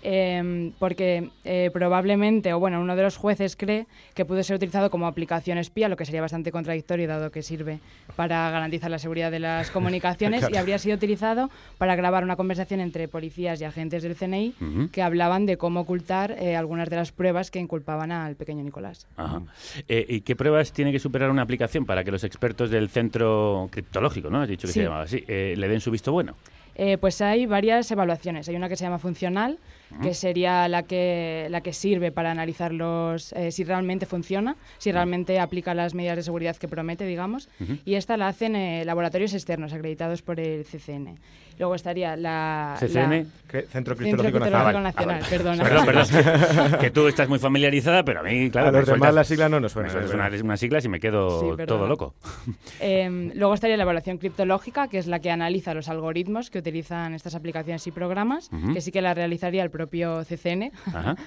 eh, 0.03 0.73
porque 0.79 1.31
eh, 1.45 1.71
probablemente, 1.73 2.53
o 2.53 2.59
bueno, 2.59 2.81
uno 2.81 2.97
de 2.97 3.03
los 3.03 3.17
jueces 3.17 3.55
cree 3.57 3.87
que 4.15 4.25
pudo 4.25 4.43
ser 4.43 4.57
utilizado 4.57 4.91
como 4.91 5.07
aplicación 5.07 5.59
espía, 5.59 5.89
lo 5.89 5.97
que 5.97 6.05
sería 6.05 6.21
bastante 6.21 6.51
contradictorio 6.51 7.07
dado 7.07 7.31
que 7.31 7.43
sirve 7.43 7.79
para 8.17 8.51
garantizar 8.51 8.91
la 8.91 8.99
seguridad 8.99 9.31
de 9.31 9.39
las 9.41 9.71
comunicaciones 9.73 10.41
Claro. 10.41 10.55
y 10.55 10.59
habría 10.59 10.79
sido 10.79 10.97
utilizado 10.97 11.49
para 11.79 11.95
grabar 11.97 12.25
una 12.25 12.35
conversación 12.37 12.81
entre 12.81 13.07
policías 13.09 13.61
y 13.61 13.65
agentes 13.65 14.03
del 14.03 14.17
CNI 14.17 14.89
que 14.93 15.03
hablaban 15.03 15.47
de 15.47 15.57
cómo 15.57 15.81
ocultar 15.81 16.33
algunas 16.57 16.89
de 16.91 16.97
las 16.97 17.13
pruebas 17.13 17.51
que 17.51 17.59
inculpaban 17.61 18.11
al 18.13 18.35
pequeño 18.37 18.63
Nicolás. 18.65 19.07
Ajá. 19.17 19.43
¿Y 19.89 20.21
qué 20.23 20.35
pruebas 20.37 20.73
tiene 20.73 20.93
que 20.93 20.99
superar 20.99 21.31
una 21.31 21.43
aplicación 21.43 21.87
para 21.87 22.03
que 22.05 22.11
los 22.11 22.25
expertos 22.25 22.71
del 22.77 22.89
centro 22.89 23.69
criptológico, 23.71 24.31
¿no? 24.31 24.41
Has 24.43 24.49
dicho 24.49 24.67
que 24.67 24.73
Sí. 24.73 24.81
se 24.81 24.85
llamaba 24.85 25.03
así, 25.03 25.25
eh, 25.27 25.55
le 25.57 25.69
den 25.69 25.81
su 25.81 25.91
visto 25.91 26.13
bueno. 26.13 26.35
Eh, 26.75 26.99
pues 26.99 27.21
hay 27.23 27.47
varias 27.47 27.91
evaluaciones. 27.91 28.49
Hay 28.49 28.57
una 28.57 28.69
que 28.69 28.77
se 28.77 28.85
llama 28.85 28.99
funcional. 28.99 29.59
Que 30.03 30.15
sería 30.15 30.69
la 30.69 30.83
que, 30.83 31.47
la 31.51 31.61
que 31.61 31.73
sirve 31.73 32.11
para 32.13 32.31
analizar 32.31 32.73
los, 32.73 33.33
eh, 33.35 33.53
si 33.53 33.65
realmente 33.65 34.05
funciona, 34.07 34.57
si 34.79 34.91
realmente 34.93 35.39
aplica 35.39 35.75
las 35.75 35.95
medidas 35.95 36.17
de 36.17 36.23
seguridad 36.23 36.57
que 36.57 36.69
promete, 36.69 37.05
digamos. 37.07 37.49
Ujú. 37.61 37.79
Y 37.85 37.95
esta 37.95 38.17
la 38.17 38.29
hacen 38.29 38.57
eh, 38.57 38.85
laboratorios 38.85 39.33
externos 39.35 39.73
acreditados 39.73 40.23
por 40.23 40.41
el 40.41 40.65
CCN. 40.65 41.19
Luego 41.59 41.75
estaría 41.75 42.17
la... 42.17 42.77
CCN, 42.79 43.11
la-. 43.53 43.63
Centro 43.71 43.97
Criptológico 43.97 44.41
Criptológico 44.41 44.81
Nacional, 44.81 44.93
Ah, 44.97 45.05
vale. 45.07 45.25
perdona. 45.31 45.63
Perdón, 45.65 45.87
perdón. 45.87 46.81
que 46.81 46.91
tú 46.91 47.09
estás 47.09 47.29
muy 47.31 47.39
familiarizada, 47.39 48.05
pero 48.05 48.21
a 48.21 48.23
mí, 48.23 48.51
claro. 48.51 48.69
A 48.69 48.73
los 48.73 48.87
demás 48.87 49.15
las 49.15 49.27
siglas 49.27 49.51
no 49.51 49.59
nos 49.61 49.73
suenan, 49.73 49.91
es 49.91 50.11
verdad. 50.11 50.29
unas, 50.29 50.43
unas 50.43 50.61
siglas 50.61 50.85
y 50.85 50.89
me 50.91 51.01
quedo 51.01 51.57
Sí, 51.57 51.65
todo 51.67 51.87
loco. 51.89 52.15
Eh, 52.81 53.31
luego 53.35 53.55
estaría 53.55 53.77
la 53.79 53.85
evaluación 53.85 54.19
criptológica, 54.19 54.89
que 54.89 54.99
es 54.99 55.07
la 55.07 55.21
que 55.21 55.31
analiza 55.31 55.73
los 55.73 55.89
algoritmos 55.89 56.51
que 56.51 56.59
utilizan 56.59 57.15
estas 57.15 57.35
aplicaciones 57.35 57.87
y 57.87 57.91
programas, 57.91 58.51
Ujú. 58.53 58.75
que 58.75 58.81
sí 58.83 58.93
que 58.93 59.01
la 59.01 59.15
realizaría 59.15 59.63
el 59.63 59.71
propio 59.77 60.25
CCN. 60.25 60.73
Ajá. 60.87 61.17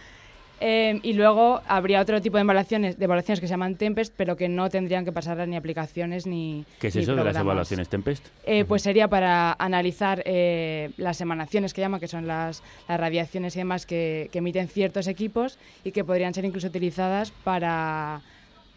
Eh, 0.62 1.00
y 1.04 1.14
luego 1.14 1.62
habría 1.68 2.02
otro 2.02 2.22
tipo 2.22 2.38
de 2.38 2.42
evaluaciones, 2.42 2.98
de 3.00 3.06
evaluaciones 3.06 3.40
que 3.40 3.48
se 3.48 3.52
llaman 3.52 3.76
Tempest, 3.76 4.14
pero 4.18 4.36
que 4.36 4.50
no 4.50 4.70
tendrían 4.70 5.06
que 5.06 5.12
pasar 5.12 5.48
ni 5.48 5.56
aplicaciones 5.56 6.28
ni. 6.28 6.66
¿Qué 6.80 6.88
es 6.88 6.96
ni 6.96 7.04
eso 7.04 7.16
de 7.16 7.24
las 7.24 7.38
evaluaciones 7.38 7.88
Tempest? 7.88 8.28
Eh, 8.46 8.66
pues 8.66 8.82
sería 8.82 9.08
para 9.08 9.54
analizar 9.54 10.22
eh, 10.26 10.92
las 10.98 11.22
emanaciones 11.22 11.74
que 11.74 11.82
llaman, 11.82 12.00
que 12.00 12.08
son 12.08 12.28
las, 12.28 12.62
las 12.88 13.00
radiaciones 13.00 13.56
y 13.56 13.60
demás 13.60 13.86
que, 13.86 14.30
que 14.32 14.40
emiten 14.40 14.68
ciertos 14.68 15.08
equipos 15.08 15.58
y 15.84 15.92
que 15.92 16.04
podrían 16.04 16.34
ser 16.34 16.44
incluso 16.44 16.68
utilizadas 16.68 17.32
para, 17.32 18.22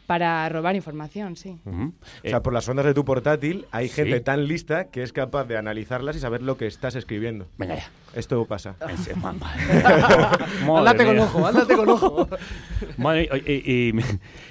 para 0.06 0.48
robar 0.48 0.76
información, 0.76 1.36
sí. 1.36 1.58
O 1.64 1.92
sea, 2.28 2.42
por 2.42 2.52
las 2.52 2.68
ondas 2.68 2.84
de 2.84 2.92
tu 2.94 3.04
portátil 3.04 3.66
hay 3.70 3.88
Sí. 3.88 3.94
gente 3.94 4.20
tan 4.20 4.46
lista 4.46 4.86
que 4.90 5.02
es 5.02 5.12
capaz 5.12 5.44
de 5.44 5.56
analizarlas 5.56 6.16
y 6.16 6.20
saber 6.20 6.42
lo 6.42 6.56
que 6.56 6.66
estás 6.66 6.94
escribiendo. 6.96 7.46
Venga 7.58 7.76
ya. 7.76 7.90
Esto 8.14 8.44
pasa. 8.44 8.74
Ándate 10.76 11.04
con 11.04 11.18
ojo, 11.18 11.46
ándate 11.46 11.74
con 11.76 11.88
ojo. 11.88 12.28
Madre- 12.98 13.28
y, 13.46 13.52
y- 13.52 13.90
y- 13.90 14.04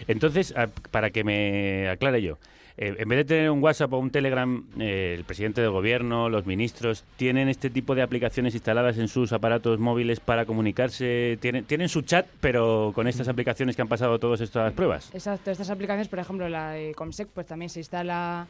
entonces, 0.07 0.53
para 0.91 1.09
que 1.11 1.23
me 1.23 1.89
aclare 1.89 2.21
yo, 2.21 2.37
eh, 2.81 2.95
en 2.97 3.07
vez 3.07 3.17
de 3.17 3.25
tener 3.25 3.51
un 3.51 3.61
WhatsApp 3.61 3.93
o 3.93 3.99
un 3.99 4.09
Telegram, 4.09 4.65
eh, 4.79 5.13
el 5.15 5.23
presidente 5.23 5.61
del 5.61 5.69
gobierno, 5.69 6.29
los 6.29 6.47
ministros, 6.47 7.03
¿tienen 7.15 7.47
este 7.47 7.69
tipo 7.69 7.93
de 7.93 8.01
aplicaciones 8.01 8.55
instaladas 8.55 8.97
en 8.97 9.07
sus 9.07 9.33
aparatos 9.33 9.77
móviles 9.77 10.19
para 10.19 10.47
comunicarse? 10.47 11.37
¿Tienen, 11.39 11.63
tienen 11.65 11.89
su 11.89 12.01
chat, 12.01 12.25
pero 12.39 12.91
con 12.95 13.07
estas 13.07 13.27
aplicaciones 13.27 13.75
que 13.75 13.83
han 13.83 13.87
pasado 13.87 14.17
todas 14.17 14.41
estas 14.41 14.73
pruebas? 14.73 15.11
Exacto, 15.13 15.51
estas 15.51 15.69
aplicaciones, 15.69 16.07
por 16.07 16.17
ejemplo, 16.17 16.49
la 16.49 16.71
de 16.71 16.95
Comsec, 16.95 17.27
pues 17.27 17.45
también 17.45 17.69
se 17.69 17.81
instala, 17.81 18.47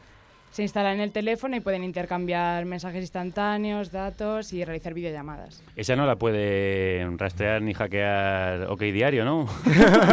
se 0.52 0.64
instala 0.64 0.93
en 0.93 0.99
el 0.99 1.12
teléfono 1.12 1.56
y 1.56 1.62
pueden 1.62 1.84
intercambiar 1.84 2.66
mensajes 2.66 3.02
instantáneos, 3.02 3.91
datos 3.91 4.52
y 4.54 4.64
realizar 4.66 4.93
videollamadas. 4.93 5.64
Esa 5.76 5.95
no 5.95 6.06
la 6.06 6.18
puede 6.18 7.08
rastrear 7.18 7.62
ni 7.62 7.74
hackear 7.74 8.64
OK 8.70 8.82
Diario, 8.82 9.24
¿no? 9.26 9.47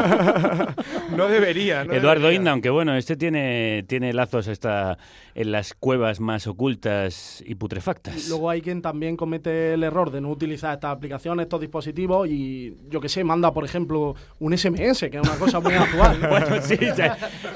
No 1.16 1.26
debería, 1.28 1.84
no 1.84 1.92
Eduardo 1.92 2.22
debería. 2.22 2.38
Inda, 2.38 2.50
aunque 2.52 2.70
bueno, 2.70 2.94
este 2.96 3.16
tiene, 3.16 3.84
tiene 3.88 4.12
lazos 4.12 4.46
hasta 4.48 4.98
en 5.34 5.52
las 5.52 5.74
cuevas 5.74 6.20
más 6.20 6.46
ocultas 6.46 7.42
y 7.46 7.54
putrefactas. 7.54 8.28
Luego 8.28 8.50
hay 8.50 8.60
quien 8.60 8.82
también 8.82 9.16
comete 9.16 9.74
el 9.74 9.82
error 9.82 10.10
de 10.10 10.20
no 10.20 10.28
utilizar 10.30 10.74
estas 10.74 10.92
aplicaciones, 10.96 11.44
estos 11.44 11.60
dispositivos 11.60 12.28
y 12.28 12.76
yo 12.88 13.00
que 13.00 13.08
sé, 13.08 13.24
manda 13.24 13.52
por 13.52 13.64
ejemplo 13.64 14.14
un 14.38 14.56
SMS, 14.56 15.00
que 15.10 15.18
es 15.20 15.22
una 15.28 15.36
cosa 15.36 15.60
muy 15.60 15.72
actual. 15.74 16.18
Bueno, 16.28 16.46
sí, 16.62 16.76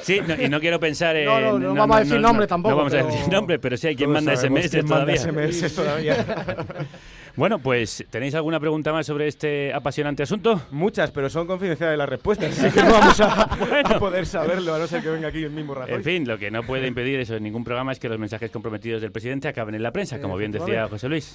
sí, 0.01 0.20
no- 0.26 0.43
y 0.43 0.49
no 0.49 0.61
quiero 0.61 0.80
pensar 0.80 1.14
en... 1.16 1.26
No, 1.26 1.41
no, 1.41 1.59
no 1.59 1.74
vamos 1.74 1.97
a 1.97 2.01
decir 2.01 2.20
nombre 2.20 2.47
tampoco, 2.47 2.72
No 2.73 2.77
vamos 2.79 2.93
a 2.95 2.97
pero- 2.99 3.07
decir 3.09 3.29
nombre, 3.33 3.59
pero 3.59 3.77
sí 3.77 3.87
hay 3.89 3.97
quien 3.97 4.11
manda 4.11 4.35
SMS 4.37 4.70
quién 4.70 4.87
manda 4.89 5.14
todavía. 5.14 5.16
SMS 5.51 5.75
todavía. 5.75 6.27
bueno, 7.37 7.59
pues, 7.59 8.05
¿tenéis 8.11 8.35
alguna 8.35 8.59
pregunta 8.61 8.93
más 8.93 9.07
sobre 9.07 9.29
este 9.29 9.73
apasionante 9.73 10.23
asunto? 10.23 10.62
Muchas, 10.70 11.11
pero 11.11 11.31
son 11.31 11.47
confidenciales 11.47 11.97
las 11.99 12.09
respuestas, 12.09 12.59
así 12.59 12.75
que 12.75 12.83
no 12.85 12.93
vamos 12.93 13.20
a, 13.20 13.43
a 13.85 13.99
poder 13.99 14.27
saberlo, 14.27 14.75
a 14.75 14.79
no 14.79 14.87
ser 14.87 15.03
que 15.03 15.11
venga 15.11 15.29
aquí 15.29 15.43
el 15.45 15.51
mismo 15.51 15.75
Rajoy. 15.75 15.95
En 15.95 16.05
fin, 16.05 16.27
lo 16.27 16.39
que 16.39 16.51
no 16.51 16.62
puede 16.62 16.87
impedir 16.87 17.20
eso 17.20 17.37
en 17.37 17.43
ningún 17.43 17.64
programa 17.64 17.93
es 17.93 17.99
que 17.99 18.09
los 18.09 18.18
mensajes 18.18 18.51
comprometidos 18.51 19.01
del 19.01 19.12
presidente 19.12 19.49
acaben 19.49 19.75
en 19.75 19.83
la 19.83 19.93
prensa, 19.93 20.20
como 20.20 20.37
bien 20.37 20.53
decía 20.53 20.89
José 20.89 21.09
Luis. 21.09 21.35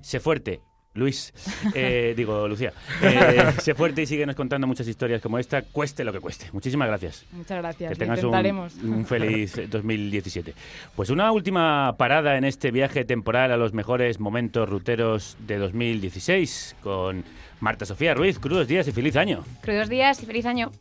Sé 0.00 0.20
fuerte, 0.20 0.60
Luis. 0.94 1.32
Eh, 1.74 2.14
digo, 2.16 2.46
Lucía. 2.46 2.72
Eh, 3.02 3.52
sé 3.60 3.74
fuerte 3.74 4.02
y 4.02 4.06
síguenos 4.06 4.36
contando 4.36 4.66
muchas 4.66 4.86
historias 4.86 5.22
como 5.22 5.38
esta, 5.38 5.62
cueste 5.62 6.04
lo 6.04 6.12
que 6.12 6.20
cueste. 6.20 6.46
Muchísimas 6.52 6.88
gracias. 6.88 7.24
Muchas 7.32 7.58
gracias, 7.58 7.90
Que 7.90 7.96
tengas 7.96 8.22
un, 8.22 8.34
un 8.90 9.06
feliz 9.06 9.60
2017. 9.68 10.54
Pues 10.94 11.10
una 11.10 11.32
última 11.32 11.96
parada 11.96 12.36
en 12.36 12.44
este 12.44 12.70
viaje 12.70 13.04
temporal 13.04 13.52
a 13.52 13.56
los 13.56 13.72
mejores 13.72 14.20
momentos 14.20 14.68
ruteros 14.68 15.36
de 15.46 15.58
2016 15.58 16.76
con 16.82 17.24
Marta 17.62 17.86
Sofía 17.86 18.12
Ruiz. 18.12 18.40
Crudos 18.40 18.66
días 18.66 18.88
y 18.88 18.92
feliz 18.92 19.14
año. 19.14 19.44
Crudos 19.60 19.88
días 19.88 20.20
y 20.20 20.26
feliz 20.26 20.46
año. 20.46 20.72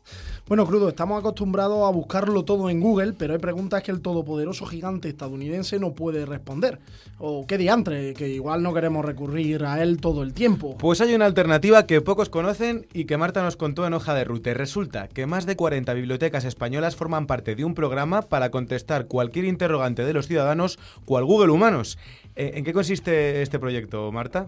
Bueno, 0.47 0.65
Crudo, 0.65 0.89
estamos 0.89 1.19
acostumbrados 1.19 1.87
a 1.87 1.91
buscarlo 1.91 2.43
todo 2.43 2.71
en 2.71 2.81
Google, 2.81 3.13
pero 3.13 3.33
hay 3.33 3.39
preguntas 3.39 3.83
que 3.83 3.91
el 3.91 4.01
todopoderoso 4.01 4.65
gigante 4.65 5.07
estadounidense 5.07 5.77
no 5.77 5.93
puede 5.93 6.25
responder. 6.25 6.79
O 7.19 7.45
qué 7.45 7.59
diantre, 7.59 8.15
que 8.15 8.29
igual 8.29 8.63
no 8.63 8.73
queremos 8.73 9.05
recurrir 9.05 9.63
a 9.63 9.83
él 9.83 10.01
todo 10.01 10.23
el 10.23 10.33
tiempo. 10.33 10.75
Pues 10.79 10.99
hay 11.01 11.13
una 11.13 11.27
alternativa 11.27 11.85
que 11.85 12.01
pocos 12.01 12.29
conocen 12.29 12.87
y 12.93 13.05
que 13.05 13.15
Marta 13.15 13.43
nos 13.43 13.57
contó 13.57 13.85
en 13.85 13.93
hoja 13.93 14.15
de 14.15 14.23
ruta. 14.23 14.51
Resulta 14.55 15.07
que 15.07 15.27
más 15.27 15.45
de 15.45 15.55
40 15.55 15.93
bibliotecas 15.93 16.45
españolas 16.45 16.95
forman 16.95 17.27
parte 17.27 17.55
de 17.55 17.63
un 17.63 17.75
programa 17.75 18.23
para 18.23 18.49
contestar 18.49 19.05
cualquier 19.05 19.45
interrogante 19.45 20.03
de 20.03 20.13
los 20.13 20.25
ciudadanos, 20.25 20.79
cual 21.05 21.25
Google 21.25 21.51
Humanos. 21.51 21.99
Eh, 22.35 22.53
¿En 22.55 22.63
qué 22.63 22.73
consiste 22.73 23.43
este 23.43 23.59
proyecto, 23.59 24.11
Marta? 24.11 24.47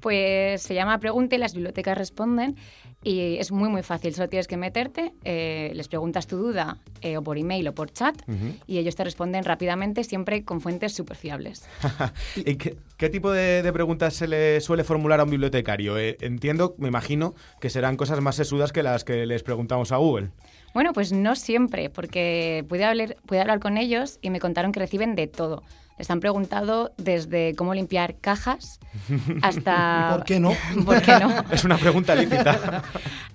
Pues 0.00 0.62
se 0.62 0.74
llama 0.74 0.98
Pregunta 0.98 1.36
y 1.36 1.38
las 1.38 1.54
bibliotecas 1.54 1.96
responden 1.96 2.56
y 3.04 3.36
es 3.36 3.52
muy 3.52 3.68
muy 3.68 3.82
fácil, 3.82 4.14
solo 4.14 4.28
tienes 4.28 4.48
que 4.48 4.56
meterte, 4.56 5.12
eh, 5.24 5.72
les 5.74 5.88
preguntas 5.88 6.26
tu 6.26 6.38
duda 6.38 6.78
eh, 7.02 7.18
o 7.18 7.22
por 7.22 7.36
email 7.36 7.68
o 7.68 7.74
por 7.74 7.92
chat 7.92 8.16
y 8.66 8.78
ellos 8.78 8.96
te 8.96 9.04
responden 9.04 9.44
rápidamente 9.44 10.04
siempre 10.04 10.44
con 10.44 10.60
fuentes 10.60 10.94
súper 10.94 11.16
fiables. 11.16 11.68
¿Y 12.36 12.56
qué, 12.56 12.76
qué 12.96 13.10
tipo 13.10 13.30
de, 13.30 13.62
de 13.62 13.72
preguntas 13.72 14.14
se 14.14 14.26
le 14.26 14.60
suele 14.62 14.84
formular 14.84 15.20
a 15.20 15.24
un 15.24 15.30
bibliotecario? 15.30 15.98
Eh, 15.98 16.16
entiendo, 16.20 16.74
me 16.78 16.88
imagino, 16.88 17.34
que 17.60 17.68
serán 17.68 17.96
cosas 17.96 18.20
más 18.20 18.36
sesudas 18.36 18.72
que 18.72 18.82
las 18.82 19.04
que 19.04 19.26
les 19.26 19.42
preguntamos 19.42 19.92
a 19.92 19.98
Google. 19.98 20.30
Bueno, 20.72 20.92
pues 20.92 21.12
no 21.12 21.36
siempre, 21.36 21.90
porque 21.90 22.64
pude 22.68 22.84
hablar, 22.84 23.16
pude 23.26 23.40
hablar 23.40 23.60
con 23.60 23.76
ellos 23.76 24.18
y 24.22 24.30
me 24.30 24.40
contaron 24.40 24.72
que 24.72 24.80
reciben 24.80 25.14
de 25.14 25.26
todo. 25.26 25.62
Les 25.98 26.10
han 26.10 26.20
preguntado 26.20 26.92
desde 26.96 27.54
cómo 27.54 27.72
limpiar 27.72 28.16
cajas 28.16 28.80
hasta... 29.42 30.14
¿Por 30.16 30.24
qué 30.24 30.40
no? 30.40 30.52
¿Por 30.84 31.00
qué 31.02 31.18
no? 31.18 31.32
Es 31.52 31.64
una 31.64 31.76
pregunta 31.76 32.14
lícita. 32.14 32.82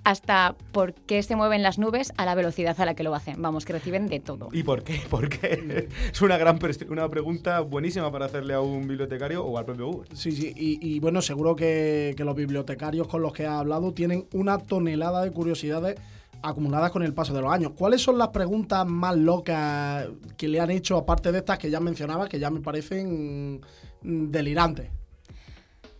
Hasta 0.04 0.54
por 0.72 0.94
qué 0.94 1.22
se 1.22 1.36
mueven 1.36 1.62
las 1.62 1.78
nubes 1.78 2.12
a 2.16 2.24
la 2.24 2.34
velocidad 2.34 2.78
a 2.80 2.84
la 2.84 2.94
que 2.94 3.02
lo 3.02 3.14
hacen. 3.14 3.40
Vamos, 3.40 3.64
que 3.64 3.72
reciben 3.72 4.08
de 4.08 4.20
todo. 4.20 4.48
¿Y 4.52 4.62
por 4.62 4.82
qué? 4.82 5.00
¿Por 5.08 5.28
qué? 5.28 5.88
Es 6.12 6.22
una 6.22 6.36
gran 6.36 6.58
una 6.88 7.08
pregunta 7.08 7.60
buenísima 7.60 8.12
para 8.12 8.26
hacerle 8.26 8.54
a 8.54 8.60
un 8.60 8.86
bibliotecario 8.86 9.44
o 9.44 9.58
al 9.58 9.64
propio 9.64 9.86
Google. 9.86 10.08
Sí, 10.14 10.32
sí, 10.32 10.52
y, 10.56 10.78
y 10.80 11.00
bueno, 11.00 11.22
seguro 11.22 11.56
que, 11.56 12.14
que 12.16 12.24
los 12.24 12.36
bibliotecarios 12.36 13.08
con 13.08 13.22
los 13.22 13.32
que 13.32 13.46
ha 13.46 13.58
hablado 13.58 13.92
tienen 13.92 14.26
una 14.32 14.58
tonelada 14.58 15.22
de 15.22 15.32
curiosidades 15.32 15.96
acumuladas 16.42 16.90
con 16.90 17.02
el 17.02 17.14
paso 17.14 17.32
de 17.34 17.40
los 17.40 17.52
años. 17.52 17.72
¿Cuáles 17.76 18.02
son 18.02 18.18
las 18.18 18.28
preguntas 18.28 18.86
más 18.86 19.16
locas 19.16 20.08
que 20.36 20.48
le 20.48 20.60
han 20.60 20.70
hecho, 20.70 20.96
aparte 20.96 21.32
de 21.32 21.38
estas 21.38 21.58
que 21.58 21.70
ya 21.70 21.80
mencionaba, 21.80 22.28
que 22.28 22.38
ya 22.38 22.50
me 22.50 22.60
parecen 22.60 23.60
mm, 24.02 24.30
delirantes? 24.30 24.90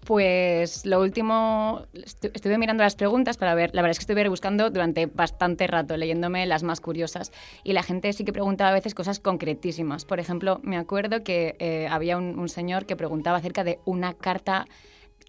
Pues 0.05 0.87
lo 0.87 1.01
último, 1.01 1.85
estu- 1.93 2.31
estuve 2.35 2.59
mirando 2.59 2.83
las 2.83 2.97
preguntas 2.97 3.37
para 3.37 3.55
ver, 3.55 3.71
la 3.75 3.83
verdad 3.83 3.93
es 3.93 3.99
que 3.99 4.05
estuve 4.11 4.29
buscando 4.29 4.71
durante 4.71 5.07
bastante 5.07 5.67
rato, 5.67 5.97
leyéndome 5.97 6.47
las 6.47 6.63
más 6.63 6.81
curiosas. 6.81 7.31
Y 7.63 7.75
la 7.75 7.83
gente 7.83 8.13
sí 8.13 8.25
que 8.25 8.33
preguntaba 8.33 8.71
a 8.71 8.75
veces 8.75 8.95
cosas 8.95 9.21
concretísimas. 9.21 10.05
Por 10.07 10.19
ejemplo, 10.19 10.59
me 10.65 10.79
acuerdo 10.79 11.23
que 11.23 11.55
eh, 11.61 11.87
había 11.89 12.17
un 12.17 12.49
señor 12.49 12.87
que 12.87 12.97
preguntaba 12.97 13.37
acerca 13.39 13.63
de 13.63 13.79
una 13.85 14.15
carta 14.15 14.67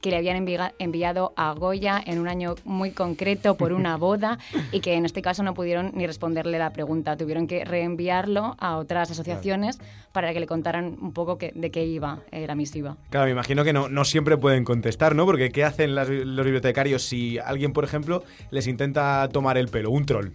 que 0.02 0.10
le 0.10 0.18
habían 0.18 0.45
enviado 0.80 1.34
a 1.36 1.54
Goya 1.54 2.02
en 2.06 2.20
un 2.20 2.28
año 2.28 2.56
muy 2.66 2.91
concreto 2.91 3.56
por 3.56 3.72
una 3.72 3.97
boda 3.97 4.39
y 4.72 4.80
que 4.80 4.95
en 4.95 5.06
este 5.06 5.22
caso 5.22 5.43
no 5.43 5.54
pudieron 5.54 5.91
ni 5.93 6.08
responderle 6.08 6.58
la 6.60 6.74
pregunta. 6.74 7.16
Tuvieron 7.18 7.47
que 7.47 7.64
reenviarlo 7.64 8.56
a 8.60 8.78
otras 8.78 9.12
asociaciones 9.12 9.80
para 10.12 10.34
que 10.34 10.39
le 10.39 10.47
contaran 10.47 10.97
un 11.02 11.14
poco 11.14 11.38
que- 11.38 11.52
de 11.56 11.72
qué 11.72 11.86
iba 11.86 12.20
eh, 12.32 12.47
la 12.47 12.56
misiva. 12.56 12.97
Claro, 13.10 13.26
me 13.28 13.32
imagino 13.32 13.64
que 13.64 13.74
no, 13.74 13.89
no 13.89 14.04
siempre 14.04 14.38
pueden 14.38 14.64
contestar, 14.66 15.16
¿no? 15.16 15.26
Porque 15.26 15.52
¿qué 15.52 15.64
hacen 15.64 15.95
las- 15.95 16.10
los 16.10 16.43
bibliotecarios 16.45 17.04
si 17.04 17.38
alguien, 17.38 17.72
por 17.74 17.84
ejemplo, 17.84 18.24
les 18.49 18.68
intenta 18.68 19.30
tomar 19.32 19.58
el 19.58 19.68
pelo? 19.68 19.91
Un 19.91 20.06
troll. 20.06 20.30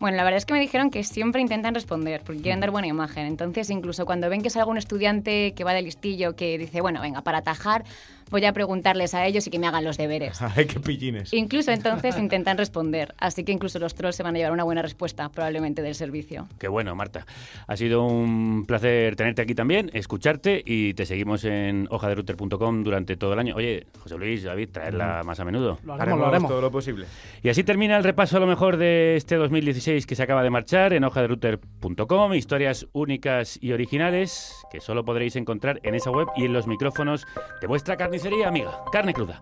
Bueno, 0.00 0.16
la 0.16 0.22
verdad 0.22 0.38
es 0.38 0.46
que 0.46 0.54
me 0.54 0.60
dijeron 0.60 0.90
que 0.90 1.02
siempre 1.02 1.40
intentan 1.40 1.74
responder 1.74 2.22
porque 2.24 2.40
quieren 2.40 2.60
dar 2.60 2.70
buena 2.70 2.86
imagen. 2.86 3.26
Entonces, 3.26 3.68
incluso 3.70 4.06
cuando 4.06 4.30
ven 4.30 4.42
que 4.42 4.48
es 4.48 4.56
algún 4.56 4.78
estudiante 4.78 5.54
que 5.54 5.64
va 5.64 5.72
de 5.72 5.82
listillo 5.82 6.36
que 6.36 6.56
dice, 6.56 6.80
bueno, 6.80 7.00
venga, 7.00 7.22
para 7.22 7.38
atajar, 7.38 7.84
voy 8.30 8.44
a 8.44 8.52
preguntarles 8.52 9.14
a 9.14 9.26
ellos 9.26 9.46
y 9.46 9.50
que 9.50 9.58
me 9.58 9.66
hagan 9.66 9.84
los 9.84 9.96
deberes. 9.96 10.40
Ay, 10.56 10.66
qué 10.66 10.78
pillines. 10.78 11.32
Incluso 11.32 11.72
entonces 11.72 12.16
intentan 12.18 12.56
responder. 12.58 13.14
Así 13.18 13.42
que 13.42 13.50
incluso 13.50 13.80
los 13.80 13.96
trolls 13.96 14.14
se 14.14 14.22
van 14.22 14.36
a 14.36 14.38
llevar 14.38 14.52
una 14.52 14.62
buena 14.62 14.82
respuesta, 14.82 15.28
probablemente 15.30 15.82
del 15.82 15.96
servicio. 15.96 16.46
Qué 16.60 16.68
bueno, 16.68 16.94
Marta. 16.94 17.26
Ha 17.66 17.76
sido 17.76 18.04
un 18.04 18.66
placer 18.66 19.16
tenerte 19.16 19.42
aquí 19.42 19.56
también, 19.56 19.90
escucharte 19.94 20.62
y 20.64 20.94
te 20.94 21.06
seguimos 21.06 21.44
en 21.44 21.88
hojaderouter.com 21.90 22.84
durante 22.84 23.16
todo 23.16 23.32
el 23.32 23.40
año. 23.40 23.56
Oye, 23.56 23.86
José 23.98 24.16
Luis, 24.16 24.44
David, 24.44 24.68
traerla 24.70 25.22
más 25.24 25.40
a 25.40 25.44
menudo. 25.44 25.78
Lo 25.82 25.94
haremos, 25.94 26.20
lo 26.20 26.26
haremos. 26.26 26.48
todo 26.48 26.60
lo 26.60 26.70
posible. 26.70 27.06
Y 27.42 27.48
así 27.48 27.64
termina 27.64 27.96
el 27.96 28.04
repaso 28.04 28.36
a 28.36 28.40
lo 28.40 28.46
mejor 28.46 28.76
de 28.76 29.16
este 29.16 29.34
2016 29.34 29.87
que 29.88 30.14
se 30.14 30.22
acaba 30.22 30.42
de 30.42 30.50
marchar 30.50 30.92
en 30.92 31.02
hojaderouter.com. 31.02 32.34
Historias 32.34 32.86
únicas 32.92 33.58
y 33.62 33.72
originales 33.72 34.54
que 34.70 34.80
solo 34.80 35.02
podréis 35.02 35.34
encontrar 35.36 35.80
en 35.82 35.94
esa 35.94 36.10
web 36.10 36.28
y 36.36 36.44
en 36.44 36.52
los 36.52 36.66
micrófonos 36.66 37.26
de 37.62 37.66
vuestra 37.66 37.96
carnicería 37.96 38.48
amiga, 38.48 38.82
carne 38.92 39.14
cruda. 39.14 39.40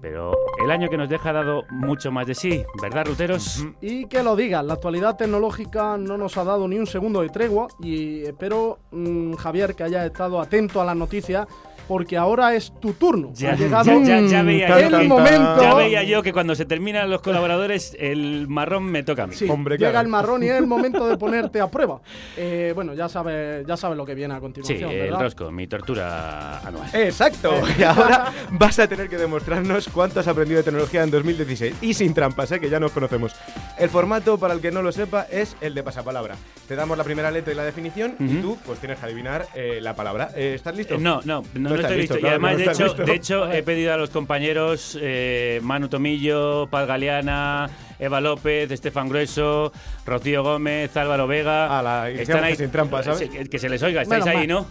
Pero 0.00 0.36
el 0.62 0.70
año 0.70 0.88
que 0.88 0.96
nos 0.96 1.08
deja 1.08 1.30
ha 1.30 1.32
dado 1.32 1.64
mucho 1.70 2.12
más 2.12 2.28
de 2.28 2.36
sí, 2.36 2.64
¿verdad, 2.80 3.06
ruteros? 3.06 3.66
Y 3.80 4.06
que 4.06 4.22
lo 4.22 4.36
digas, 4.36 4.64
la 4.64 4.74
actualidad 4.74 5.16
tecnológica 5.16 5.96
no 5.98 6.16
nos 6.16 6.36
ha 6.36 6.44
dado 6.44 6.68
ni 6.68 6.78
un 6.78 6.86
segundo 6.86 7.22
de 7.22 7.30
tregua 7.30 7.66
y 7.80 8.22
espero, 8.22 8.78
mm, 8.92 9.32
Javier, 9.32 9.74
que 9.74 9.82
hayas 9.82 10.06
estado 10.06 10.40
atento 10.40 10.80
a 10.80 10.84
las 10.84 10.96
noticias 10.96 11.48
porque 11.88 12.16
ahora 12.16 12.54
es 12.54 12.72
tu 12.80 12.92
turno. 12.92 13.30
Ya, 13.34 13.52
ha 13.52 13.56
llegado 13.56 13.84
ya, 14.02 14.20
ya- 14.20 14.26
ya 14.28 14.42
veía 14.42 14.66
el 14.78 14.90
yo 14.92 14.98
que- 15.00 15.08
momento. 15.08 15.62
ya 15.62 15.74
veía 15.74 16.02
yo 16.04 16.22
que 16.22 16.32
cuando 16.32 16.54
se 16.54 16.64
terminan 16.66 17.08
los 17.10 17.22
colaboradores, 17.22 17.96
el 17.98 18.46
marrón 18.48 18.84
me 18.84 19.02
toca 19.02 19.24
a 19.24 19.26
mí. 19.26 19.34
Sí, 19.34 19.48
llega 19.78 20.00
el 20.00 20.08
marrón 20.08 20.42
y 20.44 20.46
es 20.48 20.54
el 20.58 20.66
momento 20.66 21.08
de 21.08 21.16
ponerte 21.16 21.60
a 21.60 21.66
prueba. 21.70 22.00
Eh, 22.36 22.72
bueno, 22.74 22.94
ya 22.94 23.08
sabes 23.08 23.66
ya 23.66 23.76
sabes 23.76 23.96
lo 23.96 24.04
que 24.06 24.14
viene 24.14 24.34
a 24.34 24.36
Sí, 24.36 24.40
continuación, 24.42 24.90
el 24.90 25.00
¿verdad? 25.00 25.20
rosco, 25.22 25.50
mi 25.50 25.66
tortura 25.66 26.58
anual. 26.60 26.88
Exacto. 26.94 27.52
Y 27.78 27.82
ahora 27.82 28.32
vas 28.52 28.78
a 28.78 28.86
tener 28.88 29.08
que 29.08 29.16
demostrarnos 29.16 29.88
cuánto 29.88 30.20
has 30.20 30.28
aprendido 30.28 30.58
de 30.58 30.64
tecnología 30.64 31.02
en 31.02 31.10
2016. 31.10 31.76
Y 31.80 31.94
sin 31.94 32.12
trampas, 32.12 32.50
¿eh? 32.52 32.60
que 32.60 32.68
ya 32.68 32.78
nos 32.80 32.92
conocemos. 32.92 33.34
El 33.78 33.88
formato, 33.88 34.36
para 34.38 34.52
el 34.54 34.60
que 34.60 34.70
no 34.72 34.82
lo 34.82 34.90
sepa, 34.92 35.26
es 35.30 35.56
el 35.60 35.74
de 35.74 35.82
pasapalabra. 35.82 36.34
Te 36.66 36.74
damos 36.76 36.98
la 36.98 37.04
primera 37.04 37.30
letra 37.30 37.52
y 37.52 37.56
la 37.56 37.64
definición 37.64 38.16
y 38.18 38.36
tú 38.42 38.58
pues 38.66 38.78
tienes 38.80 38.98
que 38.98 39.06
adivinar 39.06 39.46
eh, 39.54 39.78
la 39.80 39.94
palabra. 39.94 40.30
Eh, 40.36 40.52
¿Estás 40.54 40.76
listo? 40.76 40.94
Eh, 40.94 40.98
No, 40.98 41.20
no, 41.24 41.42
no, 41.54 41.68
no 41.82 41.90
listo. 41.90 42.16
Y 42.16 42.20
claro 42.20 42.28
además, 42.34 42.52
no 42.52 42.58
de, 42.58 42.64
hecho, 42.64 42.84
listo. 42.84 43.04
de 43.04 43.14
hecho, 43.14 43.52
he 43.52 43.62
pedido 43.62 43.94
a 43.94 43.96
los 43.96 44.10
compañeros 44.10 44.98
eh, 45.00 45.60
Manu 45.62 45.88
Tomillo, 45.88 46.66
Paz 46.70 46.86
Galeana, 46.86 47.68
Eva 47.98 48.20
López, 48.20 48.70
Estefan 48.70 49.08
Grueso, 49.08 49.72
Rocío 50.06 50.42
Gómez, 50.42 50.96
Álvaro 50.96 51.26
Vega. 51.26 52.04
decíamos 52.06 52.46
que 52.48 52.56
sin 52.56 52.70
trampa, 52.70 53.02
¿sabes? 53.02 53.20
Sí, 53.20 53.28
que, 53.28 53.44
que 53.48 53.58
se 53.58 53.68
les 53.68 53.82
oiga, 53.82 54.02
estáis 54.02 54.24
Menos 54.24 54.40
ahí. 54.40 54.46
¿no? 54.46 54.66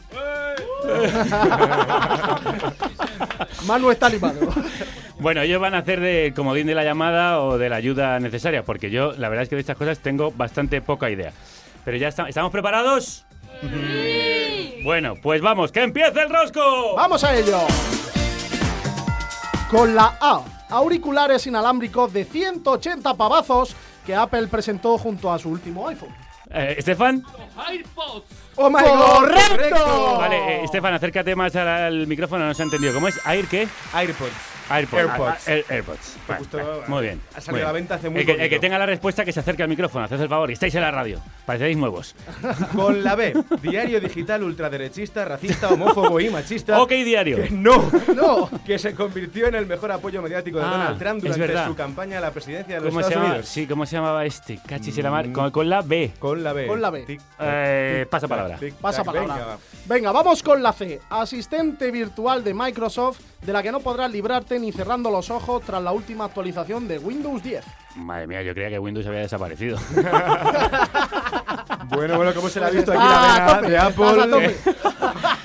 Manu 3.65 3.91
está 3.91 4.07
animado. 4.07 4.39
Bueno, 5.19 5.41
ellos 5.41 5.59
van 5.59 5.73
a 5.73 5.79
hacer 5.79 5.99
de 5.99 6.31
comodín 6.35 6.67
de 6.67 6.75
la 6.75 6.83
llamada 6.83 7.41
o 7.41 7.57
de 7.57 7.69
la 7.69 7.77
ayuda 7.77 8.19
necesaria, 8.19 8.63
porque 8.63 8.89
yo, 8.91 9.13
la 9.17 9.29
verdad 9.29 9.43
es 9.43 9.49
que 9.49 9.55
de 9.55 9.61
estas 9.61 9.77
cosas 9.77 9.99
tengo 9.99 10.31
bastante 10.31 10.81
poca 10.81 11.09
idea. 11.09 11.31
Pero 11.83 11.97
ya 11.97 12.07
está- 12.07 12.29
¿estamos 12.29 12.51
preparados? 12.51 13.25
Bueno, 14.87 15.15
pues 15.21 15.41
vamos, 15.41 15.73
que 15.73 15.83
empiece 15.83 16.21
el 16.21 16.29
rosco. 16.29 16.95
¡Vamos 16.95 17.21
a 17.25 17.35
ello! 17.35 17.59
Con 19.69 19.93
la 19.93 20.17
A, 20.21 20.41
auriculares 20.69 21.45
inalámbricos 21.45 22.13
de 22.13 22.23
180 22.23 23.13
pavazos 23.15 23.75
que 24.05 24.15
Apple 24.15 24.47
presentó 24.47 24.97
junto 24.97 25.29
a 25.29 25.37
su 25.39 25.49
último 25.49 25.89
iPhone. 25.89 26.15
Eh, 26.51 26.75
Estefan. 26.77 27.21
¡Oh, 28.55 28.69
my 28.69 28.81
God! 28.81 29.15
¡Correcto! 29.17 30.17
Vale, 30.19 30.37
eh, 30.37 30.63
Estefan, 30.63 30.93
acércate 30.93 31.35
más 31.35 31.53
al, 31.57 31.67
al 31.67 32.07
micrófono, 32.07 32.47
no 32.47 32.53
se 32.53 32.61
ha 32.61 32.65
entendido. 32.65 32.93
¿Cómo 32.93 33.09
es? 33.09 33.19
¿Air 33.25 33.45
qué? 33.47 33.67
AirPods. 33.93 34.56
AirPods. 34.69 34.99
AirPods. 35.01 35.27
Ah, 35.29 35.37
ah, 35.47 35.51
Air- 35.51 35.65
AirPods. 35.69 36.17
Vale, 36.27 36.39
Justo 36.39 36.57
vale, 36.57 36.69
muy 36.87 37.01
bien. 37.03 37.21
ha 37.35 37.41
salido 37.41 37.51
muy 37.51 37.61
a 37.61 37.63
la 37.65 37.71
bien. 37.71 37.83
venta 37.83 37.95
hace 37.95 38.09
muy 38.09 38.19
el 38.21 38.25
que, 38.25 38.31
el 38.33 38.37
poquito. 38.37 38.55
que 38.55 38.59
tenga 38.59 38.77
la 38.79 38.85
respuesta 38.85 39.25
que 39.25 39.31
se 39.31 39.39
acerque 39.39 39.63
al 39.63 39.69
micrófono, 39.69 40.05
haced 40.05 40.19
el 40.21 40.29
favor, 40.29 40.49
y 40.49 40.53
estáis 40.53 40.73
en 40.75 40.81
la 40.81 40.91
radio. 40.91 41.21
Parecéis 41.45 41.77
nuevos. 41.77 42.15
Con 42.75 43.03
la 43.03 43.15
B, 43.15 43.33
diario 43.61 43.99
digital 43.99 44.43
ultraderechista, 44.43 45.25
racista, 45.25 45.69
homófobo 45.69 46.19
y 46.19 46.29
machista. 46.29 46.81
Ok, 46.81 46.91
diario. 46.91 47.37
Que 47.37 47.49
no, 47.51 47.89
no. 48.15 48.49
Que 48.65 48.77
se 48.79 48.93
convirtió 48.93 49.47
en 49.47 49.55
el 49.55 49.65
mejor 49.65 49.91
apoyo 49.91 50.21
mediático 50.21 50.57
de 50.59 50.65
Ah, 50.65 50.69
Donald 50.71 50.99
Trump 50.99 51.17
es 51.17 51.23
durante 51.23 51.39
verdad. 51.47 51.67
su 51.67 51.75
campaña 51.75 52.17
a 52.17 52.21
la 52.21 52.31
presidencia 52.31 52.75
de 52.75 52.81
los 52.81 52.89
¿Cómo 52.89 52.99
se, 53.01 53.07
Estados 53.07 53.15
llamaba? 53.15 53.33
Unidos. 53.35 53.49
Sí, 53.49 53.67
¿cómo 53.67 53.85
se 53.85 53.95
llamaba 53.95 54.25
este? 54.25 54.59
Cachis 54.67 54.97
y 54.97 55.01
la 55.01 55.11
mar. 55.11 55.31
Con, 55.31 55.51
con 55.51 55.69
la 55.69 55.81
B. 55.81 56.11
Con 56.19 56.43
la 56.43 56.53
B. 56.53 56.67
Con 56.67 56.81
la 56.81 56.89
B. 56.89 57.03
Tic, 57.03 57.21
Eh, 57.39 57.99
tic, 58.01 58.09
pasa 58.09 58.27
tac, 58.27 58.29
palabra. 58.37 58.57
tic, 58.57 58.73
Pasa 58.75 58.97
tac, 59.03 59.05
palabra. 59.13 59.35
venga. 59.35 59.57
Venga, 59.85 60.11
vamos 60.11 60.43
con 60.43 60.61
la 60.61 60.73
C. 60.73 60.99
Asistente 61.09 61.91
virtual 61.91 62.43
de 62.43 62.53
Microsoft, 62.53 63.19
de 63.41 63.53
la 63.53 63.63
que 63.63 63.71
no 63.71 63.79
podrás 63.79 64.11
librarte 64.11 64.56
ni 64.59 64.71
cerrando 64.71 65.09
los 65.11 65.29
ojos 65.29 65.61
tras 65.63 65.81
la 65.81 65.91
última 65.91 66.25
actualización 66.25 66.87
de 66.87 66.97
Windows 66.99 67.41
10. 67.43 67.63
Madre 67.95 68.27
mía, 68.27 68.41
yo 68.43 68.53
creía 68.53 68.69
que 68.69 68.79
Windows 68.79 69.05
había 69.07 69.21
desaparecido. 69.21 69.77
Bueno, 71.89 72.17
bueno, 72.17 72.33
¿cómo 72.33 72.49
se 72.49 72.59
le 72.59 72.65
ha 72.65 72.69
visto 72.69 72.91
aquí 72.91 72.99
Ah, 73.01 73.35
la 73.39 73.45
tope, 73.47 73.61
vena 73.61 73.69
de 73.69 73.77
Apple? 73.79 74.27
tope. 74.29 74.57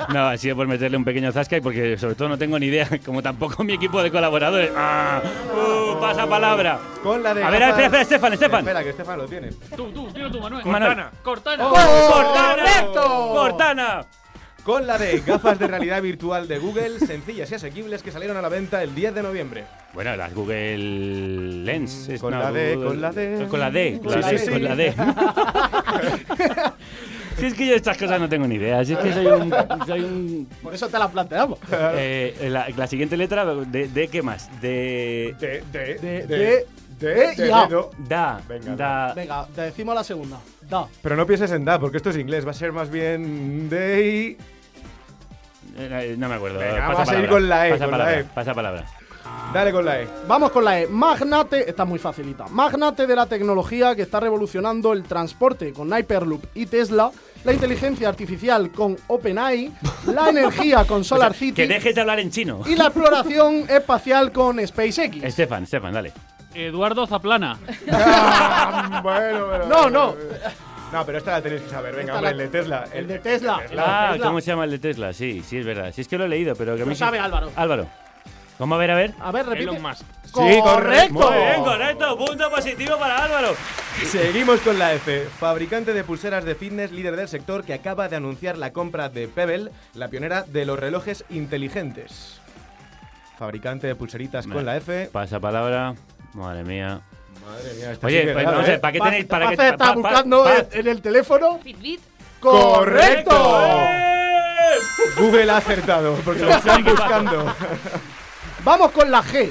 No, 0.12 0.26
ha 0.28 0.36
sido 0.36 0.56
por 0.56 0.66
meterle 0.66 0.96
un 0.96 1.04
pequeño 1.04 1.30
zasca 1.30 1.56
y 1.56 1.60
porque 1.60 1.96
sobre 1.96 2.16
todo 2.16 2.28
no 2.28 2.36
tengo 2.36 2.58
ni 2.58 2.66
idea, 2.66 2.88
como 3.06 3.22
tampoco 3.22 3.62
mi 3.62 3.74
equipo 3.74 4.02
de 4.02 4.10
colaboradores. 4.10 4.70
¡Ah! 4.76 5.22
¡Uh! 5.54 6.00
¡Pasa 6.00 6.26
palabra! 6.26 6.80
Con 7.02 7.22
la 7.22 7.32
de 7.32 7.44
A 7.44 7.50
ver, 7.50 7.62
espera, 7.62 7.84
espera, 7.86 8.02
Estefan, 8.02 8.32
Estefan. 8.32 8.58
Espera, 8.60 8.82
que 8.82 8.90
Estefan 8.90 9.18
lo 9.18 9.26
tiene. 9.26 9.50
Tú, 9.76 9.90
tú, 9.92 10.08
dilo 10.12 10.30
tú, 10.30 10.40
Manuel. 10.40 10.66
Manuel. 10.66 11.04
Cortana. 11.22 11.68
¡Oh! 11.68 12.10
¡Cortana! 12.12 12.64
¡Cortana! 12.92 14.06
Con 14.64 14.86
la 14.86 14.96
de 14.96 15.20
gafas 15.20 15.58
de 15.58 15.66
realidad 15.66 16.00
virtual 16.00 16.46
de 16.46 16.58
Google, 16.58 17.00
sencillas 17.00 17.50
y 17.50 17.54
asequibles 17.56 18.00
que 18.02 18.12
salieron 18.12 18.36
a 18.36 18.42
la 18.42 18.48
venta 18.48 18.80
el 18.82 18.94
10 18.94 19.12
de 19.14 19.22
noviembre. 19.22 19.64
Bueno, 19.92 20.14
las 20.14 20.32
Google 20.32 20.78
Lens. 21.64 22.08
es- 22.08 22.20
con 22.20 22.32
no, 22.32 22.38
la 22.38 22.52
D, 22.52 22.76
Google- 22.76 22.88
con 22.88 23.00
la 23.00 23.10
D. 23.12 23.46
Con 23.50 23.60
la 23.60 23.70
D, 23.72 24.00
Con 24.02 24.12
sí, 24.12 24.18
la 24.20 24.28
sí, 24.28 24.36
D. 24.36 24.52
con 24.52 24.62
la 24.64 24.76
D. 24.76 24.94
Si 27.38 27.46
es 27.46 27.54
que 27.54 27.66
yo 27.66 27.74
estas 27.74 27.96
cosas 27.96 28.20
no 28.20 28.28
tengo 28.28 28.46
ni 28.46 28.56
idea. 28.56 28.84
Si 28.84 28.92
es 28.92 28.98
que 28.98 29.12
soy 29.12 29.26
un. 29.26 29.52
Soy 29.86 30.00
un 30.00 30.48
Por 30.62 30.74
eso 30.74 30.86
te 30.88 30.98
la 30.98 31.08
planteamos. 31.10 31.58
eh, 31.72 32.36
la, 32.50 32.68
la 32.76 32.86
siguiente 32.86 33.16
letra, 33.16 33.44
de, 33.46 33.88
de 33.88 34.08
qué 34.08 34.22
más? 34.22 34.48
De. 34.60 35.34
De. 35.40 35.62
De. 35.72 35.94
De, 35.94 36.26
de- 36.26 36.26
de, 36.26 36.66
de- 37.00 37.34
de 37.36 37.48
y 37.48 37.50
a. 37.50 37.66
dedo. 37.66 37.90
Da. 38.06 38.40
Venga, 38.46 38.76
da. 38.76 39.14
Venga, 39.14 39.46
te 39.54 39.62
decimos 39.62 39.94
la 39.94 40.04
segunda. 40.04 40.38
Da. 40.68 40.86
Pero 41.02 41.16
no 41.16 41.26
pienses 41.26 41.50
en 41.52 41.64
da, 41.64 41.80
porque 41.80 41.96
esto 41.96 42.10
es 42.10 42.16
inglés. 42.18 42.46
Va 42.46 42.50
a 42.50 42.54
ser 42.54 42.70
más 42.70 42.90
bien 42.90 43.68
de. 43.70 44.36
Eh, 45.76 46.14
No 46.18 46.28
me 46.28 46.34
acuerdo. 46.36 46.58
Venga, 46.58 46.86
Pasa 46.88 46.92
vamos 46.92 47.08
a 47.08 47.12
ir 47.14 47.28
palabra. 47.28 47.30
con 47.30 47.48
la 47.48 47.68
E, 47.68 47.70
Pasa 47.70 47.84
con 47.84 47.90
la 47.90 47.98
palabra. 47.98 48.20
E. 48.20 48.24
Pasa 48.24 48.54
palabra. 48.54 48.84
Dale 49.54 49.72
con 49.72 49.84
la 49.84 50.00
E. 50.00 50.08
Vamos 50.26 50.50
con 50.50 50.64
la 50.64 50.80
E. 50.80 50.86
Magnate, 50.88 51.68
está 51.68 51.84
muy 51.84 51.98
facilita. 51.98 52.46
Magnate 52.48 53.06
de 53.06 53.16
la 53.16 53.26
tecnología 53.26 53.94
que 53.94 54.02
está 54.02 54.20
revolucionando 54.20 54.92
el 54.92 55.02
transporte 55.04 55.72
con 55.72 55.88
Hyperloop 55.96 56.44
y 56.54 56.66
Tesla, 56.66 57.10
la 57.44 57.52
inteligencia 57.52 58.08
artificial 58.08 58.70
con 58.70 58.96
OpenAI, 59.08 59.72
la 60.06 60.28
energía 60.30 60.84
con 60.84 61.04
Solar 61.04 61.34
City 61.34 61.54
Que 61.54 61.66
dejes 61.68 61.94
de 61.94 62.00
hablar 62.00 62.20
en 62.20 62.30
chino. 62.30 62.60
y 62.66 62.74
la 62.76 62.84
exploración 62.86 63.66
espacial 63.68 64.32
con 64.32 64.64
SpaceX. 64.66 65.16
Estefan, 65.22 65.64
Estefan, 65.64 65.92
dale. 65.92 66.12
Eduardo 66.54 67.06
Zaplana. 67.06 67.58
bueno, 69.02 69.46
pero. 69.50 69.66
No, 69.68 69.90
no. 69.90 70.14
No, 70.92 71.06
pero 71.06 71.18
esta 71.18 71.32
la 71.32 71.42
tenéis 71.42 71.62
que 71.62 71.70
saber. 71.70 71.94
Venga, 71.96 72.14
hombre, 72.14 72.22
la- 72.24 72.30
el 72.30 72.38
de 72.38 72.48
Tesla. 72.58 72.84
El 72.92 73.08
de 73.08 73.18
Tesla. 73.18 73.60
Ah, 73.78 74.08
Tesla. 74.12 74.26
¿cómo 74.26 74.40
se 74.40 74.46
llama 74.48 74.64
el 74.64 74.70
de 74.72 74.78
Tesla? 74.78 75.12
Sí, 75.12 75.42
sí, 75.46 75.58
es 75.58 75.64
verdad. 75.66 75.92
Sí, 75.94 76.02
es 76.02 76.08
que 76.08 76.18
lo 76.18 76.24
he 76.24 76.28
leído, 76.28 76.54
pero 76.54 76.76
que 76.76 76.82
a 76.82 76.84
mí 76.84 76.90
Lo 76.90 76.94
sí- 76.94 76.98
sabe 76.98 77.18
Álvaro. 77.18 77.50
Álvaro. 77.56 77.88
¿Cómo? 78.58 78.74
A 78.74 78.78
ver, 78.78 78.90
a 78.90 78.94
ver. 78.94 79.14
A 79.18 79.32
ver, 79.32 79.46
repite. 79.46 79.62
Elon 79.70 79.82
Musk. 79.82 80.02
¡Correcto! 80.30 81.14
Muy 81.14 81.36
bien, 81.36 81.64
correcto. 81.64 82.16
Punto 82.18 82.50
positivo 82.50 82.96
para 82.98 83.24
Álvaro. 83.24 83.54
Seguimos 84.04 84.60
con 84.60 84.78
la 84.78 84.92
F. 84.94 85.26
Fabricante 85.38 85.92
de 85.92 86.04
pulseras 86.04 86.44
de 86.44 86.54
fitness, 86.54 86.92
líder 86.92 87.16
del 87.16 87.28
sector, 87.28 87.64
que 87.64 87.74
acaba 87.74 88.08
de 88.08 88.16
anunciar 88.16 88.56
la 88.58 88.72
compra 88.72 89.08
de 89.08 89.26
Pebble, 89.28 89.70
la 89.94 90.08
pionera 90.08 90.42
de 90.42 90.64
los 90.64 90.78
relojes 90.78 91.24
inteligentes. 91.30 92.40
Fabricante 93.38 93.86
de 93.88 93.94
pulseritas 93.96 94.46
con 94.46 94.64
la 94.64 94.76
F. 94.76 95.08
Pasa 95.12 95.40
palabra. 95.40 95.94
Madre 96.34 96.62
mía. 96.64 97.00
Madre 97.44 97.74
mía, 97.74 97.92
esta 97.92 98.06
Oye, 98.06 98.20
sí 98.20 98.26
que 98.26 98.32
pues, 98.32 98.46
a 98.46 98.50
ver, 98.52 98.70
¿eh? 98.70 98.78
¿para 98.78 98.92
qué 98.92 99.00
tenéis? 99.00 99.24
¿Para 99.26 99.46
qué? 99.48 99.52
está 99.54 99.76
pa- 99.76 99.84
pa- 99.86 99.94
buscando 99.94 100.44
pa- 100.44 100.56
en- 100.58 100.66
en 100.72 100.86
el 100.88 101.02
teléfono. 101.02 101.58
Fitbit. 101.62 102.00
¡Correcto! 102.40 103.30
Google 105.18 105.50
ha 105.50 105.56
acertado, 105.58 106.14
porque 106.24 106.42
lo 106.42 106.50
están 106.50 106.84
buscando. 106.84 107.54
Vamos 108.64 108.90
con 108.92 109.10
la 109.10 109.22
G. 109.22 109.50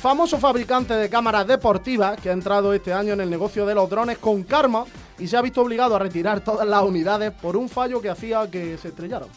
Famoso 0.00 0.38
fabricante 0.38 0.94
de 0.94 1.10
cámaras 1.10 1.46
deportivas 1.46 2.18
que 2.20 2.30
ha 2.30 2.32
entrado 2.32 2.72
este 2.72 2.92
año 2.92 3.12
en 3.12 3.20
el 3.20 3.28
negocio 3.28 3.66
de 3.66 3.74
los 3.74 3.90
drones 3.90 4.16
con 4.18 4.42
karma 4.44 4.84
y 5.18 5.26
se 5.26 5.36
ha 5.36 5.42
visto 5.42 5.60
obligado 5.60 5.94
a 5.96 5.98
retirar 5.98 6.40
todas 6.40 6.66
las 6.66 6.82
unidades 6.82 7.32
por 7.32 7.54
un 7.56 7.68
fallo 7.68 8.00
que 8.00 8.08
hacía 8.08 8.50
que 8.50 8.78
se 8.78 8.88
estrellaran. 8.88 9.28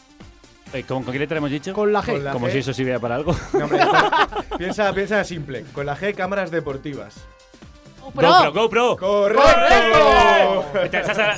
Eh, 0.72 0.82
¿Con, 0.84 1.02
con 1.04 1.12
qué 1.12 1.18
letra 1.18 1.36
hemos 1.36 1.50
dicho? 1.50 1.74
Con 1.74 1.92
la 1.92 2.02
G. 2.02 2.12
Con 2.12 2.24
la 2.24 2.32
Como 2.32 2.48
G. 2.48 2.52
si 2.52 2.58
eso 2.58 2.72
sirviera 2.72 2.98
para 2.98 3.16
algo. 3.16 3.36
No, 3.52 3.64
hombre, 3.64 3.80
piensa, 4.58 4.92
piensa 4.94 5.22
simple. 5.24 5.64
Con 5.74 5.84
la 5.84 5.96
G, 5.96 6.14
cámaras 6.14 6.50
deportivas. 6.50 7.14
GoPro, 8.14 8.52
GoPro. 8.52 8.96
¡Correcto! 8.96 10.64
Esta- 10.84 11.00
esa 11.00 11.14
Se 11.14 11.22
ha- 11.22 11.36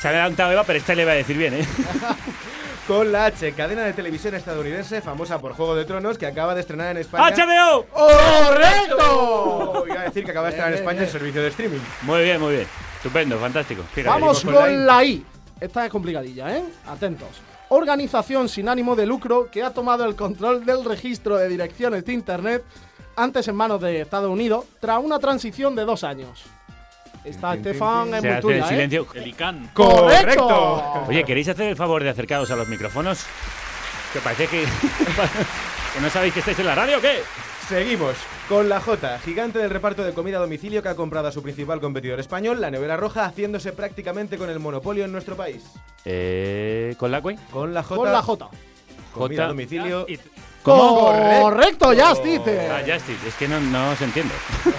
se 0.00 0.08
ha 0.08 0.10
adelantado 0.10 0.52
Eva, 0.52 0.64
pero 0.64 0.78
esta 0.78 0.94
le 0.94 1.04
va 1.04 1.12
a 1.12 1.16
decir 1.16 1.36
bien, 1.36 1.54
¿eh? 1.54 1.66
Con 2.86 3.10
la 3.12 3.26
H, 3.26 3.52
cadena 3.54 3.82
de 3.84 3.94
televisión 3.94 4.34
estadounidense 4.34 5.00
famosa 5.00 5.38
por 5.38 5.54
Juego 5.54 5.74
de 5.74 5.86
Tronos, 5.86 6.18
que 6.18 6.26
acaba 6.26 6.54
de 6.54 6.60
estrenar 6.60 6.90
en 6.90 6.98
España. 6.98 7.34
¡HBO! 7.34 7.86
¡Correcto! 7.86 9.84
Iba 9.88 10.00
a 10.00 10.04
decir 10.04 10.24
que 10.24 10.30
acaba 10.32 10.46
de 10.48 10.50
estrenar 10.50 10.72
en 10.74 10.78
España 10.80 11.02
el 11.02 11.08
servicio 11.08 11.40
de 11.42 11.48
streaming. 11.48 11.78
Muy 12.02 12.22
bien, 12.22 12.38
muy 12.40 12.56
bien. 12.56 12.66
Estupendo, 12.96 13.38
fantástico. 13.38 13.82
Fíjate. 13.94 14.08
Vamos 14.20 14.42
con 14.44 14.86
la 14.86 15.02
I. 15.04 15.24
Esta 15.60 15.86
es 15.86 15.90
complicadilla, 15.90 16.54
¿eh? 16.58 16.64
Atentos. 16.86 17.28
Organización 17.70 18.50
sin 18.50 18.68
ánimo 18.68 18.94
de 18.94 19.06
lucro 19.06 19.48
que 19.50 19.62
ha 19.62 19.70
tomado 19.72 20.04
el 20.04 20.14
control 20.14 20.66
del 20.66 20.84
registro 20.84 21.38
de 21.38 21.48
direcciones 21.48 22.04
de 22.04 22.12
Internet, 22.12 22.64
antes 23.16 23.48
en 23.48 23.56
manos 23.56 23.80
de 23.80 24.00
Estados 24.00 24.30
Unidos, 24.30 24.64
tras 24.80 25.02
una 25.02 25.18
transición 25.18 25.74
de 25.74 25.84
dos 25.84 26.04
años. 26.04 26.44
Tin, 27.24 27.32
Estefan, 27.32 28.10
Se 28.20 28.32
muy 28.32 28.40
tuya, 28.40 28.56
el 28.56 28.62
¿eh? 28.64 28.68
silencio. 28.68 29.06
El 29.14 29.26
ICANN. 29.28 29.70
¡Correcto! 29.72 31.04
Oye, 31.08 31.24
¿queréis 31.24 31.48
hacer 31.48 31.68
el 31.68 31.76
favor 31.76 32.02
de 32.02 32.10
acercaros 32.10 32.50
a 32.50 32.56
los 32.56 32.68
micrófonos? 32.68 33.24
Que 34.12 34.20
parece 34.20 34.46
que. 34.46 34.64
¿Que 35.94 36.00
no 36.00 36.10
sabéis 36.10 36.34
que 36.34 36.40
estáis 36.40 36.58
en 36.58 36.66
la 36.66 36.74
radio 36.74 36.98
o 36.98 37.00
qué? 37.00 37.20
Seguimos 37.68 38.14
con 38.48 38.68
la 38.68 38.78
J, 38.78 39.18
gigante 39.20 39.58
del 39.58 39.70
reparto 39.70 40.04
de 40.04 40.12
comida 40.12 40.36
a 40.36 40.40
domicilio 40.40 40.82
que 40.82 40.90
ha 40.90 40.96
comprado 40.96 41.28
a 41.28 41.32
su 41.32 41.42
principal 41.42 41.80
competidor 41.80 42.20
español, 42.20 42.60
la 42.60 42.70
Nevera 42.70 42.96
Roja, 42.98 43.24
haciéndose 43.24 43.72
prácticamente 43.72 44.36
con 44.36 44.50
el 44.50 44.58
monopolio 44.58 45.04
en 45.04 45.12
nuestro 45.12 45.34
país. 45.34 45.64
Eh, 46.04 46.94
¿Con 46.98 47.10
la 47.10 47.22
cue? 47.22 47.38
Con 47.50 47.72
la 47.72 47.82
J. 47.82 47.96
Con 47.96 48.12
la 48.12 48.22
J. 48.22 48.50
Comida 49.14 49.44
a 49.44 49.46
J. 49.46 49.48
domicilio. 49.48 50.06
¿Cómo? 50.64 51.12
Correcto, 51.42 51.92
Justin. 51.94 52.40
Ah, 52.70 52.80
Justice, 52.80 53.28
es 53.28 53.34
que 53.34 53.46
no, 53.46 53.60
no 53.60 53.90
os 53.90 54.00
entiendo. 54.00 54.32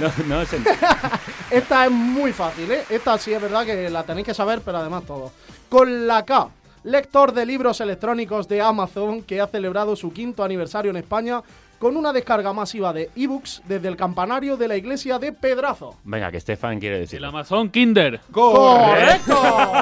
no, 0.00 0.12
no 0.26 0.38
os 0.40 0.52
entiendo. 0.52 0.80
Esta 1.50 1.84
es 1.84 1.90
muy 1.90 2.32
fácil, 2.32 2.70
¿eh? 2.70 2.84
Esta 2.88 3.18
sí 3.18 3.32
es 3.32 3.42
verdad 3.42 3.66
que 3.66 3.90
la 3.90 4.04
tenéis 4.04 4.26
que 4.26 4.34
saber, 4.34 4.62
pero 4.64 4.78
además 4.78 5.02
todo. 5.04 5.32
Con 5.68 6.06
la 6.06 6.24
K, 6.24 6.48
lector 6.84 7.32
de 7.32 7.44
libros 7.44 7.80
electrónicos 7.80 8.46
de 8.46 8.62
Amazon 8.62 9.22
que 9.22 9.40
ha 9.40 9.48
celebrado 9.48 9.96
su 9.96 10.12
quinto 10.12 10.44
aniversario 10.44 10.92
en 10.92 10.98
España 10.98 11.42
con 11.80 11.96
una 11.96 12.12
descarga 12.12 12.52
masiva 12.52 12.92
de 12.92 13.10
ebooks 13.16 13.62
desde 13.66 13.88
el 13.88 13.96
campanario 13.96 14.56
de 14.56 14.68
la 14.68 14.76
iglesia 14.76 15.18
de 15.18 15.32
Pedrazo. 15.32 15.96
Venga, 16.04 16.30
que 16.30 16.38
Stefan 16.38 16.78
quiere 16.78 17.00
decir. 17.00 17.18
El 17.18 17.24
Amazon 17.24 17.68
Kinder. 17.70 18.20
¡Correcto! 18.30 19.34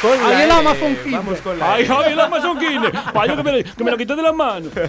Con 0.00 0.12
Ahí 0.24 0.42
el 0.44 0.50
Amazon 0.50 0.94
Kindle. 0.96 1.16
Vamos 1.18 1.40
con 1.40 1.58
la 1.58 1.74
¡Ay, 1.74 1.84
L. 1.84 1.94
Javi, 1.94 2.12
el 2.12 2.20
Amazon 2.20 2.58
Kindle! 2.58 2.92
Vaya 3.14 3.36
que 3.36 3.42
me, 3.42 3.64
que 3.64 3.84
me 3.84 3.90
lo 3.90 3.96
quitó 3.98 4.16
de 4.16 4.22
las 4.22 4.34
manos. 4.34 4.72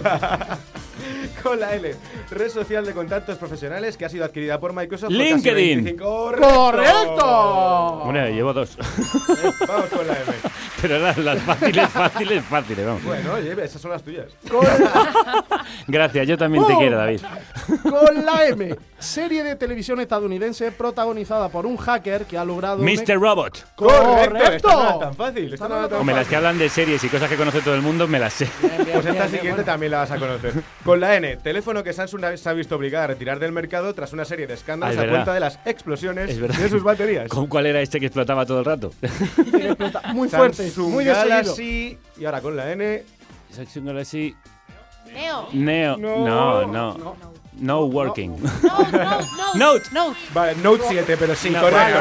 Con 1.42 1.58
la 1.58 1.74
L, 1.74 1.96
red 2.30 2.50
social 2.50 2.86
de 2.86 2.92
contactos 2.92 3.36
profesionales 3.36 3.96
que 3.96 4.04
ha 4.04 4.08
sido 4.08 4.24
adquirida 4.24 4.60
por 4.60 4.72
Microsoft. 4.72 5.10
por 5.10 5.18
casi 5.18 5.32
LinkedIn. 5.32 5.84
25. 5.84 6.36
¡Correcto! 6.40 8.02
Bueno, 8.04 8.28
llevo 8.28 8.52
dos. 8.52 8.76
Vamos 9.66 9.86
con 9.86 10.06
la 10.06 10.12
M. 10.14 10.32
Pero 10.82 10.98
las, 11.00 11.18
las 11.18 11.42
fáciles, 11.42 11.88
fáciles, 11.88 12.44
fáciles, 12.44 12.86
vamos. 12.86 13.02
Bueno, 13.02 13.32
oye, 13.34 13.52
esas 13.64 13.80
son 13.82 13.90
las 13.90 14.02
tuyas. 14.04 14.26
Gracias, 15.88 16.28
yo 16.28 16.38
también 16.38 16.64
te 16.66 16.76
quiero, 16.76 16.96
David. 16.96 17.20
Con 17.82 18.24
la 18.24 18.46
M, 18.46 18.76
serie 19.02 19.42
de 19.44 19.56
televisión 19.56 20.00
estadounidense 20.00 20.72
protagonizada 20.72 21.48
por 21.48 21.66
un 21.66 21.76
hacker 21.76 22.24
que 22.24 22.38
ha 22.38 22.44
logrado... 22.44 22.78
Mr. 22.78 23.20
Robot. 23.20 23.66
Correcto. 23.74 24.36
Esto 24.52 24.68
no 24.68 24.76
¡Correcto! 24.76 24.98
tan 25.00 25.14
fácil. 25.14 25.52
Esto 25.52 25.68
no 25.68 25.78
era 25.78 25.88
tan 25.88 26.00
Hombre, 26.00 26.14
las 26.14 26.28
que 26.28 26.36
hablan 26.36 26.58
de 26.58 26.68
series 26.68 27.02
y 27.04 27.08
cosas 27.08 27.28
que 27.28 27.36
conoce 27.36 27.60
todo 27.60 27.74
el 27.74 27.82
mundo, 27.82 28.08
me 28.08 28.18
las 28.18 28.32
sé. 28.32 28.48
Pues 28.92 29.06
esta 29.06 29.28
siguiente 29.28 29.64
también 29.64 29.92
la 29.92 29.98
vas 29.98 30.10
a 30.10 30.18
conocer. 30.18 30.54
Con 30.84 31.00
la 31.00 31.16
N, 31.16 31.36
teléfono 31.38 31.82
que 31.82 31.92
Samsung 31.92 32.36
se 32.36 32.48
ha 32.48 32.52
visto 32.52 32.76
obligada 32.76 33.04
a 33.04 33.08
retirar 33.08 33.38
del 33.38 33.52
mercado 33.52 33.94
tras 33.94 34.12
una 34.12 34.24
serie 34.24 34.46
de 34.46 34.54
escándalos 34.54 34.96
Ah, 34.96 35.02
es 35.02 35.08
a 35.08 35.10
cuenta 35.10 35.34
de 35.34 35.40
las 35.40 35.58
explosiones 35.64 36.30
Es 36.30 36.58
de 36.58 36.68
sus 36.68 36.82
baterías. 36.82 37.28
¿Con 37.28 37.46
cuál 37.46 37.66
era 37.66 37.80
este 37.80 38.00
que 38.00 38.06
explotaba 38.06 38.46
todo 38.46 38.60
el 38.60 38.64
rato? 38.64 38.92
Muy 40.14 40.28
fuerte, 40.28 40.64
Samsung 40.68 40.92
muy. 40.92 41.04
Galaxy. 41.04 41.98
Y 42.18 42.24
ahora 42.24 42.40
con 42.40 42.56
la 42.56 42.70
N. 42.72 43.04
Samsung 43.50 43.86
Galaxy 43.86 44.34
Neo. 45.12 45.48
Neo. 45.52 45.96
No, 45.98 46.66
no. 46.66 46.94
No, 46.96 47.16
working. 47.60 48.36
Note. 49.54 49.84
No. 49.92 50.14
Vale, 50.32 50.54
Note 50.56 50.84
7, 50.88 51.16
pero 51.18 51.34
sí, 51.34 51.50
No, 51.50 51.60
correcto. 51.60 51.98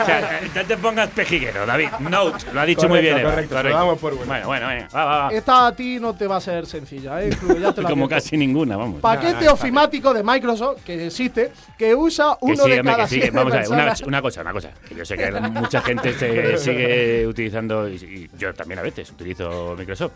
O 0.00 0.04
sea, 0.04 0.40
no 0.54 0.64
te 0.64 0.76
pongas 0.76 1.10
pejiguero, 1.10 1.64
David. 1.66 1.88
Note. 2.00 2.46
Lo 2.52 2.60
ha 2.60 2.66
dicho 2.66 2.88
muy 2.88 2.98
Correcto, 2.98 3.14
bien. 3.14 3.18
Eva, 3.18 3.30
correcto, 3.30 3.56
se 3.56 3.62
lo 3.62 3.70
damos 3.70 3.98
por 3.98 4.14
bueno. 4.14 4.28
Bueno, 4.28 4.46
bueno, 4.46 4.66
venga. 4.68 4.88
Va, 4.94 5.04
va, 5.04 5.18
va. 5.28 5.32
Esta 5.32 5.66
a 5.68 5.74
ti 5.74 5.98
no 6.00 6.14
te 6.14 6.26
va 6.26 6.36
a 6.36 6.40
ser 6.40 6.66
sencilla, 6.66 7.22
¿eh? 7.22 7.30
Incluso 7.32 7.58
ya 7.58 7.72
te 7.72 7.82
lo 7.82 7.88
Como 7.88 8.08
casi 8.08 8.36
ninguna, 8.36 8.76
vamos. 8.76 9.00
Paquete 9.00 9.32
No, 9.34 9.40
no, 9.42 9.52
ofimático 9.52 10.12
de 10.12 10.22
Microsoft 10.22 10.82
que 10.84 11.06
existe, 11.06 11.52
que 11.76 11.94
usa 11.94 12.36
Que 12.40 12.46
uno 12.46 12.64
sí, 12.64 12.70
de 12.70 12.80
hombre, 12.80 12.94
cada 12.94 13.08
que 13.08 13.20
sí. 13.22 13.30
Vamos 13.30 13.52
a 13.52 13.56
ver, 13.58 13.68
una, 14.06 14.22
cosa, 14.22 14.40
una 14.40 14.52
cosa. 14.52 14.70
Que 14.88 14.94
yo 14.94 15.04
sé 15.04 15.16
que 15.16 15.30
mucha 15.30 15.80
gente 15.82 16.12
se 16.14 16.58
sigue 16.58 17.26
utilizando, 17.26 17.88
y, 17.88 17.94
y 17.94 18.30
yo 18.36 18.52
también 18.54 18.80
a 18.80 18.82
veces 18.82 19.10
utilizo 19.10 19.74
Microsoft. 19.78 20.12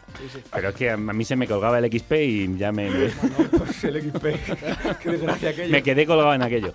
Pero 0.53 0.69
es 0.69 0.75
que 0.75 0.91
a 0.91 0.97
mí 0.97 1.25
se 1.25 1.37
me 1.37 1.47
colgaba 1.47 1.79
el 1.79 1.91
XP 1.91 2.13
y 2.13 2.57
ya 2.57 2.73
me, 2.73 2.91
me, 2.91 3.09
Pues 3.09 3.85
el 3.85 4.13
XP. 4.13 4.32
Qué 5.03 5.11
desgracia 5.11 5.51
aquello. 5.51 5.71
me 5.73 5.83
quedé 5.83 6.07
colgado 6.07 6.35
en 6.35 6.43
aquello. 6.43 6.73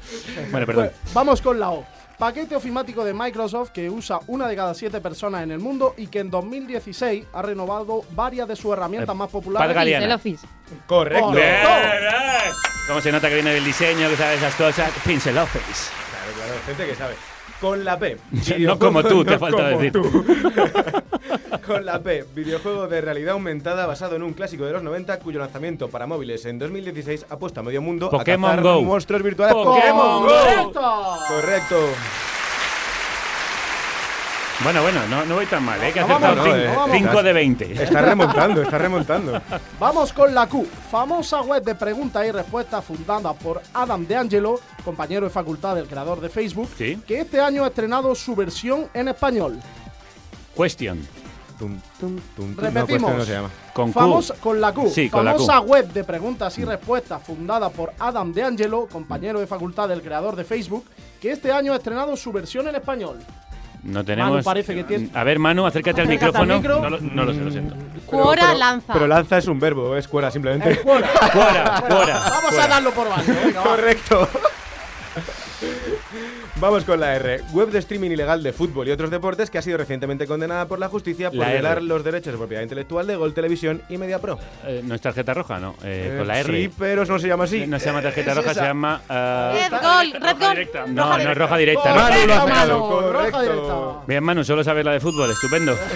Bueno, 0.52 0.66
perdón. 0.66 0.92
Pues, 1.04 1.14
vamos 1.14 1.42
con 1.42 1.60
la 1.60 1.72
O. 1.72 1.86
Paquete 2.18 2.56
ofimático 2.56 3.06
de 3.06 3.14
Microsoft 3.14 3.70
que 3.70 3.92
usa 3.92 4.20
una 4.26 4.48
de 4.48 4.56
cada 4.56 4.74
siete 4.74 5.00
personas 5.02 5.44
en 5.44 5.52
el 5.52 5.60
mundo 5.60 5.94
y 5.98 6.08
que 6.08 6.18
en 6.20 6.32
2016 6.32 7.26
ha 7.32 7.42
renovado 7.44 8.04
varias 8.12 8.48
de 8.48 8.56
sus 8.56 8.74
herramientas 8.74 9.14
Eh, 9.14 9.18
más 9.18 9.30
populares. 9.30 10.02
El 10.02 10.12
Office. 10.12 10.48
Correcto. 10.88 11.34
¿Cómo 12.88 13.02
se 13.02 13.12
nota 13.12 13.28
que 13.30 13.36
viene 13.36 13.54
del 13.54 13.64
diseño, 13.66 14.10
que 14.10 14.16
sabe 14.16 14.36
esas 14.36 14.56
cosas? 14.56 14.92
Pincel 15.06 15.38
Office. 15.38 15.92
Claro, 16.10 16.32
claro, 16.36 16.54
gente 16.66 16.86
que 16.88 16.96
sabe. 16.96 17.14
Con 17.62 17.84
la 17.84 17.98
P. 17.98 18.18
No 18.60 18.78
como 18.78 19.04
tú, 19.04 19.24
te 19.26 19.32
no 19.32 19.40
falta 19.40 19.70
decir. 19.70 19.92
tú. 19.92 20.04
Con 21.66 21.86
la 21.86 22.00
P, 22.02 22.24
videojuego 22.34 22.88
de 22.88 23.02
realidad 23.02 23.34
aumentada 23.34 23.86
basado 23.86 24.16
en 24.16 24.24
un 24.24 24.34
clásico 24.34 24.66
de 24.66 24.72
los 24.74 24.84
90 24.84 25.20
cuyo 25.20 25.40
lanzamiento 25.40 25.90
para 25.90 26.08
móviles 26.08 26.46
en 26.46 26.60
2016 26.60 27.26
ha 27.30 27.38
puesto 27.38 27.60
a 27.60 27.64
medio 27.64 27.82
mundo 27.82 28.10
Pokémon 28.10 28.52
a 28.52 28.56
cazar 28.56 28.64
Go. 28.64 28.82
monstruos 28.84 29.22
virtuales. 29.24 29.54
Pokémon 29.56 30.22
Go. 30.24 30.28
¡Correcto! 30.30 31.16
Correcto. 31.28 31.76
Bueno, 34.64 34.82
bueno, 34.82 35.06
no, 35.08 35.24
no 35.26 35.36
voy 35.36 35.46
tan 35.46 35.64
mal, 35.64 35.82
¿eh? 35.84 35.92
Que 35.94 36.02
No 36.02 36.08
vamos, 36.08 36.30
cinco- 36.44 36.58
no 36.58 36.76
vamos. 36.76 36.98
cinco 36.98 37.24
de 37.24 37.34
20. 37.34 37.84
Está 37.84 38.02
remontando, 38.02 38.62
está 38.64 38.78
remontando. 38.80 39.40
Vamos 39.80 40.12
con 40.12 40.34
la 40.34 40.48
Q, 40.48 40.66
famosa 40.90 41.42
web 41.42 41.64
de 41.64 41.76
preguntas 41.76 42.26
y 42.26 42.32
respuestas 42.32 42.84
fundada 42.84 43.34
por 43.34 43.62
Adam 43.76 44.08
DeAngelo, 44.08 44.60
compañero 44.84 45.26
de 45.28 45.30
facultad 45.30 45.76
del 45.76 45.86
creador 45.88 46.20
de 46.22 46.30
Facebook, 46.30 46.70
Sí. 46.76 47.00
que 47.08 47.20
este 47.22 47.40
año 47.40 47.64
ha 47.64 47.68
estrenado 47.68 48.16
su 48.16 48.36
versión 48.36 48.88
en 48.96 49.10
español. 49.10 49.60
Question. 50.56 51.08
Tum, 51.60 51.80
tum, 52.00 52.18
tum, 52.36 52.56
tum. 52.56 52.64
Repetimos. 52.64 53.16
No, 53.16 53.26
se 53.26 53.34
llama. 53.34 53.50
Con 53.74 53.92
Q. 53.92 54.00
Famosa, 54.00 54.34
con 54.40 54.60
la 54.60 54.74
Q. 54.74 54.90
Sí, 54.90 55.10
con 55.10 55.24
la 55.24 55.34
Q. 55.34 55.40
famosa 55.46 55.60
web 55.62 55.88
de 55.94 56.04
preguntas 56.04 56.58
y 56.58 56.66
respuestas 56.66 57.22
fundada 57.22 57.70
por 57.70 57.94
Adam 58.00 58.34
DeAngelo, 58.34 58.88
compañero 58.88 59.40
de 59.40 59.46
facultad 59.46 59.88
del 59.88 60.02
creador 60.02 60.36
de 60.36 60.44
Facebook, 60.44 60.86
que 61.22 61.32
este 61.32 61.52
año 61.52 61.74
ha 61.74 61.78
estrenado 61.78 62.16
su 62.18 62.32
versión 62.32 62.68
en 62.68 62.76
español. 62.76 63.20
No 63.88 64.04
tenemos. 64.04 64.32
Manu 64.32 64.44
parece 64.44 64.76
que 64.76 64.84
tiene- 64.84 65.10
A 65.14 65.24
ver, 65.24 65.40
Manu, 65.40 65.66
acércate 65.66 66.02
al 66.02 66.08
Acércate 66.08 66.38
al 66.38 66.46
micrófono. 66.48 66.78
micro. 66.78 66.82
No, 66.82 66.90
lo, 66.90 67.00
no 67.02 67.26
lo 67.26 67.34
sé, 67.34 67.40
lo 67.42 67.52
siento. 67.52 67.76
Cuora 68.06 68.54
lanza. 68.54 68.94
Pero 68.94 69.08
lanza 69.08 69.38
es 69.38 69.48
un 69.48 69.60
verbo, 69.60 69.96
es 69.96 70.08
cuora 70.08 70.30
simplemente. 70.30 70.76
Fuera. 70.76 71.08
Fuera, 71.08 71.82
fuera. 71.90 72.20
Vamos 72.30 72.58
a 72.58 72.68
darlo 72.68 72.92
por 72.92 73.08
va. 73.10 73.64
Correcto. 73.64 74.30
Vamos 76.60 76.86
con 76.86 77.00
la 77.00 77.14
R. 77.16 77.42
Web 77.54 77.70
de 77.70 77.78
streaming 77.78 78.10
ilegal 78.10 78.42
de 78.42 78.52
fútbol 78.52 78.88
y 78.88 78.92
otros 78.92 79.12
deportes 79.12 79.52
que 79.52 79.60
ha 79.60 79.62
sido 79.62 79.78
recientemente 79.78 80.26
condenada 80.26 80.68
por 80.68 80.80
la 80.80 80.90
justicia 80.90 81.30
por 81.30 81.38
La 81.38 81.50
R. 81.52 81.54
violar 81.60 81.84
los 81.84 82.04
derechos 82.04 82.34
de 82.34 82.38
propiedad 82.40 82.64
intelectual 82.64 83.06
de 83.06 83.16
Gol 83.16 83.36
Televisión 83.36 83.84
y 83.90 83.98
Media 84.00 84.18
Pro. 84.18 84.40
Eh, 84.66 84.82
no 84.84 84.96
es 84.96 85.02
tarjeta 85.02 85.36
roja, 85.36 85.60
¿no. 85.60 85.76
Eh, 85.84 86.10
Eh, 86.14 86.16
con 86.18 86.28
la 86.28 86.40
R. 86.40 86.52
Sí, 86.64 86.72
pero 86.80 87.04
eso 87.04 87.14
no 87.14 87.20
se 87.20 87.28
llama 87.28 87.44
así. 87.44 87.68
No 87.68 87.78
se 87.80 87.86
llama 87.86 88.02
tarjeta 88.02 88.32
Es 88.32 88.38
roja, 88.38 88.52
esa. 88.52 88.62
se 88.62 88.66
llama. 88.68 89.02
ah, 89.08 89.54
Red 89.54 89.72
gol, 89.82 90.14
red 90.20 90.38
gol. 90.40 90.96
no, 90.96 91.18
no 91.20 91.32
es 91.32 91.38
roja 91.38 91.58
directa. 91.58 91.94
Manu 91.94 92.26
lo 92.26 92.34
ha 92.34 92.80
correcto. 92.80 93.42
directa. 93.42 93.76
Bien, 94.08 94.24
Manu, 94.24 94.44
solo 94.44 94.64
sabes 94.64 94.84
la 94.84 94.94
de 94.94 95.00
fútbol, 95.00 95.30
estupendo. 95.30 95.78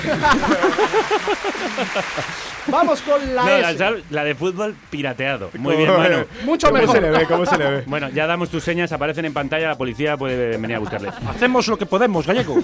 Vamos 2.68 3.02
con 3.02 3.36
la 3.36 3.42
No, 3.44 3.58
la, 3.58 3.72
S. 3.72 3.84
la 4.12 4.24
de 4.24 4.36
fútbol 4.36 4.76
pirateado. 4.92 5.50
Muy 5.58 5.76
bien, 5.78 5.92
Manu. 5.98 6.26
Mucho 6.46 6.68
¿Cómo 6.68 6.80
mejor. 6.80 6.96
se 6.96 7.02
le 7.02 7.10
ve? 7.10 7.26
¿Cómo 7.26 7.46
se 7.48 7.58
le 7.58 7.70
ve? 7.70 7.84
Bueno, 7.88 8.10
ya 8.10 8.28
damos 8.28 8.50
tus 8.50 8.64
señas, 8.64 8.92
aparecen 8.92 9.26
en 9.26 9.34
pantalla, 9.34 9.68
la 9.70 9.78
policía 9.78 10.16
puede 10.16 10.51
venir 10.58 10.76
a 10.76 10.80
buscarle. 10.80 11.10
Hacemos 11.28 11.68
lo 11.68 11.78
que 11.78 11.86
podemos, 11.86 12.26
gallego. 12.26 12.56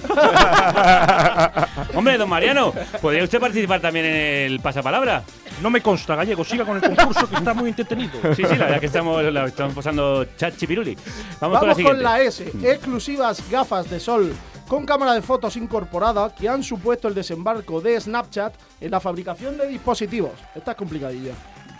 Hombre, 1.94 2.18
don 2.18 2.28
Mariano, 2.28 2.72
¿podría 3.00 3.24
usted 3.24 3.40
participar 3.40 3.80
también 3.80 4.06
en 4.06 4.52
el 4.52 4.60
pasapalabra? 4.60 5.22
No 5.62 5.70
me 5.70 5.80
consta, 5.80 6.14
gallego. 6.14 6.44
Siga 6.44 6.64
con 6.64 6.76
el 6.76 6.82
concurso 6.82 7.28
que 7.28 7.36
está 7.36 7.54
muy 7.54 7.70
entretenido. 7.70 8.12
Sí, 8.34 8.42
sí, 8.48 8.56
la 8.56 8.66
verdad 8.66 8.80
que 8.80 8.86
estamos, 8.86 9.22
la 9.24 9.46
estamos 9.46 9.74
pasando 9.74 10.24
chat 10.36 10.56
chipiruli. 10.56 10.96
Vamos, 11.40 11.40
Vamos 11.40 11.58
con 11.60 11.68
la 11.68 11.74
con 11.74 11.76
siguiente. 11.76 12.02
la 12.02 12.20
S. 12.20 12.52
Exclusivas 12.72 13.50
gafas 13.50 13.90
de 13.90 14.00
sol 14.00 14.34
con 14.68 14.84
cámara 14.84 15.14
de 15.14 15.22
fotos 15.22 15.56
incorporada 15.56 16.32
que 16.34 16.48
han 16.48 16.62
supuesto 16.62 17.08
el 17.08 17.14
desembarco 17.14 17.80
de 17.80 17.98
Snapchat 17.98 18.52
en 18.80 18.90
la 18.90 19.00
fabricación 19.00 19.56
de 19.56 19.66
dispositivos. 19.66 20.32
Esta 20.54 20.72
es 20.72 20.76
complicadilla. 20.76 21.32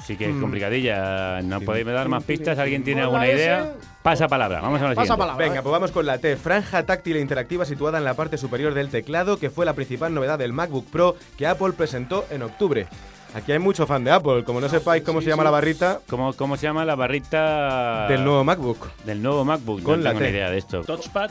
Sí 0.09 0.17
que 0.17 0.25
es 0.31 0.35
Mm. 0.35 0.41
complicadilla. 0.41 1.43
¿No 1.43 1.61
podéis 1.61 1.85
dar 1.85 2.09
más 2.09 2.25
pistas? 2.25 2.59
¿Alguien 2.59 2.83
tiene 2.83 3.03
alguna 3.03 3.27
idea? 3.29 3.75
Pasa 4.03 4.27
palabra. 4.27 4.63
Vamos 4.63 4.81
a 4.81 4.85
la 4.89 4.95
Pasa 4.95 5.03
siguiente. 5.03 5.19
palabra. 5.21 5.47
Venga, 5.47 5.61
pues 5.61 5.71
vamos 5.71 5.91
con 5.91 6.07
la 6.07 6.17
T. 6.17 6.35
Franja 6.37 6.87
táctil 6.87 7.17
e 7.17 7.21
interactiva 7.21 7.67
situada 7.67 7.99
en 7.99 8.05
la 8.05 8.15
parte 8.15 8.39
superior 8.39 8.73
del 8.73 8.89
teclado, 8.89 9.39
que 9.39 9.51
fue 9.51 9.67
la 9.67 9.75
principal 9.75 10.15
novedad 10.15 10.39
del 10.39 10.55
MacBook 10.55 10.87
Pro 10.91 11.15
que 11.37 11.47
Apple 11.47 11.73
presentó 11.77 12.25
en 12.31 12.41
octubre. 12.41 12.87
Aquí 13.35 13.53
hay 13.53 13.59
mucho 13.59 13.87
fan 13.87 14.05
de 14.05 14.11
Apple. 14.11 14.43
Como 14.45 14.61
no 14.61 14.69
sepáis 14.69 15.03
cómo 15.03 15.21
sí, 15.21 15.25
se 15.25 15.31
llama 15.31 15.43
sí. 15.43 15.45
la 15.45 15.51
barrita 15.51 16.01
¿Cómo, 16.09 16.33
¿Cómo 16.33 16.57
se 16.57 16.63
llama 16.63 16.85
la 16.85 16.95
barrita 16.95 18.09
del 18.09 18.25
nuevo 18.25 18.43
MacBook. 18.45 18.91
del 19.05 19.23
nuevo 19.23 19.45
MacBook? 19.45 19.83
Con 19.83 20.01
no 20.01 20.05
la 20.05 20.11
tengo 20.11 20.21
T. 20.21 20.31
ni 20.31 20.37
idea 20.37 20.51
de 20.51 20.59
esto. 20.59 20.83
Touchpad. 20.83 21.31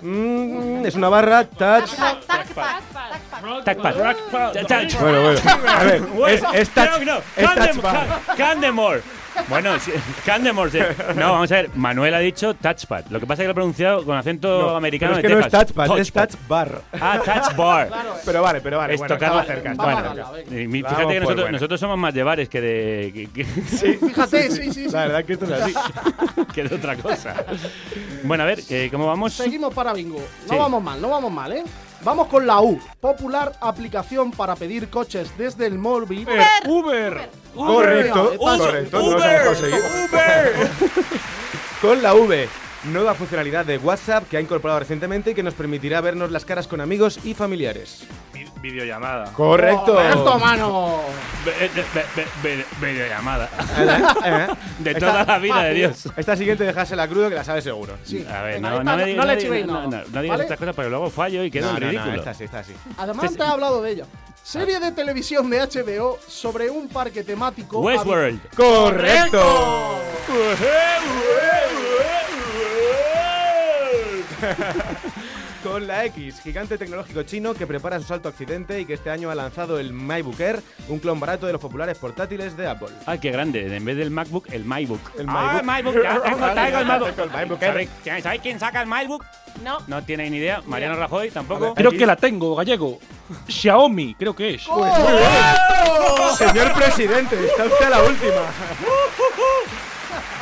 Mm, 0.00 0.86
es 0.86 0.94
una 0.94 1.08
barra 1.08 1.44
touch. 1.44 1.90
Tacpad. 3.64 3.94
Touch. 4.66 5.00
Bueno, 5.00 5.22
bueno. 5.22 5.40
A 5.68 5.84
ver, 5.84 6.02
es, 6.28 6.42
es 6.54 6.70
touch. 6.70 7.02
No, 7.04 7.16
no. 7.16 8.36
Candemore. 8.36 9.02
Bueno, 9.48 9.78
sí, 9.80 9.92
Candemore. 10.26 10.70
sí. 10.70 10.78
No, 11.16 11.32
vamos 11.32 11.50
a 11.52 11.56
ver. 11.56 11.70
Manuel 11.74 12.14
ha 12.14 12.18
dicho 12.18 12.54
touchpad. 12.54 13.04
Lo 13.10 13.20
que 13.20 13.26
pasa 13.26 13.42
es 13.42 13.44
que 13.44 13.46
lo 13.46 13.50
ha 13.52 13.54
pronunciado 13.54 14.04
con 14.04 14.16
acento 14.16 14.62
No, 14.70 14.76
americano 14.76 15.14
pero 15.14 15.18
es 15.18 15.22
de 15.22 15.28
que 15.28 15.34
no 15.34 15.40
es 15.40 15.46
Texas. 15.46 15.66
touchpad, 15.66 15.98
es 15.98 16.12
touch 16.12 16.48
bar. 16.48 16.80
Ah, 17.00 17.20
touch 17.24 17.56
bar. 17.56 17.90
Pero 18.24 18.42
vale, 18.42 18.60
pero 18.60 18.78
vale. 18.78 18.94
Es 18.94 19.00
bueno, 19.00 19.14
tocar 19.14 19.34
la- 19.34 19.44
cerca. 19.44 19.70
Fíjate 19.72 21.14
que 21.14 21.20
por 21.20 21.52
nosotros, 21.52 21.80
somos 21.80 21.98
más 21.98 22.14
de 22.14 22.22
bares 22.22 22.48
que 22.48 22.60
de. 22.60 23.12
que- 23.12 23.30
que- 23.30 23.44
Fíjate, 23.98 24.50
sí, 24.50 24.72
sí, 24.72 24.88
sí. 24.88 24.90
La 24.92 25.02
verdad 25.06 25.24
que 25.24 25.32
esto 25.34 25.44
es 25.46 25.52
así. 25.52 25.74
que 26.54 26.64
de 26.64 26.74
otra 26.74 26.96
cosa. 26.96 27.34
Bueno, 28.22 28.44
a 28.44 28.46
ver, 28.46 28.60
eh, 28.70 28.88
¿cómo 28.90 29.06
vamos? 29.06 29.32
Seguimos 29.34 29.72
para 29.74 29.92
bingo. 29.92 30.18
No 30.46 30.48
Sí. 30.54 30.56
vamos 30.56 30.82
mal, 30.82 31.00
no 31.00 31.08
vamos 31.10 31.32
mal, 31.32 31.52
¿eh? 31.52 31.64
Vamos 32.04 32.28
con 32.28 32.46
la 32.46 32.60
U. 32.60 32.78
Popular 33.00 33.52
aplicación 33.60 34.30
para 34.30 34.54
pedir 34.56 34.90
coches 34.90 35.36
desde 35.38 35.66
el 35.66 35.78
móvil. 35.78 36.26
Uber. 36.66 37.30
Correcto, 37.54 38.34
Uber. 38.38 38.58
correcto. 38.58 38.98
No 38.98 39.10
lo 39.10 39.24
hemos 39.24 39.46
conseguido. 39.46 39.84
Con 41.80 42.02
la 42.02 42.14
V. 42.14 42.48
Nueva 42.92 43.14
funcionalidad 43.14 43.64
de 43.64 43.78
WhatsApp 43.78 44.28
que 44.28 44.36
ha 44.36 44.40
incorporado 44.40 44.80
recientemente 44.80 45.30
y 45.30 45.34
que 45.34 45.42
nos 45.42 45.54
permitirá 45.54 46.00
vernos 46.02 46.30
las 46.30 46.44
caras 46.44 46.68
con 46.68 46.80
amigos 46.82 47.18
y 47.24 47.32
familiares. 47.32 48.04
Vi- 48.32 48.44
Videollamada. 48.60 49.32
Correcto. 49.32 49.94
¡Correcto, 49.94 50.38
mano! 50.38 51.00
Ve- 51.46 51.70
ve- 51.74 52.04
ve- 52.14 52.26
ve- 52.42 52.64
Videollamada. 52.92 53.48
Eh, 54.24 54.46
De 54.80 54.90
esta- 54.90 55.00
toda 55.06 55.24
la 55.24 55.38
vida 55.38 55.54
de 55.56 55.60
fácil. 55.62 55.74
Dios. 55.76 56.08
Esta 56.16 56.36
siguiente 56.36 56.64
dejásela 56.64 57.08
crudo 57.08 57.28
que 57.30 57.34
la 57.36 57.44
sabes 57.44 57.64
seguro. 57.64 57.96
Sí. 58.04 58.26
A 58.30 58.42
ver, 58.42 58.54
Venga, 58.56 58.70
no, 58.70 58.78
esta 58.80 58.90
no, 58.90 58.96
me 58.96 59.02
no- 59.02 59.06
digas- 59.08 59.26
no 59.26 59.32
le 59.34 59.38
chivéis 59.40 59.66
no, 59.66 59.72
no, 59.82 59.88
no 59.90 59.98
digas 60.00 60.28
¿Vale? 60.28 60.42
estas 60.44 60.58
cosas, 60.58 60.74
pero 60.76 60.90
luego 60.90 61.10
fallo 61.10 61.42
y 61.44 61.50
quedo 61.50 61.70
en 61.70 61.76
ridículo. 61.76 62.14
esta 62.16 62.34
sí, 62.34 62.44
esta 62.44 62.62
sí. 62.64 62.74
Además, 62.98 63.34
te 63.34 63.42
he 63.42 63.46
hablado 63.46 63.80
de 63.82 63.90
ella. 63.92 64.04
Serie 64.42 64.78
de 64.78 64.92
televisión 64.92 65.48
de 65.48 65.60
HBO 65.60 66.18
sobre 66.28 66.68
un 66.68 66.88
parque 66.88 67.24
temático. 67.24 67.80
Westworld. 67.80 68.40
¡Correcto! 68.54 70.00
Con 75.62 75.86
la 75.86 76.04
X, 76.04 76.40
gigante 76.42 76.76
tecnológico 76.76 77.22
chino 77.22 77.54
que 77.54 77.66
prepara 77.66 77.98
su 77.98 78.04
salto 78.04 78.28
a 78.28 78.32
Occidente 78.32 78.80
y 78.80 78.84
que 78.84 78.92
este 78.92 79.08
año 79.08 79.30
ha 79.30 79.34
lanzado 79.34 79.78
el 79.78 79.94
MacBook 79.94 80.38
Air, 80.38 80.60
un 80.88 80.98
clon 80.98 81.18
barato 81.18 81.46
de 81.46 81.52
los 81.52 81.60
populares 81.60 81.96
portátiles 81.96 82.54
de 82.54 82.66
Apple. 82.68 82.88
Ah, 83.06 83.16
qué 83.16 83.30
grande. 83.30 83.74
En 83.74 83.82
vez 83.82 83.96
del 83.96 84.10
MacBook, 84.10 84.46
el 84.52 84.64
MyBook. 84.66 85.00
El 85.18 85.24
Ah, 85.26 85.62
MyBook. 85.62 85.74
MyBook. 85.94 86.02
Ya 86.04 86.20
tengo, 86.22 86.52
traigo 86.52 86.78
el 86.80 86.86
MacBook. 86.86 87.18
El 87.18 87.30
MacBook 87.30 87.62
Air. 87.62 87.70
¿Sabéis 87.72 87.90
quién- 88.02 88.22
¿Sabéis 88.22 88.42
quién 88.42 88.60
saca 88.60 88.82
el 88.82 88.88
MyBook? 88.88 89.24
No. 89.62 89.78
No 89.86 90.02
tiene 90.04 90.28
ni 90.28 90.36
idea. 90.36 90.60
Mariano 90.66 90.96
Rajoy 90.96 91.30
tampoco. 91.30 91.74
Creo 91.74 91.92
que 91.92 92.04
la 92.04 92.16
tengo, 92.16 92.54
gallego. 92.56 92.98
Xiaomi, 93.48 94.14
creo 94.16 94.36
que 94.36 94.54
es. 94.56 94.62
Señor 96.36 96.74
presidente, 96.74 97.36
está 97.46 97.64
usted 97.64 97.86
a 97.86 97.90
la 97.90 98.02
última. 98.02 98.42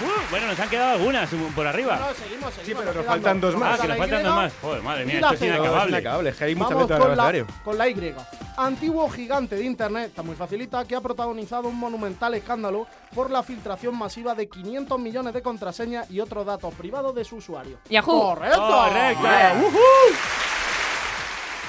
Uh, 0.02 0.30
bueno, 0.30 0.46
nos 0.48 0.58
han 0.58 0.68
quedado 0.68 0.92
algunas 0.92 1.30
por 1.54 1.66
arriba. 1.66 1.96
No, 1.96 2.14
seguimos, 2.14 2.54
seguimos. 2.54 2.66
Sí, 2.66 2.74
pero 2.74 2.94
nos 2.94 3.06
faltan 3.06 3.40
dos 3.40 3.56
más. 3.56 3.78
Ah, 3.78 3.82
que 3.82 3.88
nos 3.88 3.98
faltan 3.98 4.22
dos 4.22 4.34
más. 4.34 4.52
Joder, 4.60 4.82
madre 4.82 5.04
mía, 5.04 5.20
esto 5.20 5.34
es 5.34 5.42
inacabable. 5.42 5.90
inacabable, 5.90 6.30
es 6.30 6.36
que 6.36 6.44
hay 6.44 6.54
mucha 6.54 6.72
en 6.72 6.88
con 6.88 7.16
la, 7.16 7.46
con 7.64 7.78
la 7.78 7.88
Y. 7.88 8.14
Antiguo 8.56 9.08
gigante 9.08 9.56
de 9.56 9.64
Internet, 9.64 10.08
está 10.08 10.22
muy 10.22 10.36
facilita, 10.36 10.84
que 10.84 10.96
ha 10.96 11.00
protagonizado 11.00 11.68
un 11.68 11.78
monumental 11.78 12.34
escándalo 12.34 12.86
por 13.14 13.30
la 13.30 13.42
filtración 13.42 13.96
masiva 13.96 14.34
de 14.34 14.48
500 14.48 14.98
millones 14.98 15.34
de 15.34 15.42
contraseñas 15.42 16.10
y 16.10 16.20
otros 16.20 16.44
datos 16.44 16.74
privados 16.74 17.14
de 17.14 17.24
su 17.24 17.36
usuario. 17.36 17.78
Yahoo. 17.88 18.34
¡Correcto! 18.34 18.60
Correcto. 18.60 19.28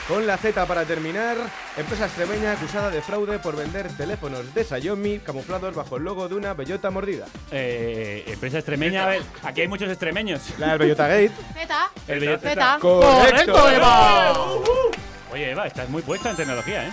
Con 0.07 0.27
la 0.27 0.35
Z 0.37 0.65
para 0.65 0.83
terminar, 0.83 1.37
empresa 1.77 2.05
extremeña 2.05 2.51
acusada 2.51 2.89
de 2.89 3.01
fraude 3.01 3.39
por 3.39 3.55
vender 3.55 3.87
teléfonos 3.95 4.53
de 4.53 4.63
Xiaomi 4.65 5.19
camuflados 5.19 5.73
bajo 5.73 5.95
el 5.95 6.03
logo 6.03 6.27
de 6.27 6.35
una 6.35 6.53
bellota 6.53 6.91
mordida. 6.91 7.25
Eh, 7.51 8.25
empresa 8.27 8.57
extremeña. 8.57 9.05
A 9.05 9.07
ver, 9.07 9.21
aquí 9.43 9.61
hay 9.61 9.67
muchos 9.69 9.89
extremeños. 9.89 10.41
La 10.59 10.71
del 10.71 10.79
Bellota 10.79 11.07
Gate. 11.07 11.31
Zeta. 11.53 11.89
El 12.09 12.19
bellota. 12.19 12.49
Zeta. 12.49 12.77
¡Correcto, 12.81 13.69
Eva! 13.69 14.33
Oye, 15.31 15.51
Eva, 15.51 15.67
estás 15.67 15.87
muy 15.89 16.01
puesta 16.01 16.31
en 16.31 16.35
tecnología, 16.35 16.85
¿eh? 16.87 16.91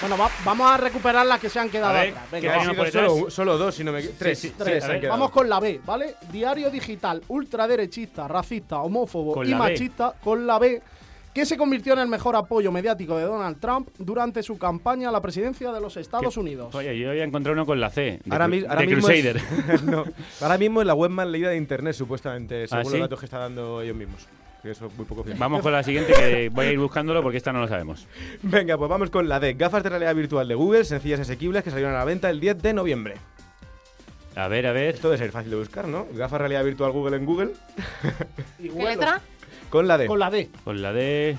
Bueno, 0.00 0.16
va- 0.18 0.30
vamos 0.44 0.68
a 0.70 0.76
recuperar 0.78 1.26
las 1.26 1.38
que 1.40 1.48
se 1.50 1.60
han 1.60 1.68
quedado 1.68 1.94
A 1.96 2.00
ver, 2.00 2.08
atrás. 2.08 2.24
¿qué 2.30 2.36
Venga, 2.40 2.52
hay 2.52 2.58
va. 2.58 2.64
una 2.64 2.74
por 2.74 2.90
Solo, 2.90 3.14
detrás? 3.14 3.34
solo 3.34 3.58
dos, 3.58 3.74
si 3.74 3.84
no 3.84 3.92
me 3.92 4.00
equi- 4.00 4.12
Tres. 4.18 4.38
sí, 4.38 4.48
sí, 4.48 4.54
tres 4.58 4.82
a 4.82 4.86
han 4.86 4.92
ver, 4.92 5.00
quedado. 5.02 5.18
Vamos 5.18 5.30
con 5.30 5.48
la 5.48 5.60
B, 5.60 5.80
¿vale? 5.84 6.16
Diario 6.32 6.70
digital 6.70 7.22
ultraderechista, 7.28 8.26
racista, 8.26 8.78
homófobo 8.80 9.34
Con 9.34 9.46
y 9.46 9.50
la 9.50 9.58
B. 9.58 9.62
machista, 9.70 10.14
con 10.24 10.44
la 10.46 10.58
B, 10.58 10.82
que 11.34 11.44
se 11.44 11.56
convirtió 11.56 11.92
en 11.94 11.98
el 11.98 12.06
mejor 12.08 12.36
apoyo 12.36 12.70
mediático 12.70 13.16
de 13.18 13.24
Donald 13.24 13.58
Trump 13.60 13.88
durante 13.98 14.42
su 14.42 14.56
campaña 14.56 15.08
a 15.08 15.12
la 15.12 15.20
presidencia 15.20 15.72
de 15.72 15.80
los 15.80 15.96
Estados 15.96 16.32
¿Qué? 16.34 16.40
Unidos. 16.40 16.74
Oye, 16.74 16.96
yo 16.98 17.10
había 17.10 17.24
encontrado 17.24 17.54
uno 17.54 17.66
con 17.66 17.80
la 17.80 17.90
C. 17.90 18.00
De, 18.00 18.20
Ahora, 18.30 18.46
Cru- 18.46 18.50
mi- 18.50 18.60
ahora 18.64 18.80
de 18.80 18.86
mismo 18.86 19.06
Crusader. 19.08 19.36
Es, 19.72 19.82
no, 19.84 20.04
ahora 20.40 20.58
mismo 20.58 20.80
es 20.80 20.86
la 20.86 20.94
web 20.94 21.10
más 21.10 21.26
leída 21.26 21.50
de 21.50 21.56
internet, 21.56 21.94
supuestamente, 21.94 22.68
según 22.68 22.80
¿Ah, 22.80 22.84
sí? 22.84 22.90
los 22.92 23.00
datos 23.00 23.18
que 23.18 23.26
está 23.26 23.38
dando 23.38 23.82
ellos 23.82 23.96
mismos. 23.96 24.28
Que 24.62 24.70
eso 24.70 24.86
es 24.86 24.94
muy 24.96 25.04
poco 25.04 25.24
fiable. 25.24 25.40
Vamos 25.40 25.60
con 25.60 25.72
la 25.72 25.82
siguiente 25.82 26.12
que 26.14 26.48
voy 26.50 26.66
a 26.66 26.72
ir 26.72 26.78
buscándolo 26.78 27.20
porque 27.22 27.36
esta 27.36 27.52
no 27.52 27.60
lo 27.60 27.68
sabemos. 27.68 28.06
Venga, 28.42 28.78
pues 28.78 28.88
vamos 28.88 29.10
con 29.10 29.28
la 29.28 29.38
D. 29.40 29.54
Gafas 29.54 29.82
de 29.82 29.90
realidad 29.90 30.14
virtual 30.14 30.46
de 30.48 30.54
Google, 30.54 30.84
sencillas 30.84 31.18
y 31.18 31.22
asequibles, 31.22 31.62
que 31.64 31.70
salieron 31.70 31.94
a 31.94 31.98
la 31.98 32.04
venta 32.04 32.30
el 32.30 32.40
10 32.40 32.62
de 32.62 32.72
noviembre. 32.72 33.14
A 34.36 34.48
ver, 34.48 34.66
a 34.66 34.72
ver. 34.72 34.94
Esto 34.94 35.08
debe 35.08 35.18
ser 35.18 35.30
fácil 35.32 35.50
de 35.50 35.56
buscar, 35.58 35.86
¿no? 35.86 36.06
Gafas 36.12 36.32
de 36.32 36.38
realidad 36.38 36.64
virtual 36.64 36.92
Google 36.92 37.16
en 37.18 37.26
Google. 37.26 37.50
Y 38.58 38.68
¿Qué 38.68 38.82
letra? 38.84 39.20
Con 39.74 39.88
la 39.88 39.98
D. 39.98 40.06
Con 40.06 40.20
la 40.20 40.30
D. 40.30 40.48
Con 40.62 40.80
la 40.80 40.92
D. 40.92 41.36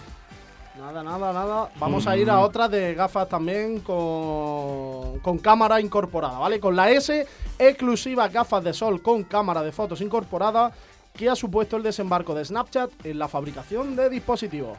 Nada, 0.78 1.02
nada, 1.04 1.32
nada. 1.32 1.70
Vamos 1.80 2.06
a 2.06 2.18
ir 2.18 2.30
a 2.30 2.42
otra 2.42 2.68
de 2.68 2.94
gafas 2.94 3.30
también 3.30 3.80
con, 3.80 5.20
con 5.22 5.38
cámara 5.38 5.80
incorporada, 5.80 6.38
¿vale? 6.38 6.60
Con 6.60 6.76
la 6.76 6.92
S, 6.92 7.26
exclusiva 7.58 8.28
gafas 8.28 8.62
de 8.62 8.74
sol 8.74 9.02
con 9.02 9.24
cámara 9.24 9.64
de 9.64 9.72
fotos 9.72 10.02
incorporada, 10.02 10.74
que 11.18 11.30
ha 11.30 11.36
supuesto 11.38 11.78
el 11.78 11.84
desembarco 11.84 12.36
de 12.36 12.44
Snapchat 12.44 12.90
en 13.06 13.20
la 13.20 13.30
fabricación 13.30 13.96
de 13.96 14.10
dispositivos. 14.10 14.78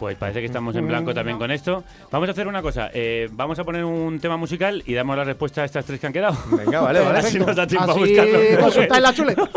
Pues 0.00 0.16
parece 0.16 0.40
que 0.40 0.46
estamos 0.46 0.74
en 0.74 0.88
blanco 0.88 1.14
también 1.14 1.38
con 1.38 1.52
esto. 1.52 1.84
Vamos 2.10 2.28
a 2.28 2.32
hacer 2.32 2.48
una 2.48 2.62
cosa. 2.62 2.90
eh, 2.92 3.28
vamos 3.30 3.60
a 3.60 3.62
poner 3.64 3.84
un 3.84 4.18
tema 4.18 4.36
musical 4.36 4.82
y 4.86 4.94
damos 4.94 5.16
la 5.16 5.22
respuesta 5.22 5.62
a 5.62 5.66
estas 5.66 5.84
tres 5.84 6.00
que 6.00 6.08
han 6.08 6.12
quedado. 6.12 6.36
Venga, 6.50 6.80
vale, 6.80 6.98
vale. 6.98 7.20
Así 7.20 7.38
nos 7.46 7.54
da 7.54 7.64
tiempo 7.64 7.92
a 7.92 7.94
Así 7.94 8.00
buscarlo. 8.00 8.60
consultáis 8.60 9.02
la 9.02 9.14
chuleta. 9.14 9.48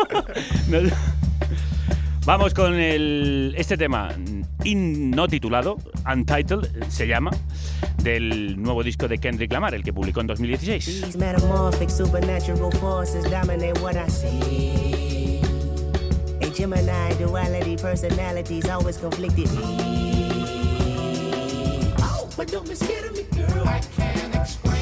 Vamos 2.26 2.54
con 2.56 2.74
este 2.80 3.78
tema 3.78 4.10
in- 4.64 5.12
no 5.12 5.28
titulado, 5.28 5.78
Untitled 6.12 6.86
se 6.90 7.06
llama, 7.08 7.30
del 8.02 8.60
nuevo 8.62 8.82
disco 8.82 9.08
de 9.08 9.20
Kendrick 9.20 9.52
Lamar, 9.52 9.76
el 9.76 9.84
que 9.84 9.94
publicó 9.94 10.22
en 10.22 10.28
2016. 10.28 11.02
These 11.04 11.18
metamorphic 11.20 11.90
supernatural 11.90 12.72
forces 12.80 13.24
dominate 13.30 13.80
what 13.80 13.94
I 13.96 14.10
see. 14.10 15.40
A 16.42 16.50
Gemini 16.52 17.14
duality 17.20 17.76
personalities 17.76 18.66
always 18.70 18.98
conflicted. 18.98 19.48
Oh, 22.02 22.28
but 22.36 22.52
don't 22.52 22.68
be 22.68 22.76
scared 22.76 23.06
of 23.06 23.16
me, 23.16 23.24
girl. 23.36 23.68
I 23.68 23.82
can't 23.96 24.36
explain. 24.36 24.75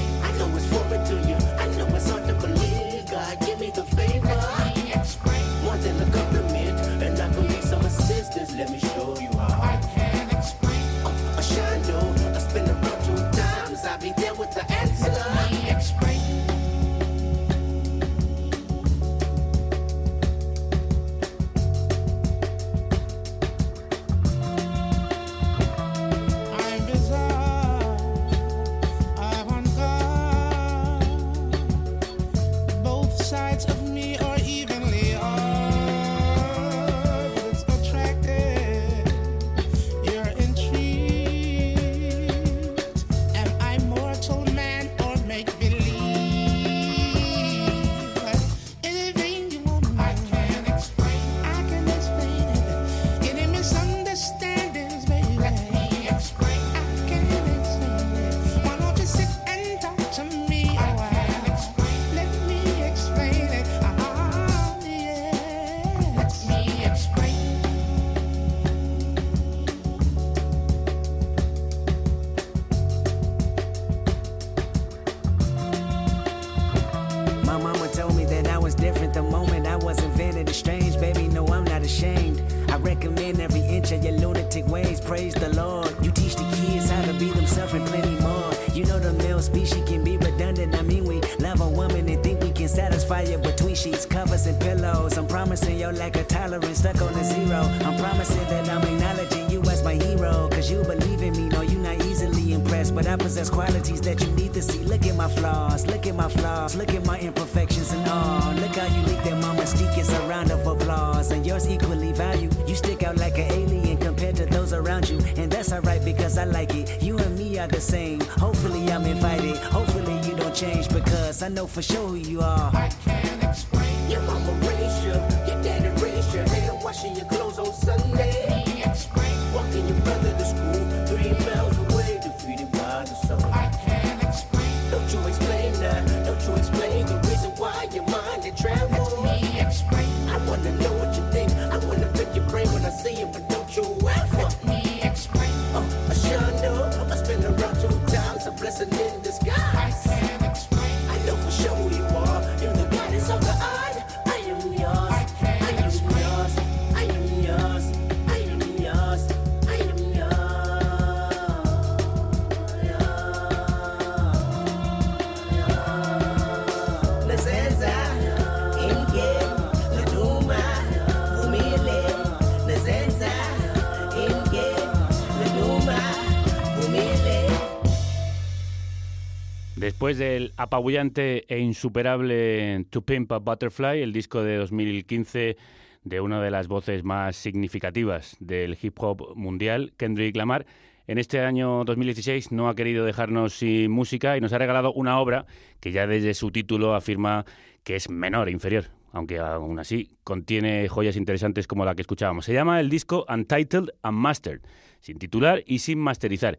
Después 179.83 180.17
del 180.17 180.53
apabullante 180.55 181.43
e 181.53 181.59
insuperable 181.59 182.85
To 182.89 183.01
Pimp 183.01 183.29
a 183.33 183.39
Butterfly, 183.39 184.01
el 184.01 184.13
disco 184.13 184.41
de 184.41 184.55
2015 184.55 185.57
de 186.05 186.21
una 186.21 186.41
de 186.41 186.51
las 186.51 186.69
voces 186.69 187.03
más 187.03 187.35
significativas 187.35 188.37
del 188.39 188.77
hip 188.81 188.97
hop 189.01 189.35
mundial, 189.35 189.91
Kendrick 189.97 190.37
Lamar, 190.37 190.65
en 191.05 191.17
este 191.17 191.41
año 191.41 191.83
2016 191.83 192.53
no 192.53 192.69
ha 192.69 192.75
querido 192.75 193.03
dejarnos 193.03 193.55
sin 193.55 193.91
música 193.91 194.37
y 194.37 194.39
nos 194.39 194.53
ha 194.53 194.57
regalado 194.57 194.93
una 194.93 195.19
obra 195.19 195.47
que 195.81 195.91
ya 195.91 196.07
desde 196.07 196.33
su 196.33 196.49
título 196.49 196.95
afirma 196.95 197.43
que 197.83 197.97
es 197.97 198.09
menor 198.09 198.47
e 198.47 198.51
inferior, 198.51 198.85
aunque 199.11 199.39
aún 199.39 199.79
así 199.79 200.15
contiene 200.23 200.87
joyas 200.87 201.17
interesantes 201.17 201.67
como 201.67 201.83
la 201.83 201.93
que 201.93 202.03
escuchábamos. 202.03 202.45
Se 202.45 202.53
llama 202.53 202.79
el 202.79 202.89
disco 202.89 203.25
Untitled 203.27 203.89
Unmastered, 204.01 204.61
sin 205.01 205.19
titular 205.19 205.61
y 205.65 205.79
sin 205.79 205.99
masterizar. 205.99 206.57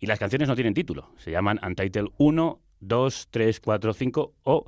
Y 0.00 0.06
las 0.06 0.18
canciones 0.18 0.48
no 0.48 0.56
tienen 0.56 0.74
título, 0.74 1.12
se 1.18 1.30
llaman 1.30 1.60
Untitled 1.64 2.08
1, 2.18 2.60
2, 2.86 3.28
3, 3.30 3.60
4, 3.60 3.92
5 3.92 4.32
o 4.44 4.64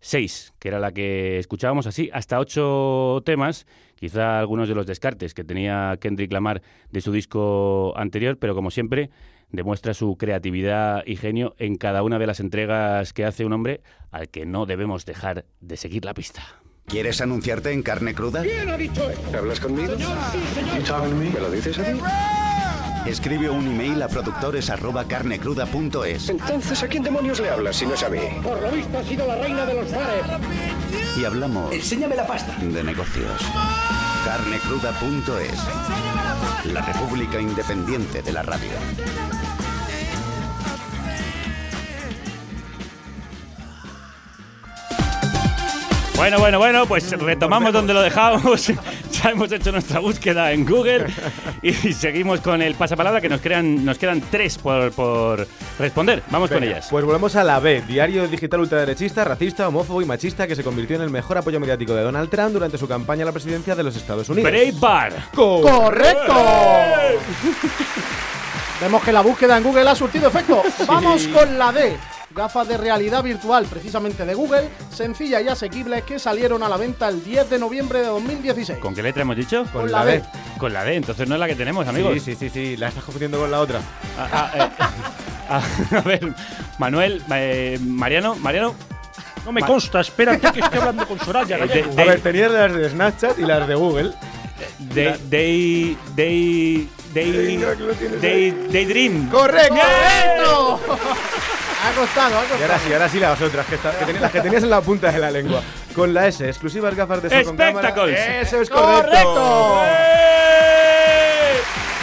6, 0.00 0.54
que 0.58 0.68
era 0.68 0.78
la 0.78 0.92
que 0.92 1.38
escuchábamos 1.38 1.86
así, 1.86 2.10
hasta 2.12 2.38
8 2.38 3.22
temas, 3.24 3.66
quizá 3.94 4.38
algunos 4.38 4.68
de 4.68 4.74
los 4.74 4.86
descartes 4.86 5.34
que 5.34 5.44
tenía 5.44 5.96
Kendrick 6.00 6.32
Lamar 6.32 6.62
de 6.90 7.00
su 7.00 7.12
disco 7.12 7.92
anterior, 7.96 8.38
pero 8.38 8.54
como 8.54 8.70
siempre 8.70 9.10
demuestra 9.50 9.94
su 9.94 10.16
creatividad 10.16 11.02
y 11.06 11.16
genio 11.16 11.54
en 11.58 11.76
cada 11.76 12.02
una 12.02 12.18
de 12.18 12.26
las 12.26 12.40
entregas 12.40 13.12
que 13.12 13.24
hace 13.24 13.44
un 13.44 13.52
hombre 13.52 13.80
al 14.10 14.28
que 14.28 14.44
no 14.44 14.66
debemos 14.66 15.06
dejar 15.06 15.44
de 15.60 15.76
seguir 15.76 16.04
la 16.04 16.14
pista. 16.14 16.42
¿Quieres 16.86 17.20
anunciarte 17.20 17.72
en 17.72 17.82
carne 17.82 18.14
cruda? 18.14 18.42
¿Quién 18.42 18.68
ha 18.68 18.76
dicho? 18.76 19.08
¿Hablas 19.36 19.58
conmigo? 19.58 19.94
Señor, 19.96 21.14
¿Me 21.14 21.40
lo 21.40 21.50
dices 21.50 21.78
a 21.78 21.82
mí? 21.82 22.00
Escribe 23.06 23.48
un 23.50 23.66
email 23.68 24.02
a 24.02 24.08
productores@carnecruda.es 24.08 26.28
Entonces, 26.28 26.82
¿a 26.82 26.88
quién 26.88 27.02
demonios 27.04 27.38
le 27.40 27.50
hablas 27.50 27.76
si 27.76 27.86
no 27.86 27.94
es 27.94 28.02
a 28.02 28.08
mí? 28.08 28.18
Por 28.42 28.60
lo 28.60 28.68
visto 28.70 28.98
ha 28.98 29.04
sido 29.04 29.26
la 29.26 29.36
reina 29.36 29.64
de 29.64 29.74
los 29.74 29.90
bares. 29.90 30.24
y 31.16 31.24
hablamos 31.24 31.72
Enséñame 31.72 32.16
la 32.16 32.26
pasta. 32.26 32.52
de 32.60 32.82
negocios. 32.82 33.40
Carnecruda.es. 34.24 35.58
La 36.72 36.82
República 36.82 37.40
Independiente 37.40 38.22
de 38.22 38.32
la 38.32 38.42
Radio. 38.42 38.70
Bueno, 46.16 46.38
bueno, 46.38 46.58
bueno, 46.58 46.86
pues 46.86 47.10
retomamos 47.10 47.74
donde 47.74 47.92
lo 47.92 48.00
dejamos. 48.00 48.66
ya 49.12 49.30
hemos 49.30 49.52
hecho 49.52 49.70
nuestra 49.70 50.00
búsqueda 50.00 50.50
en 50.50 50.64
Google 50.64 51.06
y 51.62 51.72
seguimos 51.92 52.40
con 52.40 52.62
el 52.62 52.74
pasapalabra 52.74 53.20
que 53.20 53.28
nos, 53.28 53.42
crean, 53.42 53.84
nos 53.84 53.98
quedan 53.98 54.22
tres 54.30 54.56
por, 54.56 54.92
por 54.92 55.46
responder. 55.78 56.22
Vamos 56.30 56.48
con 56.48 56.60
Venga, 56.60 56.76
ellas. 56.76 56.88
Pues 56.90 57.04
volvemos 57.04 57.36
a 57.36 57.44
la 57.44 57.60
B, 57.60 57.82
diario 57.82 58.26
digital 58.28 58.60
ultraderechista, 58.60 59.24
racista, 59.24 59.68
homófobo 59.68 60.00
y 60.00 60.06
machista 60.06 60.46
que 60.46 60.56
se 60.56 60.64
convirtió 60.64 60.96
en 60.96 61.02
el 61.02 61.10
mejor 61.10 61.36
apoyo 61.36 61.60
mediático 61.60 61.94
de 61.94 62.02
Donald 62.02 62.30
Trump 62.30 62.52
durante 62.52 62.78
su 62.78 62.88
campaña 62.88 63.24
a 63.24 63.26
la 63.26 63.32
presidencia 63.32 63.74
de 63.74 63.82
los 63.82 63.94
Estados 63.94 64.26
Unidos. 64.30 64.50
Breitbart. 64.50 65.34
¡Correcto! 65.34 66.34
Vemos 68.80 69.02
que 69.02 69.12
la 69.12 69.20
búsqueda 69.20 69.58
en 69.58 69.64
Google 69.64 69.88
ha 69.88 69.94
surtido 69.94 70.28
efecto. 70.28 70.62
Vamos 70.86 71.28
con 71.28 71.58
la 71.58 71.72
D. 71.72 71.96
Gafas 72.36 72.68
de 72.68 72.76
realidad 72.76 73.22
virtual, 73.22 73.64
precisamente 73.64 74.26
de 74.26 74.34
Google, 74.34 74.68
sencilla 74.92 75.40
y 75.40 75.48
asequibles, 75.48 76.02
que 76.04 76.18
salieron 76.18 76.62
a 76.62 76.68
la 76.68 76.76
venta 76.76 77.08
el 77.08 77.24
10 77.24 77.48
de 77.48 77.58
noviembre 77.58 78.00
de 78.00 78.06
2016. 78.08 78.78
¿Con 78.78 78.94
qué 78.94 79.02
letra 79.02 79.22
hemos 79.22 79.36
dicho? 79.36 79.64
Con 79.72 79.90
la 79.90 80.04
D. 80.04 80.22
Con 80.58 80.72
la 80.74 80.84
D, 80.84 80.96
entonces 80.96 81.26
no 81.28 81.34
es 81.36 81.40
la 81.40 81.46
que 81.46 81.54
tenemos, 81.54 81.88
amigos. 81.88 82.12
Sí, 82.14 82.20
sí, 82.20 82.34
sí, 82.36 82.50
sí, 82.50 82.76
la 82.76 82.88
estás 82.88 83.04
confundiendo 83.04 83.38
con 83.40 83.50
la 83.50 83.60
otra. 83.60 83.80
Ah, 84.18 84.28
ah, 84.30 84.50
eh, 84.54 84.68
ah, 85.48 85.62
a 85.96 86.00
ver, 86.02 86.34
Manuel, 86.78 87.22
eh, 87.32 87.78
Mariano, 87.82 88.36
Mariano. 88.36 88.74
No 89.46 89.52
me 89.52 89.62
Ma- 89.62 89.66
consta, 89.66 90.00
espérate 90.00 90.52
que 90.52 90.60
estoy 90.60 90.78
hablando 90.78 91.06
con 91.08 91.18
Soraya. 91.20 91.56
Eh, 91.56 91.66
Gallego. 91.66 91.94
de- 91.94 92.02
A 92.02 92.04
ver, 92.04 92.20
tenías 92.20 92.50
las 92.50 92.74
de 92.74 92.90
Snapchat 92.90 93.38
y 93.38 93.42
las 93.46 93.66
de 93.66 93.74
Google. 93.76 94.12
Day, 94.78 95.14
day, 95.28 95.96
day, 96.14 96.88
day, 97.14 97.56
day, 98.20 98.68
Daydream. 98.72 99.28
¡Correcto! 99.30 99.74
¡Correcto! 99.74 100.80
ha 101.84 101.92
costado, 101.92 102.38
ha 102.38 102.44
Y 102.44 102.44
ahora 102.44 102.58
costado. 102.58 102.80
sí, 102.86 102.92
ahora 102.92 103.08
sí 103.08 103.20
las 103.20 103.40
otras, 103.42 103.66
que, 103.66 103.74
está- 103.76 103.98
que 103.98 104.04
tenías- 104.06 104.22
las 104.22 104.32
que 104.32 104.40
tenías 104.40 104.62
en 104.62 104.70
la 104.70 104.80
punta 104.80 105.12
de 105.12 105.18
la 105.18 105.30
lengua. 105.30 105.62
Con 105.94 106.12
la 106.12 106.26
S, 106.26 106.46
exclusivas 106.46 106.94
gafas 106.94 107.22
de 107.22 107.30
sol 107.30 107.44
con 107.44 107.56
cámara. 107.56 107.88
Eso 108.40 108.60
es 108.60 108.68
correcto. 108.70 109.10
¡Correcto! 109.10 109.82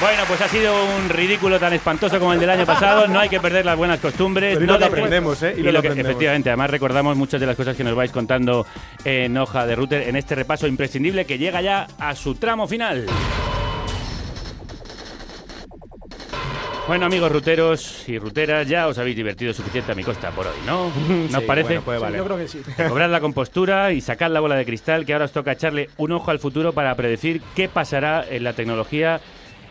Bueno, 0.04 0.24
pues 0.28 0.42
ha 0.42 0.50
sido 0.50 0.74
un 0.98 1.08
ridículo 1.08 1.58
tan 1.62 1.72
espantoso 1.72 2.20
como 2.20 2.34
el 2.34 2.40
del 2.40 2.50
año 2.50 2.66
pasado. 2.66 3.08
No 3.08 3.20
hay 3.20 3.30
que 3.30 3.40
perder 3.40 3.66
las 3.66 3.78
buenas 3.78 4.02
costumbres. 4.02 4.56
Pero 4.56 4.66
y 4.66 4.68
no 4.68 4.74
lo 4.74 4.80
que 4.80 4.86
aprendemos, 4.86 5.42
¿eh? 5.44 5.54
Y 5.56 5.62
Y 5.62 5.64
lo 5.64 5.72
lo 5.72 5.82
que 5.82 5.88
aprendemos. 5.88 6.10
efectivamente, 6.12 6.50
además 6.50 6.70
recordamos 6.72 7.16
muchas 7.16 7.40
de 7.40 7.48
las 7.48 7.56
cosas 7.56 7.78
que 7.78 7.86
nos 7.86 7.96
vais 7.96 8.12
contando 8.12 8.66
en 9.06 9.38
hoja 9.38 9.66
de 9.66 9.76
router 9.78 10.10
en 10.10 10.18
este 10.18 10.36
repaso 10.36 10.68
imprescindible 10.68 11.24
que 11.26 11.38
llega 11.38 11.62
ya 11.62 11.88
a 12.00 12.16
su 12.16 12.36
tramo 12.36 12.68
final. 12.68 13.06
Bueno, 16.86 17.06
amigos 17.06 17.32
ruteros 17.32 18.04
y 18.10 18.20
ruteras, 18.20 18.68
ya 18.68 18.90
os 18.90 18.98
habéis 18.98 19.16
divertido 19.16 19.54
suficiente 19.54 19.94
a 19.94 19.96
mi 19.96 20.04
costa 20.04 20.32
por 20.32 20.48
hoy, 20.48 20.54
¿no? 20.66 20.92
¿No 21.32 21.38
os 21.38 21.44
Sí, 21.44 21.48
parece? 21.48 21.80
bueno, 21.80 21.82
puede 21.84 21.98
Sí, 22.00 22.04
valer. 22.04 22.18
yo 22.18 22.26
creo 22.26 22.38
que 22.38 22.48
sí. 22.50 22.62
Cobrad 22.90 23.10
la 23.10 23.22
compostura 23.22 23.94
y 23.94 24.02
sacad 24.02 24.30
la 24.32 24.42
bola 24.42 24.56
de 24.56 24.66
cristal, 24.66 25.06
que 25.06 25.14
ahora 25.14 25.24
os 25.26 25.32
toca 25.32 25.54
echarle 25.54 25.90
un 25.96 26.12
ojo 26.12 26.30
al 26.30 26.40
futuro 26.40 26.74
para 26.74 26.94
predecir 26.96 27.42
qué 27.56 27.70
pasará 27.70 28.26
en 28.30 28.44
la 28.44 28.52
tecnología 28.52 29.22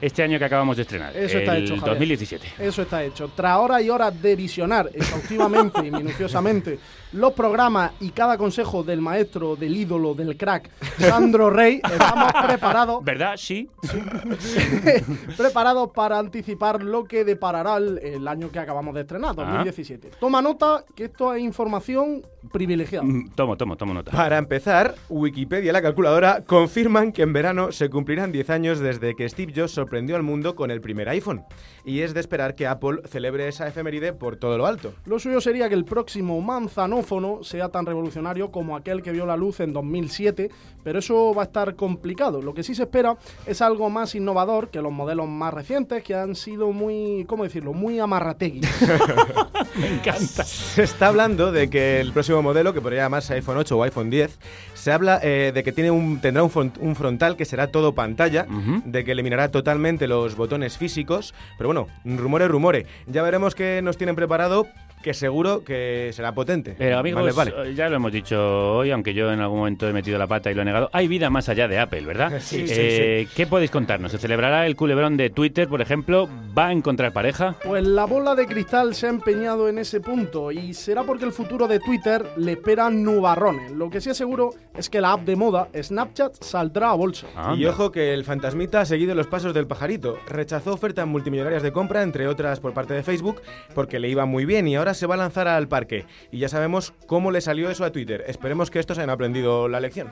este 0.03 0.23
año 0.23 0.37
que 0.39 0.45
acabamos 0.45 0.77
de 0.77 0.83
estrenar, 0.83 1.17
Eso 1.17 1.39
está 1.39 1.57
el 1.57 1.65
hecho, 1.65 1.77
Javier. 1.77 1.95
2017. 1.95 2.49
Eso 2.59 2.83
está 2.83 3.05
hecho. 3.05 3.31
Tras 3.35 3.57
horas 3.57 3.83
y 3.83 3.89
horas 3.89 4.21
de 4.21 4.35
visionar 4.35 4.91
exhaustivamente 4.93 5.79
y 5.87 5.91
minuciosamente 5.93 6.79
los 7.13 7.33
programas 7.33 7.93
y 8.01 8.11
cada 8.11 8.39
consejo 8.39 8.83
del 8.83 9.01
maestro, 9.01 9.57
del 9.57 9.77
ídolo, 9.77 10.15
del 10.15 10.37
crack, 10.37 10.71
Sandro 10.99 11.51
Rey, 11.51 11.81
estamos 11.85 12.33
preparados 12.47 13.05
¿Verdad? 13.05 13.35
Sí. 13.37 13.69
preparados 15.37 15.91
para 15.91 16.19
anticipar 16.19 16.83
lo 16.83 17.05
que 17.05 17.25
deparará 17.25 17.77
el, 17.77 17.99
el 17.99 18.29
año 18.29 18.51
que 18.51 18.59
acabamos 18.59 18.95
de 18.95 19.03
estrenar, 19.03 19.35
2017. 19.35 20.11
Toma 20.21 20.41
nota 20.43 20.85
que 20.95 21.05
esto 21.05 21.35
es 21.35 21.43
información 21.43 22.23
privilegiada. 22.51 23.05
Mm, 23.05 23.31
Tomo, 23.35 23.57
tomo, 23.57 23.77
tomo 23.77 23.95
nota. 23.95 24.11
Para 24.11 24.39
empezar, 24.39 24.95
Wikipedia 25.09 25.71
y 25.71 25.73
la 25.73 25.83
calculadora 25.83 26.43
confirman 26.45 27.13
que 27.13 27.23
en 27.23 27.33
verano 27.33 27.73
se 27.73 27.89
cumplirán 27.91 28.33
10 28.33 28.51
años 28.51 28.79
desde 28.81 29.15
que 29.15 29.29
Steve 29.29 29.53
Jobs 29.55 29.73
sorprendió 29.73 30.17
al 30.17 30.23
mundo 30.23 30.55
con 30.55 30.71
el 30.71 30.81
primer 30.81 31.09
iPhone. 31.09 31.45
Y 31.85 32.01
es 32.03 32.15
de 32.15 32.21
esperar 32.21 32.55
que 32.55 32.67
Apple 32.67 33.01
celebre 33.09 33.49
esa 33.49 33.67
efeméride 33.67 34.13
por 34.13 34.37
todo 34.37 34.57
lo 34.57 34.67
alto. 34.67 34.93
Lo 35.05 35.19
suyo 35.19 35.41
sería 35.41 35.69
que 35.69 35.75
el 35.75 35.85
próximo 35.85 36.41
manzanófono 36.41 37.43
sea 37.43 37.71
tan 37.71 37.87
revolucionario 37.87 38.51
como 38.53 38.77
aquel 38.77 39.03
que 39.03 39.11
vio 39.11 39.27
la 39.27 39.37
luz 39.37 39.59
en 39.61 39.73
2007, 39.73 40.49
pero 40.85 41.01
eso 41.01 41.35
va 41.35 41.43
a 41.43 41.47
estar 41.47 41.75
complicado. 41.75 42.41
Lo 42.41 42.55
que 42.55 42.63
sí 42.63 42.75
se 42.77 42.83
espera 42.85 43.17
es 43.47 43.61
algo 43.63 43.91
más 43.91 44.15
innovador 44.15 44.69
que 44.69 44.81
los 44.81 44.93
modelos 44.93 45.27
más 45.29 45.53
recientes 45.53 46.05
que 46.05 46.15
han 46.15 46.35
sido 46.37 46.71
muy, 46.73 47.25
¿cómo 47.27 47.43
decirlo?, 47.45 47.73
muy 47.73 47.99
amarrategui. 47.99 48.61
Me 49.77 49.89
encanta. 49.89 50.45
Se 50.45 50.83
está 50.83 51.09
hablando 51.09 51.51
de 51.53 51.69
que 51.71 52.01
el 52.01 52.13
próximo 52.13 52.43
modelo, 52.43 52.73
que 52.73 52.81
podría 52.81 53.03
llamarse 53.03 53.35
iPhone 53.35 53.57
8 53.59 53.77
o 53.79 53.83
iPhone 53.83 54.11
10, 54.11 54.39
se 54.75 54.93
habla 54.93 55.19
eh, 55.23 55.53
de 55.55 55.63
que 55.65 55.73
tiene 55.73 55.91
un, 55.91 56.21
tendrá 56.21 56.43
un, 56.43 56.51
front- 56.51 56.79
un 56.81 56.95
frontal 56.97 57.37
que 57.37 57.45
será 57.45 57.69
todo 57.69 57.95
pantalla, 57.95 58.47
de 58.85 59.05
que 59.05 59.13
eliminará 59.13 59.51
totalmente 59.51 60.07
los 60.07 60.37
botones 60.37 60.77
físicos, 60.79 61.35
pero 61.57 61.69
bueno, 61.69 61.72
rumores, 62.05 62.49
rumores. 62.49 62.87
Ya 63.07 63.23
veremos 63.23 63.55
qué 63.55 63.81
nos 63.83 63.97
tienen 63.97 64.17
preparado, 64.17 64.67
que 65.03 65.15
seguro 65.15 65.65
que 65.65 66.11
será 66.13 66.33
potente. 66.33 66.75
Pero 66.79 66.99
amigos, 66.99 67.35
Vale, 67.35 67.51
vale. 67.53 67.71
eh, 67.71 67.75
ya 67.75 67.89
lo 67.89 67.97
hemos 67.97 68.13
dicho 68.13 68.77
hoy, 68.77 68.91
aunque 68.91 69.13
yo 69.15 69.33
en 69.33 69.41
algún 69.41 69.59
momento 69.59 69.89
he 69.89 69.93
metido 69.93 70.19
la 70.19 70.27
pata 70.27 70.51
y 70.51 70.55
lo 70.55 70.63
he 70.63 70.65
negado, 70.65 70.89
hay 70.93 71.09
vida 71.09 71.29
más 71.31 71.49
allá 71.49 71.69
de 71.69 71.79
Apple, 71.79 72.03
¿verdad? 72.03 72.33
Sí, 72.41 72.67
sí, 72.67 72.75
Eh, 72.77 73.29
¿Qué 73.35 73.47
podéis 73.47 73.71
contarnos? 73.71 74.13
¿Se 74.13 74.19
celebrará 74.19 74.67
el 74.67 74.77
culebrón 74.77 75.17
de 75.17 75.31
Twitter, 75.31 75.69
por 75.69 75.81
ejemplo? 75.81 76.29
¿Va 76.57 76.69
a 76.69 76.73
encontrar 76.73 77.13
pareja? 77.13 77.57
Pues 77.65 77.87
la 77.87 78.05
bola 78.05 78.35
de 78.35 78.47
cristal 78.47 78.95
se 78.95 79.07
ha 79.07 79.11
empeñado 79.11 79.69
en 79.69 79.79
ese 79.79 80.01
punto 80.01 80.51
y 80.53 80.75
será 80.75 81.03
porque 81.03 81.25
el 81.25 81.33
futuro 81.33 81.67
de 81.69 81.79
Twitter 81.81 82.25
le 82.37 82.53
espera 82.53 82.91
nubarrones. 82.91 83.71
Lo 83.73 83.91
que 83.91 84.01
sí 84.01 84.11
es 84.11 84.17
seguro 84.17 84.51
es 84.77 84.89
que 84.89 85.01
la 85.01 85.13
app 85.13 85.23
de 85.23 85.37
moda, 85.37 85.69
Snapchat, 85.81 86.43
saldrá 86.43 86.91
a 86.91 86.95
bolsa. 86.95 87.27
Y 87.57 87.65
ojo 87.67 87.91
que 87.91 88.15
el 88.15 88.25
fantasmita 88.25 88.81
ha 88.81 88.85
seguido 88.85 89.15
los 89.15 89.27
pasos 89.27 89.53
del 89.55 89.67
pajarito. 89.67 90.19
Rechazó 90.29 90.73
ofertas 90.75 91.07
multimillonarias 91.07 91.63
de 91.63 91.73
compra, 91.73 92.03
entre 92.03 92.27
otras 92.29 92.61
por 92.61 92.73
parte 92.73 92.95
de 92.95 93.03
Facebook, 93.03 93.41
porque 93.75 93.99
le 93.99 94.09
iba 94.09 94.25
muy 94.27 94.45
bien 94.45 94.69
y 94.69 94.77
ahora 94.77 94.92
se 94.95 95.07
va 95.07 95.15
a 95.15 95.19
lanzar 95.19 95.49
al 95.49 95.69
parque. 95.69 96.07
Y 96.31 96.39
ya 96.39 96.49
sabemos 96.49 96.93
cómo 97.07 97.31
le 97.31 97.41
salió 97.41 97.71
eso 97.71 97.85
a 97.85 97.93
Twitter. 97.93 98.25
Esperemos 98.27 98.71
que 98.71 98.79
estos 98.79 98.99
hayan 98.99 99.11
aprendido 99.11 99.69
la 99.69 99.81
lección. 99.81 100.11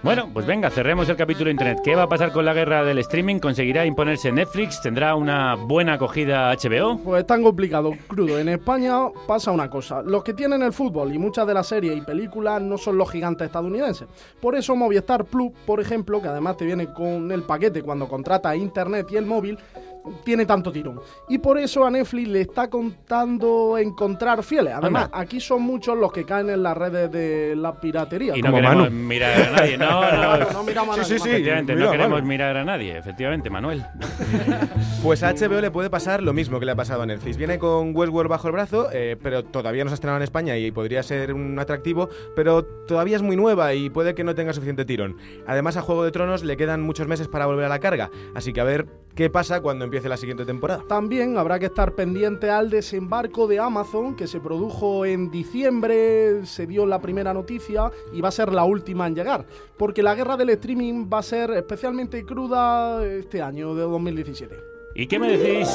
Bueno, 0.00 0.30
pues 0.32 0.46
venga, 0.46 0.70
cerremos 0.70 1.08
el 1.08 1.16
capítulo 1.16 1.46
de 1.46 1.52
Internet. 1.52 1.80
¿Qué 1.82 1.96
va 1.96 2.04
a 2.04 2.08
pasar 2.08 2.30
con 2.30 2.44
la 2.44 2.54
guerra 2.54 2.84
del 2.84 2.98
streaming? 2.98 3.40
¿Conseguirá 3.40 3.84
imponerse 3.84 4.30
Netflix? 4.30 4.80
¿Tendrá 4.80 5.16
una 5.16 5.56
buena 5.56 5.94
acogida 5.94 6.52
HBO? 6.52 6.98
Pues 6.98 7.22
es 7.22 7.26
tan 7.26 7.42
complicado, 7.42 7.92
crudo. 8.06 8.38
En 8.38 8.48
España 8.48 9.08
pasa 9.26 9.50
una 9.50 9.68
cosa. 9.68 10.02
Los 10.02 10.22
que 10.22 10.34
tienen 10.34 10.62
el 10.62 10.72
fútbol 10.72 11.12
y 11.12 11.18
muchas 11.18 11.48
de 11.48 11.54
las 11.54 11.66
series 11.66 11.96
y 11.96 12.00
películas 12.02 12.62
no 12.62 12.78
son 12.78 12.96
los 12.96 13.10
gigantes 13.10 13.46
estadounidenses. 13.46 14.06
Por 14.40 14.54
eso 14.54 14.76
Movistar 14.76 15.24
Plus, 15.24 15.50
por 15.66 15.80
ejemplo, 15.80 16.22
que 16.22 16.28
además 16.28 16.56
te 16.56 16.64
viene 16.64 16.92
con 16.92 17.32
el 17.32 17.42
paquete 17.42 17.82
cuando 17.82 18.06
contratas 18.06 18.54
internet 18.56 19.08
y 19.10 19.16
el 19.16 19.26
móvil, 19.26 19.58
tiene 20.24 20.46
tanto 20.46 20.72
tirón. 20.72 21.00
Y 21.28 21.38
por 21.38 21.58
eso 21.58 21.84
a 21.84 21.90
Netflix 21.90 22.28
le 22.28 22.40
está 22.42 22.68
contando 22.70 23.76
encontrar 23.78 24.42
fieles. 24.42 24.74
Además, 24.74 25.04
Anda. 25.06 25.18
aquí 25.18 25.40
son 25.40 25.62
muchos 25.62 25.96
los 25.98 26.12
que 26.12 26.24
caen 26.24 26.50
en 26.50 26.62
las 26.62 26.76
redes 26.76 27.10
de 27.12 27.54
la 27.56 27.78
piratería. 27.80 28.36
Y 28.36 28.42
no 28.42 28.50
Como 28.50 28.62
queremos 28.62 28.90
Manu. 28.90 28.96
mirar 29.06 29.40
a 29.42 29.50
nadie, 29.52 29.78
no, 29.78 29.88
no. 30.12 30.50
No 30.52 30.62
miramos 30.62 30.94
a 30.96 31.02
nadie. 31.02 31.18
sí, 31.18 31.18
sí. 31.22 31.28
Efectivamente, 31.30 31.74
mira, 31.74 31.86
no 31.86 31.92
queremos 31.92 32.18
Manu. 32.18 32.28
mirar 32.28 32.56
a 32.56 32.64
nadie, 32.64 32.96
efectivamente, 32.96 33.50
Manuel. 33.50 33.84
Pues 35.02 35.22
a 35.22 35.32
HBO 35.32 35.60
le 35.60 35.70
puede 35.70 35.90
pasar 35.90 36.22
lo 36.22 36.32
mismo 36.32 36.58
que 36.58 36.66
le 36.66 36.72
ha 36.72 36.76
pasado 36.76 37.02
a 37.02 37.06
Netflix. 37.06 37.36
Viene 37.36 37.58
con 37.58 37.94
Westworld 37.94 38.28
bajo 38.28 38.48
el 38.48 38.52
brazo, 38.52 38.88
eh, 38.92 39.16
pero 39.22 39.44
todavía 39.44 39.84
no 39.84 39.90
se 39.90 39.94
ha 39.94 39.94
estrenado 39.94 40.16
en 40.18 40.24
España 40.24 40.56
y 40.56 40.70
podría 40.72 41.02
ser 41.04 41.32
un 41.32 41.56
atractivo, 41.58 42.08
pero 42.34 42.64
todavía 42.64 43.14
es 43.16 43.22
muy 43.22 43.36
nueva 43.36 43.74
y 43.74 43.90
puede 43.90 44.14
que 44.14 44.24
no 44.24 44.34
tenga 44.34 44.52
suficiente 44.52 44.84
tirón. 44.84 45.16
Además, 45.46 45.76
a 45.76 45.82
Juego 45.82 46.04
de 46.04 46.10
Tronos 46.10 46.42
le 46.42 46.56
quedan 46.56 46.82
muchos 46.82 47.06
meses 47.06 47.28
para 47.28 47.46
volver 47.46 47.64
a 47.66 47.68
la 47.68 47.78
carga, 47.78 48.10
así 48.34 48.52
que 48.52 48.60
a 48.60 48.64
ver 48.64 48.86
qué 49.14 49.30
pasa 49.30 49.60
cuando 49.60 49.84
empiece 49.88 50.08
la 50.08 50.16
siguiente 50.16 50.44
temporada. 50.44 50.84
También 50.86 51.38
habrá 51.38 51.58
que 51.58 51.66
estar 51.66 51.94
pendiente 51.94 52.50
al 52.50 52.70
desembarco 52.70 53.46
de 53.46 53.58
Amazon 53.58 54.14
que 54.14 54.26
se 54.26 54.38
produjo 54.38 55.04
en 55.04 55.30
diciembre, 55.30 56.44
se 56.46 56.66
dio 56.66 56.86
la 56.86 57.00
primera 57.00 57.34
noticia 57.34 57.90
y 58.12 58.20
va 58.20 58.28
a 58.28 58.32
ser 58.32 58.52
la 58.52 58.64
última 58.64 59.06
en 59.06 59.14
llegar, 59.14 59.46
porque 59.76 60.02
la 60.02 60.14
guerra 60.14 60.36
del 60.36 60.50
streaming 60.50 61.08
va 61.12 61.18
a 61.18 61.22
ser 61.22 61.50
especialmente 61.52 62.24
cruda 62.24 63.04
este 63.04 63.42
año 63.42 63.74
de 63.74 63.82
2017. 63.82 64.67
¿Y 64.98 65.06
qué 65.06 65.20
me 65.20 65.28
decís 65.28 65.68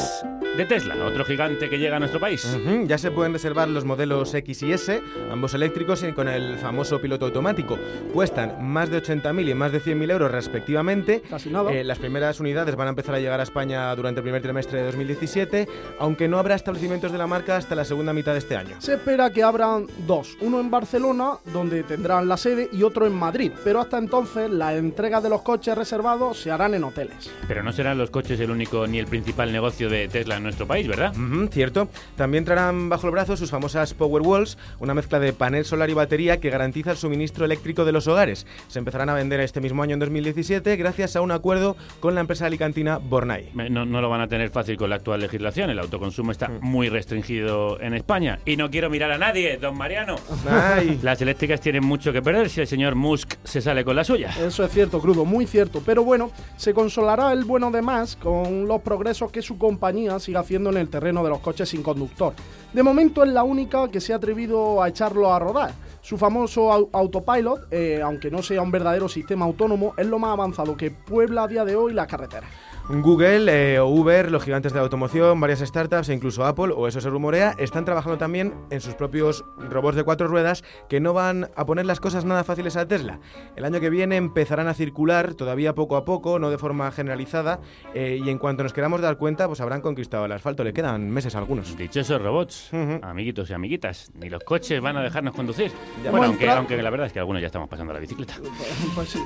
de 0.57 0.65
Tesla, 0.65 0.95
otro 1.05 1.24
gigante 1.24 1.69
que 1.69 1.80
llega 1.80 1.95
a 1.95 1.99
nuestro 1.99 2.19
país? 2.19 2.43
Ujú, 2.43 2.86
Ya 2.88 2.97
se 2.97 3.09
pueden 3.09 3.32
reservar 3.32 3.69
los 3.69 3.86
modelos 3.86 4.34
X 4.34 4.63
y 4.63 4.74
S, 4.74 5.01
ambos 5.32 5.53
eléctricos 5.53 6.03
y 6.03 6.11
con 6.11 6.28
el 6.28 6.57
famoso 6.57 6.99
piloto 6.99 7.28
automático. 7.28 7.80
Cuestan 8.13 8.61
más 8.61 8.89
de 8.89 9.01
80.000 9.01 9.49
y 9.49 9.53
más 9.53 9.71
de 9.71 9.80
100.000 9.82 10.11
euros 10.11 10.30
respectivamente. 10.30 11.21
Casi 11.30 11.49
nada. 11.49 11.71
Eh, 11.71 11.86
las 11.86 11.99
primeras 11.99 12.41
unidades 12.41 12.76
van 12.76 12.88
a 12.88 12.89
empezar 12.89 13.15
a 13.15 13.19
llegar 13.21 13.39
a 13.39 13.43
España 13.43 13.95
durante 13.95 14.19
el 14.19 14.24
primer 14.24 14.41
trimestre 14.41 14.80
de 14.80 14.86
2017, 14.88 15.69
aunque 15.99 16.28
no 16.28 16.38
habrá 16.38 16.55
establecimientos 16.55 17.13
de 17.13 17.17
la 17.17 17.26
marca 17.26 17.55
hasta 17.55 17.76
la 17.76 17.86
segunda 17.86 18.11
mitad 18.11 18.34
de 18.34 18.39
este 18.39 18.57
año. 18.57 18.76
Se 18.80 18.95
espera 18.95 19.30
que 19.32 19.41
abran 19.41 19.88
dos, 20.05 20.36
uno 20.41 20.59
en 20.59 20.69
Barcelona, 20.69 21.38
donde 21.53 21.84
tendrán 21.84 22.28
la 22.28 22.36
sede, 22.36 22.67
y 22.74 22.84
otro 22.84 23.07
en 23.07 23.13
Madrid. 23.13 23.53
Pero 23.63 23.80
hasta 23.80 23.99
entonces 23.99 24.51
las 24.51 24.76
entregas 24.76 25.24
de 25.24 25.30
los 25.30 25.43
coches 25.43 25.78
reservados 25.78 26.38
se 26.41 26.51
harán 26.51 26.74
en 26.74 26.84
hoteles. 26.84 27.32
Pero 27.47 27.63
no 27.63 27.71
serán 27.71 27.97
los 27.97 28.09
coches 28.09 28.38
el 28.41 28.51
único 28.51 28.86
ni 28.86 28.99
el 28.99 29.12
principal 29.14 29.51
negocio 29.51 29.89
de 29.89 30.07
Tesla 30.07 30.38
en 30.38 30.43
nuestro 30.43 30.66
país, 30.66 30.88
¿verdad? 30.88 31.14
Cierto. 31.51 31.88
También 32.16 32.45
traerán 32.45 32.89
bajo 32.89 33.05
el 33.05 33.11
brazo 33.11 33.38
sus 33.38 33.51
famosas 33.51 33.93
Power 33.93 34.24
Walls, 34.24 34.57
una 34.80 34.95
mezcla 34.95 35.20
de 35.20 35.34
panel 35.34 35.66
solar 35.66 35.88
y 35.91 35.93
batería 35.93 36.39
que 36.39 36.49
garantiza 36.49 36.89
el 36.89 36.97
suministro 36.97 37.45
eléctrico 37.45 37.86
de 37.86 37.91
los 37.91 38.07
hogares. 38.07 38.47
Se 38.70 38.80
empezarán 38.80 39.09
a 39.09 39.14
vender 39.14 39.39
este 39.41 39.61
mismo 39.61 39.84
año 39.84 39.93
en 39.93 39.99
2017 39.99 40.76
gracias 40.78 41.16
a 41.16 41.22
un 41.22 41.30
acuerdo 41.32 41.78
con 41.99 42.16
la 42.16 42.22
empresa 42.22 42.47
alicantina 42.47 42.97
Bornay. 42.97 43.51
Me- 43.53 43.70
No, 43.70 43.86
no 43.86 44.01
lo 44.01 44.09
van 44.09 44.22
a 44.22 44.28
tener 44.28 44.49
fácil 44.49 44.78
con 44.78 44.89
la 44.89 44.95
actual 44.95 45.20
legislación. 45.20 45.70
El 45.70 45.78
autoconsumo 45.78 46.32
está 46.32 46.47
Mm. 46.47 46.59
muy 46.61 46.89
restringido 46.89 47.80
en 47.82 47.93
España. 47.93 48.39
Y 48.45 48.57
no 48.57 48.72
quiero 48.72 48.89
mirar 48.89 49.11
a 49.11 49.20
nadie, 49.20 49.57
don 49.57 49.78
Mariano. 49.78 50.16
Ay. 50.49 50.97
Las 51.03 51.22
eléctricas 51.22 51.61
tienen 51.61 51.86
mucho 51.86 52.11
que 52.11 52.24
perder 52.24 52.49
si 52.49 52.61
el 52.61 52.68
señor 52.68 52.95
Musk 52.95 53.36
se 53.43 53.61
sale 53.61 53.86
con 53.86 53.95
la 53.95 54.03
suya. 54.03 54.32
Eso 54.43 54.64
es 54.66 54.72
cierto, 54.72 54.99
crudo, 54.99 55.24
muy 55.24 55.45
cierto. 55.45 55.84
Pero 55.86 56.03
bueno, 56.03 56.32
se 56.57 56.74
consolará 56.74 57.32
el 57.32 57.43
bueno 57.43 57.70
de 57.70 57.82
más 57.84 58.16
con 58.16 58.68
los 58.68 58.82
progresos 59.04 59.32
que 59.34 59.41
su 59.41 59.58
compañía 59.58 60.18
sigue 60.18 60.38
haciendo 60.38 60.70
en 60.70 60.78
el 60.78 60.88
terreno 60.88 61.26
de 61.26 61.30
los 61.30 61.39
coches 61.39 61.68
sin 61.68 61.84
conductor. 61.84 62.32
De 62.72 62.82
momento 62.84 63.22
es 63.26 63.30
la 63.34 63.43
única 63.43 63.89
que 63.89 63.99
se 63.99 64.14
ha 64.14 64.16
atrevido 64.16 64.82
a 64.82 64.88
echarlo 64.88 65.34
a 65.34 65.39
rodar. 65.39 65.74
Su 66.01 66.18
famoso 66.18 66.72
au- 66.72 66.88
autopilot, 66.93 67.68
eh, 67.70 67.99
aunque 68.01 68.32
no 68.32 68.41
sea 68.41 68.62
un 68.62 68.72
verdadero 68.72 69.10
sistema 69.10 69.43
autónomo, 69.43 69.93
es 69.97 70.08
lo 70.08 70.20
más 70.20 70.32
avanzado 70.32 70.78
que 70.78 70.89
puebla 70.89 71.43
a 71.43 71.47
día 71.49 71.66
de 71.66 71.76
hoy 71.76 71.91
las 71.93 72.08
carreteras. 72.08 72.49
Google 72.89 73.47
eh, 73.49 73.79
o 73.79 73.88
Uber, 73.88 74.29
los 74.29 74.43
gigantes 74.43 74.73
de 74.73 74.77
la 74.79 74.84
automoción, 74.84 75.39
varias 75.39 75.59
startups 75.59 76.09
e 76.09 76.13
incluso 76.13 76.45
Apple, 76.45 76.73
o 76.75 76.88
eso 76.88 76.99
se 76.99 77.09
rumorea, 77.09 77.55
están 77.57 77.86
trabajando 77.86 78.17
también 78.17 78.53
en 78.71 78.81
sus 78.81 78.93
propios 78.95 79.45
robots 79.57 79.95
de 79.95 80.03
cuatro 80.03 80.27
ruedas 80.27 80.63
que 80.89 80.99
no 80.99 81.13
van 81.13 81.49
a 81.55 81.65
poner 81.65 81.86
las 81.86 82.01
cosas 82.01 82.25
nada 82.25 82.43
fáciles 82.43 82.75
a 82.75 82.86
Tesla. 82.86 83.19
El 83.55 83.63
año 83.63 83.79
que 83.79 83.89
viene 83.89 84.17
empezarán 84.17 84.67
a 84.67 84.73
circular 84.73 85.34
todavía 85.34 85.73
poco 85.73 85.95
a 85.95 86.03
poco, 86.03 86.39
no 86.39 86.49
de 86.49 86.57
forma 86.57 86.91
generalizada, 86.91 87.61
eh, 87.93 88.19
y 88.23 88.29
en 88.29 88.38
cuanto 88.38 88.63
nos 88.63 88.73
queramos 88.73 88.99
dar 88.99 89.17
cuenta, 89.17 89.47
pues 89.47 89.61
habrán 89.61 89.79
conquistado 89.79 90.25
el 90.25 90.31
asfalto. 90.34 90.63
Le 90.65 90.73
quedan 90.73 91.09
meses 91.09 91.36
a 91.36 91.39
algunos. 91.39 91.77
Dichosos 91.77 92.21
robots, 92.21 92.69
amiguitos 93.01 93.49
y 93.49 93.53
amiguitas, 93.53 94.11
ni 94.15 94.29
los 94.29 94.43
coches 94.43 94.81
van 94.81 94.97
a 94.97 95.01
dejarnos 95.01 95.34
conducir. 95.34 95.71
Ya 96.03 96.11
bueno, 96.11 96.25
aunque, 96.27 96.81
la 96.81 96.89
verdad 96.89 97.07
es 97.07 97.13
que 97.13 97.19
algunos 97.19 97.41
ya 97.41 97.47
estamos 97.47 97.69
pasando 97.69 97.93
la 97.93 97.99
bicicleta. 97.99 98.36
Pues 98.95 99.09
sí. 99.09 99.19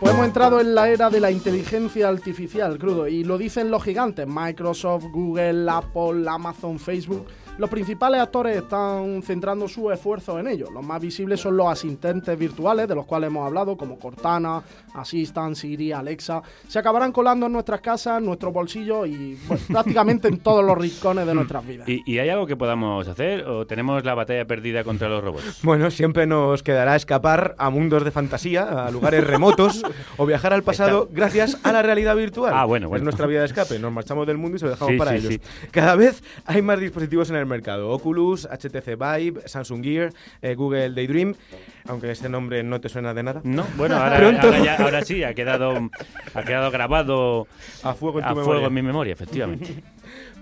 Pues 0.00 0.14
hemos 0.14 0.26
entrado 0.26 0.60
en 0.60 0.76
la 0.76 0.88
era 0.88 1.10
de 1.10 1.18
la 1.18 1.32
inteligencia 1.32 2.08
artificial, 2.08 2.78
crudo, 2.78 3.08
y 3.08 3.24
lo 3.24 3.36
dicen 3.36 3.68
los 3.68 3.82
gigantes, 3.82 4.28
Microsoft, 4.28 5.06
Google, 5.10 5.68
Apple, 5.68 6.24
Amazon, 6.28 6.78
Facebook. 6.78 7.26
Los 7.58 7.68
principales 7.68 8.20
actores 8.20 8.56
están 8.56 9.20
centrando 9.22 9.66
sus 9.66 9.92
esfuerzos 9.92 10.38
en 10.38 10.46
ello. 10.46 10.70
Los 10.72 10.84
más 10.86 11.00
visibles 11.00 11.40
son 11.40 11.56
los 11.56 11.66
asistentes 11.66 12.38
virtuales, 12.38 12.86
de 12.86 12.94
los 12.94 13.04
cuales 13.04 13.26
hemos 13.28 13.44
hablado, 13.44 13.76
como 13.76 13.98
Cortana, 13.98 14.62
Assistant, 14.94 15.56
Siri, 15.56 15.90
Alexa. 15.90 16.40
Se 16.68 16.78
acabarán 16.78 17.10
colando 17.10 17.46
en 17.46 17.52
nuestras 17.52 17.80
casas, 17.80 18.18
en 18.18 18.26
nuestros 18.26 18.52
bolsillos 18.52 19.08
y 19.08 19.36
bueno, 19.48 19.62
prácticamente 19.72 20.28
en 20.28 20.38
todos 20.38 20.64
los 20.64 20.78
rincones 20.78 21.26
de 21.26 21.34
nuestras 21.34 21.66
vidas. 21.66 21.88
¿Y, 21.88 22.00
y 22.06 22.18
hay 22.20 22.28
algo 22.28 22.46
que 22.46 22.54
podamos 22.56 23.08
hacer 23.08 23.44
o 23.44 23.66
tenemos 23.66 24.04
la 24.04 24.14
batalla 24.14 24.44
perdida 24.46 24.84
contra 24.84 25.08
los 25.08 25.22
robots? 25.24 25.58
Bueno, 25.68 25.90
siempre 25.90 26.26
nos 26.26 26.62
quedará 26.62 26.94
escapar 26.96 27.54
a 27.58 27.68
mundos 27.70 28.04
de 28.04 28.10
fantasía, 28.12 28.86
a 28.86 28.90
lugares 28.92 29.26
remotos 29.26 29.82
o 30.16 30.24
viajar 30.26 30.52
al 30.52 30.62
pasado 30.62 31.08
gracias 31.12 31.58
a 31.64 31.72
la 31.72 31.82
realidad 31.82 32.14
virtual. 32.16 32.52
Ah, 32.54 32.64
bueno, 32.64 32.86
Es 32.86 32.90
bueno. 32.90 33.04
nuestra 33.04 33.26
vía 33.26 33.40
de 33.40 33.46
escape. 33.46 33.78
Nos 33.80 33.92
marchamos 33.92 34.26
del 34.28 34.38
mundo 34.38 34.56
y 34.56 34.58
se 34.60 34.64
lo 34.66 34.70
dejamos 34.70 34.92
Sí, 34.92 34.98
para 34.98 35.10
sí, 35.10 35.16
ellos. 35.18 35.32
sí. 35.32 35.40
Cada 35.72 35.96
vez 35.96 36.22
hay 36.46 36.62
más 36.62 36.78
dispositivos 36.78 37.28
en 37.30 37.36
el 37.36 37.47
mercado. 37.48 37.90
Oculus, 37.90 38.46
HTC 38.50 38.96
Vive, 38.96 39.48
Samsung 39.48 39.82
Gear, 39.82 40.12
eh, 40.42 40.54
Google 40.54 40.90
Daydream. 40.90 41.34
Aunque 41.88 42.10
este 42.10 42.28
nombre 42.28 42.62
no 42.62 42.80
te 42.80 42.88
suena 42.88 43.14
de 43.14 43.22
nada. 43.22 43.40
No, 43.44 43.66
bueno, 43.76 43.96
ahora, 43.96 44.38
ya- 44.64 44.76
ahora 44.76 45.02
sí, 45.04 45.22
ha 45.24 45.34
quedado, 45.34 45.90
ha 46.34 46.42
quedado 46.44 46.70
grabado 46.70 47.46
a 47.82 47.94
fuego 47.94 48.18
en 48.20 48.24
a 48.24 48.28
memoria. 48.28 48.44
fuego 48.44 48.66
en 48.66 48.74
mi 48.74 48.82
memoria, 48.82 49.12
efectivamente. 49.12 49.82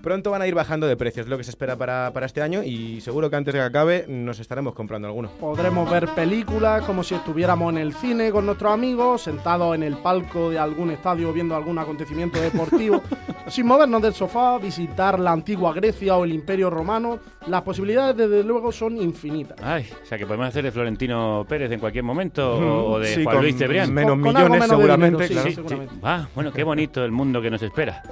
Pronto 0.07 0.31
van 0.31 0.41
a 0.41 0.47
ir 0.47 0.55
bajando 0.55 0.87
de 0.87 0.95
precios, 0.95 1.25
es 1.25 1.29
lo 1.29 1.37
que 1.37 1.43
se 1.43 1.49
espera 1.49 1.75
para, 1.75 2.11
para 2.13 2.25
este 2.27 2.41
año 2.41 2.63
y 2.63 3.01
seguro 3.01 3.29
que 3.29 3.35
antes 3.35 3.53
de 3.53 3.59
que 3.59 3.65
acabe 3.65 4.05
nos 4.07 4.39
estaremos 4.39 4.73
comprando 4.73 5.05
alguno. 5.09 5.29
Podremos 5.37 5.91
ver 5.91 6.07
películas 6.15 6.85
como 6.85 7.03
si 7.03 7.13
estuviéramos 7.13 7.73
en 7.73 7.77
el 7.79 7.93
cine 7.93 8.31
con 8.31 8.45
nuestros 8.45 8.71
amigos, 8.71 9.23
sentados 9.23 9.75
en 9.75 9.83
el 9.83 9.97
palco 9.97 10.49
de 10.49 10.59
algún 10.59 10.91
estadio 10.91 11.33
viendo 11.33 11.57
algún 11.57 11.77
acontecimiento 11.77 12.39
deportivo, 12.39 13.03
sin 13.47 13.65
movernos 13.67 14.01
del 14.01 14.13
sofá, 14.13 14.57
visitar 14.59 15.19
la 15.19 15.33
antigua 15.33 15.73
Grecia 15.73 16.15
o 16.15 16.23
el 16.23 16.31
Imperio 16.31 16.69
Romano. 16.69 17.19
Las 17.47 17.61
posibilidades, 17.63 18.15
desde 18.15 18.43
luego, 18.45 18.71
son 18.71 18.97
infinitas. 18.97 19.57
Ay, 19.61 19.89
o 20.01 20.05
sea 20.05 20.17
que 20.17 20.25
podemos 20.25 20.47
hacer 20.47 20.63
de 20.63 20.71
Florentino 20.71 21.45
Pérez 21.49 21.69
en 21.71 21.79
cualquier 21.81 22.03
momento 22.05 22.55
o, 22.57 22.93
o 22.93 22.99
de 22.99 23.07
Sí, 23.13 23.23
Juan 23.25 23.41
Luis 23.41 23.57
Cebrián. 23.57 23.93
menos 23.93 24.11
Con- 24.11 24.21
con 24.21 24.37
algo 24.37 24.49
millones, 24.49 24.61
menos 24.69 24.77
seguramente, 24.77 25.27
dinero, 25.27 25.47
sí, 25.49 25.55
claro. 25.55 25.69
Sí, 25.83 25.87
sí. 25.91 25.99
Ah, 26.03 26.27
bueno, 26.33 26.51
qué 26.53 26.63
bonito 26.63 27.03
el 27.03 27.11
mundo 27.11 27.41
que 27.41 27.49
nos 27.49 27.61
espera. 27.61 28.03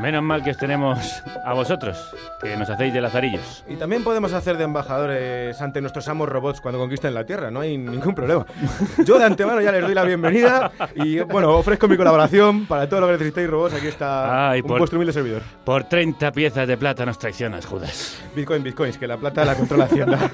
Menos 0.00 0.22
mal 0.22 0.44
que 0.44 0.50
os 0.52 0.58
tenemos 0.58 0.96
a 1.44 1.52
vosotros, 1.54 2.14
que 2.40 2.56
nos 2.56 2.68
hacéis 2.70 2.92
de 2.94 3.00
lazarillos. 3.00 3.64
Y 3.68 3.76
también 3.76 4.04
podemos 4.04 4.32
hacer 4.32 4.56
de 4.56 4.64
embajadores 4.64 5.60
ante 5.60 5.80
nuestros 5.80 6.06
amos 6.08 6.28
robots 6.28 6.60
cuando 6.60 6.78
conquisten 6.78 7.14
la 7.14 7.24
Tierra, 7.24 7.50
no 7.50 7.60
hay 7.60 7.76
ningún 7.78 8.14
problema. 8.14 8.46
Yo 9.04 9.18
de 9.18 9.24
antemano 9.24 9.60
ya 9.60 9.72
les 9.72 9.82
doy 9.82 9.94
la 9.94 10.04
bienvenida 10.04 10.70
y 10.94 11.20
bueno, 11.20 11.56
ofrezco 11.56 11.88
mi 11.88 11.96
colaboración 11.96 12.66
para 12.66 12.88
todo 12.88 13.00
lo 13.00 13.06
que 13.06 13.12
necesitéis 13.14 13.48
robots. 13.50 13.74
Aquí 13.74 13.86
está 13.88 14.50
Ay, 14.50 14.60
un 14.60 14.66
por- 14.68 14.78
vuestro 14.78 14.98
humilde 14.98 15.12
servidor. 15.12 15.42
Por 15.64 15.84
30 15.84 16.32
piezas 16.32 16.66
de 16.68 16.76
plata 16.76 17.04
nos 17.06 17.18
traicionas, 17.18 17.66
Judas. 17.66 18.22
Bitcoin, 18.34 18.62
bitcoins, 18.62 18.98
que 18.98 19.06
la 19.06 19.16
plata 19.16 19.44
la 19.44 19.54
controla 19.54 19.84
Hacienda. 19.84 20.30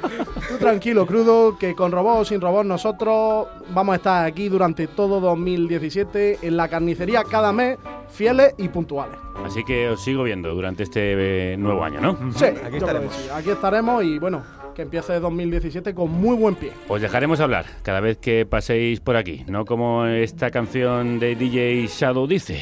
Tú 0.48 0.58
tranquilo, 0.58 1.06
crudo, 1.06 1.56
que 1.58 1.74
con 1.74 1.92
robot 1.92 2.20
o 2.20 2.24
sin 2.24 2.40
robot 2.40 2.66
nosotros 2.66 3.48
vamos 3.70 3.94
a 3.94 3.96
estar 3.96 4.26
aquí 4.26 4.48
durante 4.48 4.86
todo 4.86 5.20
2017 5.20 6.40
en 6.42 6.56
la 6.56 6.68
carnicería 6.68 7.22
cada 7.24 7.52
mes, 7.52 7.78
fieles 8.08 8.54
y 8.58 8.68
puntuales. 8.68 9.16
Así 9.44 9.64
que 9.64 9.88
os 9.88 10.02
sigo 10.02 10.22
viendo 10.24 10.54
durante 10.54 10.82
este 10.82 11.52
eh, 11.52 11.56
nuevo 11.56 11.84
año, 11.84 12.00
¿no? 12.00 12.32
Sí, 12.32 12.46
que 12.70 12.80
sí. 12.80 13.28
Aquí 13.32 13.50
estaremos 13.50 14.04
y 14.04 14.18
bueno, 14.18 14.42
que 14.74 14.82
empiece 14.82 15.18
2017 15.18 15.94
con 15.94 16.10
muy 16.10 16.36
buen 16.36 16.54
pie. 16.56 16.72
Os 16.88 17.00
dejaremos 17.00 17.40
hablar 17.40 17.66
cada 17.82 18.00
vez 18.00 18.18
que 18.18 18.44
paséis 18.44 19.00
por 19.00 19.16
aquí, 19.16 19.44
no 19.46 19.64
como 19.64 20.06
esta 20.06 20.50
canción 20.50 21.18
de 21.18 21.36
DJ 21.36 21.86
Shadow 21.86 22.26
dice. 22.26 22.60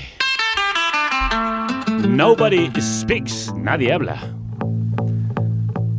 Nobody 2.08 2.70
speaks, 2.80 3.52
nadie 3.56 3.92
habla. 3.92 4.41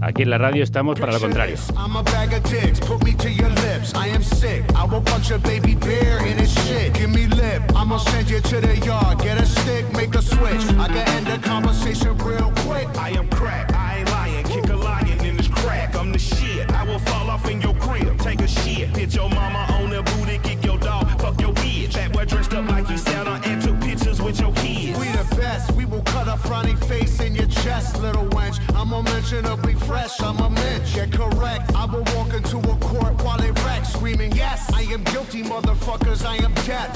Aquí 0.05 0.23
en 0.23 0.29
la 0.31 0.37
radio 0.37 0.63
estamos 0.63 0.99
para 0.99 1.13
lo 1.13 1.19
contrario. 1.19 1.55
I'm 1.77 1.95
a 1.95 2.03
bag 2.03 2.33
of 2.33 2.43
dicks, 2.43 2.79
put 2.81 3.01
me 3.05 3.13
to 3.13 3.29
your 3.29 3.49
lips. 3.49 3.93
I 3.95 4.09
am 4.09 4.21
sick. 4.21 4.65
I 4.75 4.83
will 4.83 5.01
punch 5.01 5.31
a 5.31 5.39
baby 5.39 5.75
bear 5.75 6.19
in 6.25 6.37
his 6.37 6.53
shit. 6.65 6.93
Give 6.93 7.09
me 7.09 7.25
lip. 7.27 7.61
I'ma 7.73 7.99
send 7.99 8.29
you 8.29 8.41
to 8.41 8.59
the 8.59 8.77
yard. 8.85 9.19
Get 9.19 9.39
a 9.39 9.45
stick, 9.45 9.85
make 9.93 10.13
a 10.15 10.21
switch. 10.21 10.65
I 10.77 10.87
can 10.87 11.07
end 11.15 11.27
the 11.27 11.37
conversation 11.47 12.17
real 12.17 12.51
quick. 12.67 12.89
I 12.97 13.11
am 13.11 13.29
crack. 13.29 13.73
I 13.73 13.99
ain't 13.99 14.09
lying. 14.11 14.45
Kick 14.45 14.69
a 14.69 14.75
lion 14.75 15.25
in 15.25 15.37
this 15.37 15.47
crack. 15.47 15.95
I'm 15.95 16.11
the 16.11 16.19
shit. 16.19 16.69
I 16.71 16.83
will 16.83 16.99
fall 16.99 17.29
off 17.29 17.49
in 17.49 17.61
your 17.61 17.75
crib. 17.75 18.19
Take 18.19 18.41
a 18.41 18.47
shit. 18.47 18.89
Hit 18.97 19.15
your 19.15 19.29
mama 19.29 19.65
on 19.79 19.89
the 19.89 20.03
booty. 20.03 20.37
Kick 20.39 20.65
your 20.65 20.79
dog. 20.79 21.07
Fuck 21.21 21.39
your 21.39 21.53
bitch. 21.53 21.93
That 21.93 22.11
boy 22.11 22.25
dressed 22.25 22.53
up 22.53 22.65
a 26.33 26.37
frowny 26.37 26.75
face 26.85 27.19
in 27.19 27.35
your 27.35 27.47
chest, 27.47 28.01
little 28.01 28.25
wench. 28.29 28.57
I'm 28.75 28.91
unmentionably 28.91 29.75
fresh. 29.75 30.19
I'm 30.21 30.39
a 30.39 30.49
mensch. 30.49 30.95
Get 30.95 31.11
correct. 31.11 31.71
I 31.75 31.85
will 31.85 32.03
walk 32.15 32.33
into 32.33 32.57
a 32.57 32.75
court 32.77 33.21
while 33.23 33.37
they 33.37 33.51
wreck, 33.63 33.85
screaming, 33.85 34.31
Yes, 34.33 34.71
I 34.73 34.81
am 34.93 35.03
guilty, 35.03 35.43
motherfuckers. 35.43 36.25
I 36.25 36.37
am 36.37 36.53
death. 36.65 36.93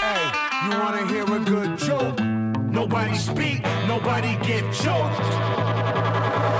Hey, 0.00 0.24
you 0.64 0.78
wanna 0.78 1.06
hear 1.06 1.24
a 1.24 1.40
good 1.40 1.78
joke? 1.78 2.18
Nobody 2.20 3.16
speak, 3.16 3.62
nobody 3.86 4.36
get 4.46 4.64
choked. 4.72 6.51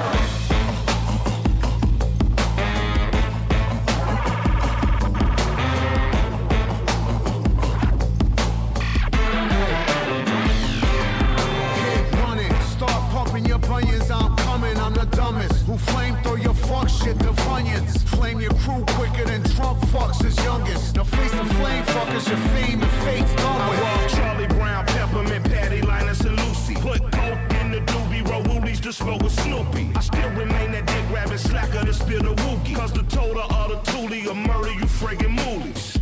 Fuck 16.82 16.88
shit 16.88 17.18
get 17.18 17.26
the 17.26 17.42
funyuns. 17.42 17.98
Flame 18.08 18.40
your 18.40 18.54
crew 18.54 18.84
quicker 18.96 19.24
than 19.24 19.42
drunk 19.54 19.78
fucks 19.90 20.22
his 20.22 20.36
youngest. 20.44 20.96
Now 20.96 21.04
face 21.04 21.30
the 21.30 21.44
flame 21.56 21.84
fuckers, 21.84 22.28
your 22.28 22.38
fame 22.54 22.82
and 22.82 22.90
fate's 23.04 23.34
done 23.36 23.70
with. 23.70 24.14
Charlie 24.14 24.46
Brown, 24.46 24.86
Peppermint, 24.86 25.44
Patty, 25.44 25.82
Linus, 25.82 26.20
and 26.20 26.36
Lucy. 26.38 26.74
Put 26.74 27.00
coke 27.12 27.38
in 27.60 27.70
the 27.70 27.80
doobie, 27.80 28.28
roll 28.28 28.42
woolies 28.42 28.80
to 28.80 28.92
smoke 28.92 29.22
with 29.22 29.38
Snoopy. 29.40 29.90
I 29.94 30.00
still 30.00 30.30
remain 30.30 30.72
that 30.72 30.86
dick 30.86 31.06
grabbing 31.08 31.38
slacker 31.38 31.84
to 31.84 31.94
spill 31.94 32.22
the 32.22 32.34
wookie. 32.42 32.74
Cause 32.74 32.92
the 32.92 33.04
total 33.04 33.42
of 33.42 33.68
the 33.70 33.90
toolie 33.90 34.26
will 34.26 34.34
murder 34.34 34.72
you 34.72 34.86
friggin' 34.86 35.36
moolies. 35.36 35.98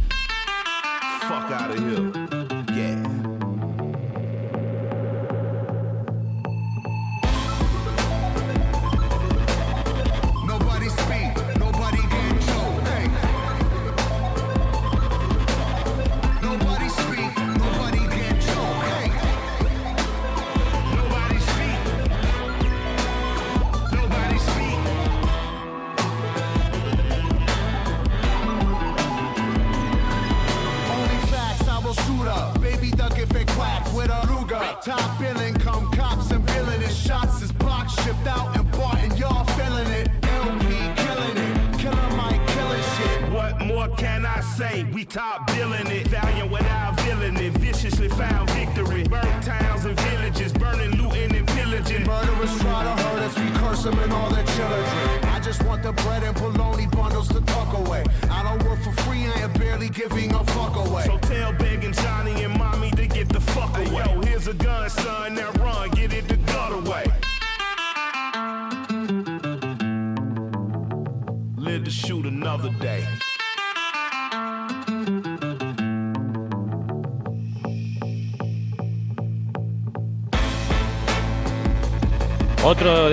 Fuck 1.28 1.51
out 1.51 1.70
of 1.70 1.78
here. 1.78 2.49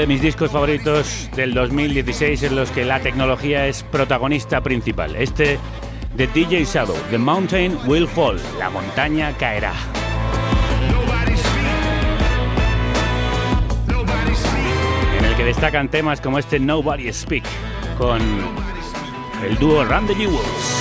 Mis 0.07 0.21
discos 0.21 0.51
favoritos 0.51 1.29
del 1.35 1.53
2016 1.53 2.43
en 2.43 2.55
los 2.55 2.71
que 2.71 2.85
la 2.85 3.01
tecnología 3.01 3.67
es 3.67 3.83
protagonista 3.83 4.61
principal. 4.61 5.15
Este 5.17 5.59
de 6.15 6.27
DJ 6.27 6.63
Shadow, 6.63 6.95
The 7.09 7.17
Mountain 7.17 7.77
Will 7.85 8.07
Fall, 8.07 8.39
la 8.57 8.69
montaña 8.69 9.33
caerá. 9.37 9.73
En 15.19 15.25
el 15.25 15.35
que 15.35 15.43
destacan 15.43 15.89
temas 15.89 16.21
como 16.21 16.39
este 16.39 16.57
Nobody 16.57 17.11
Speak 17.11 17.43
con 17.97 18.21
el 19.43 19.57
dúo 19.57 19.85
the 20.07 20.15
Jewels. 20.15 20.76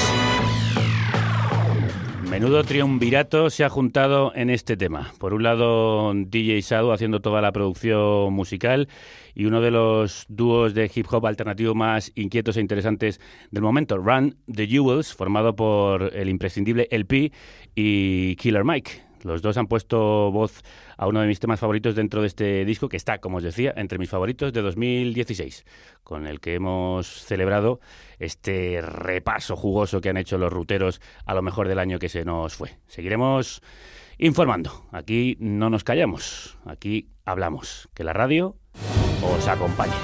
Menudo 2.37 2.63
triunvirato 2.65 3.49
se 3.49 3.65
ha 3.65 3.71
juntado 3.71 4.31
en 4.35 4.51
este 4.51 4.77
tema. 4.77 5.11
Por 5.19 5.33
un 5.33 5.43
lado, 5.43 6.13
DJ 6.15 6.61
Shadow 6.61 6.93
haciendo 6.93 7.21
toda 7.21 7.41
la 7.41 7.51
producción 7.51 8.31
musical 8.35 8.89
y 9.35 9.47
uno 9.47 9.63
de 9.63 9.71
los 9.71 10.27
dúos 10.29 10.75
de 10.75 10.91
hip 10.95 11.07
hop 11.11 11.25
alternativo 11.25 11.75
más 11.75 12.13
inquietos 12.15 12.59
e 12.59 12.61
interesantes 12.61 13.23
del 13.51 13.63
momento, 13.63 13.97
Run 13.97 14.37
the 14.53 14.67
Jewels, 14.67 15.15
formado 15.15 15.57
por 15.57 16.15
el 16.15 16.29
imprescindible 16.29 16.89
LP 16.91 17.33
y 17.75 18.37
Killer 18.37 18.65
Mike. 18.65 19.06
Los 19.27 19.43
dos 19.43 19.57
han 19.57 19.67
puesto 19.67 20.31
voz 20.31 20.63
a 20.97 21.07
uno 21.07 21.21
de 21.21 21.27
mis 21.27 21.41
temas 21.41 21.61
favoritos 21.61 21.95
dentro 21.95 22.21
de 22.21 22.29
este 22.29 22.65
disco, 22.65 22.89
que 22.89 22.97
está, 22.97 23.19
como 23.19 23.39
os 23.39 23.43
decía, 23.43 23.75
entre 23.77 23.99
mis 23.99 24.09
favoritos 24.09 24.53
de 24.53 24.63
2016, 24.63 25.65
con 26.03 26.27
el 26.27 26.41
que 26.41 26.55
hemos 26.55 27.07
celebrado 27.07 27.81
este 28.19 28.81
repaso 28.81 29.57
jugoso 29.57 30.01
que 30.01 30.09
han 30.09 30.17
hecho 30.17 30.39
los 30.39 30.53
ruteros 30.53 31.01
a 31.25 31.35
lo 31.35 31.43
mejor 31.43 31.69
del 31.69 31.79
año 31.79 31.99
que 31.99 32.09
se 32.09 32.25
nos 32.25 32.55
fue. 32.55 32.79
Seguiremos 32.87 33.63
informando. 34.19 34.87
Aquí 34.93 35.37
no 35.41 35.71
nos 35.71 35.85
callamos, 35.85 36.59
aquí 36.65 37.11
hablamos. 37.25 37.89
Que 37.95 38.05
la 38.05 38.13
radio 38.13 38.57
os 39.23 39.49
acompañe. 39.49 39.95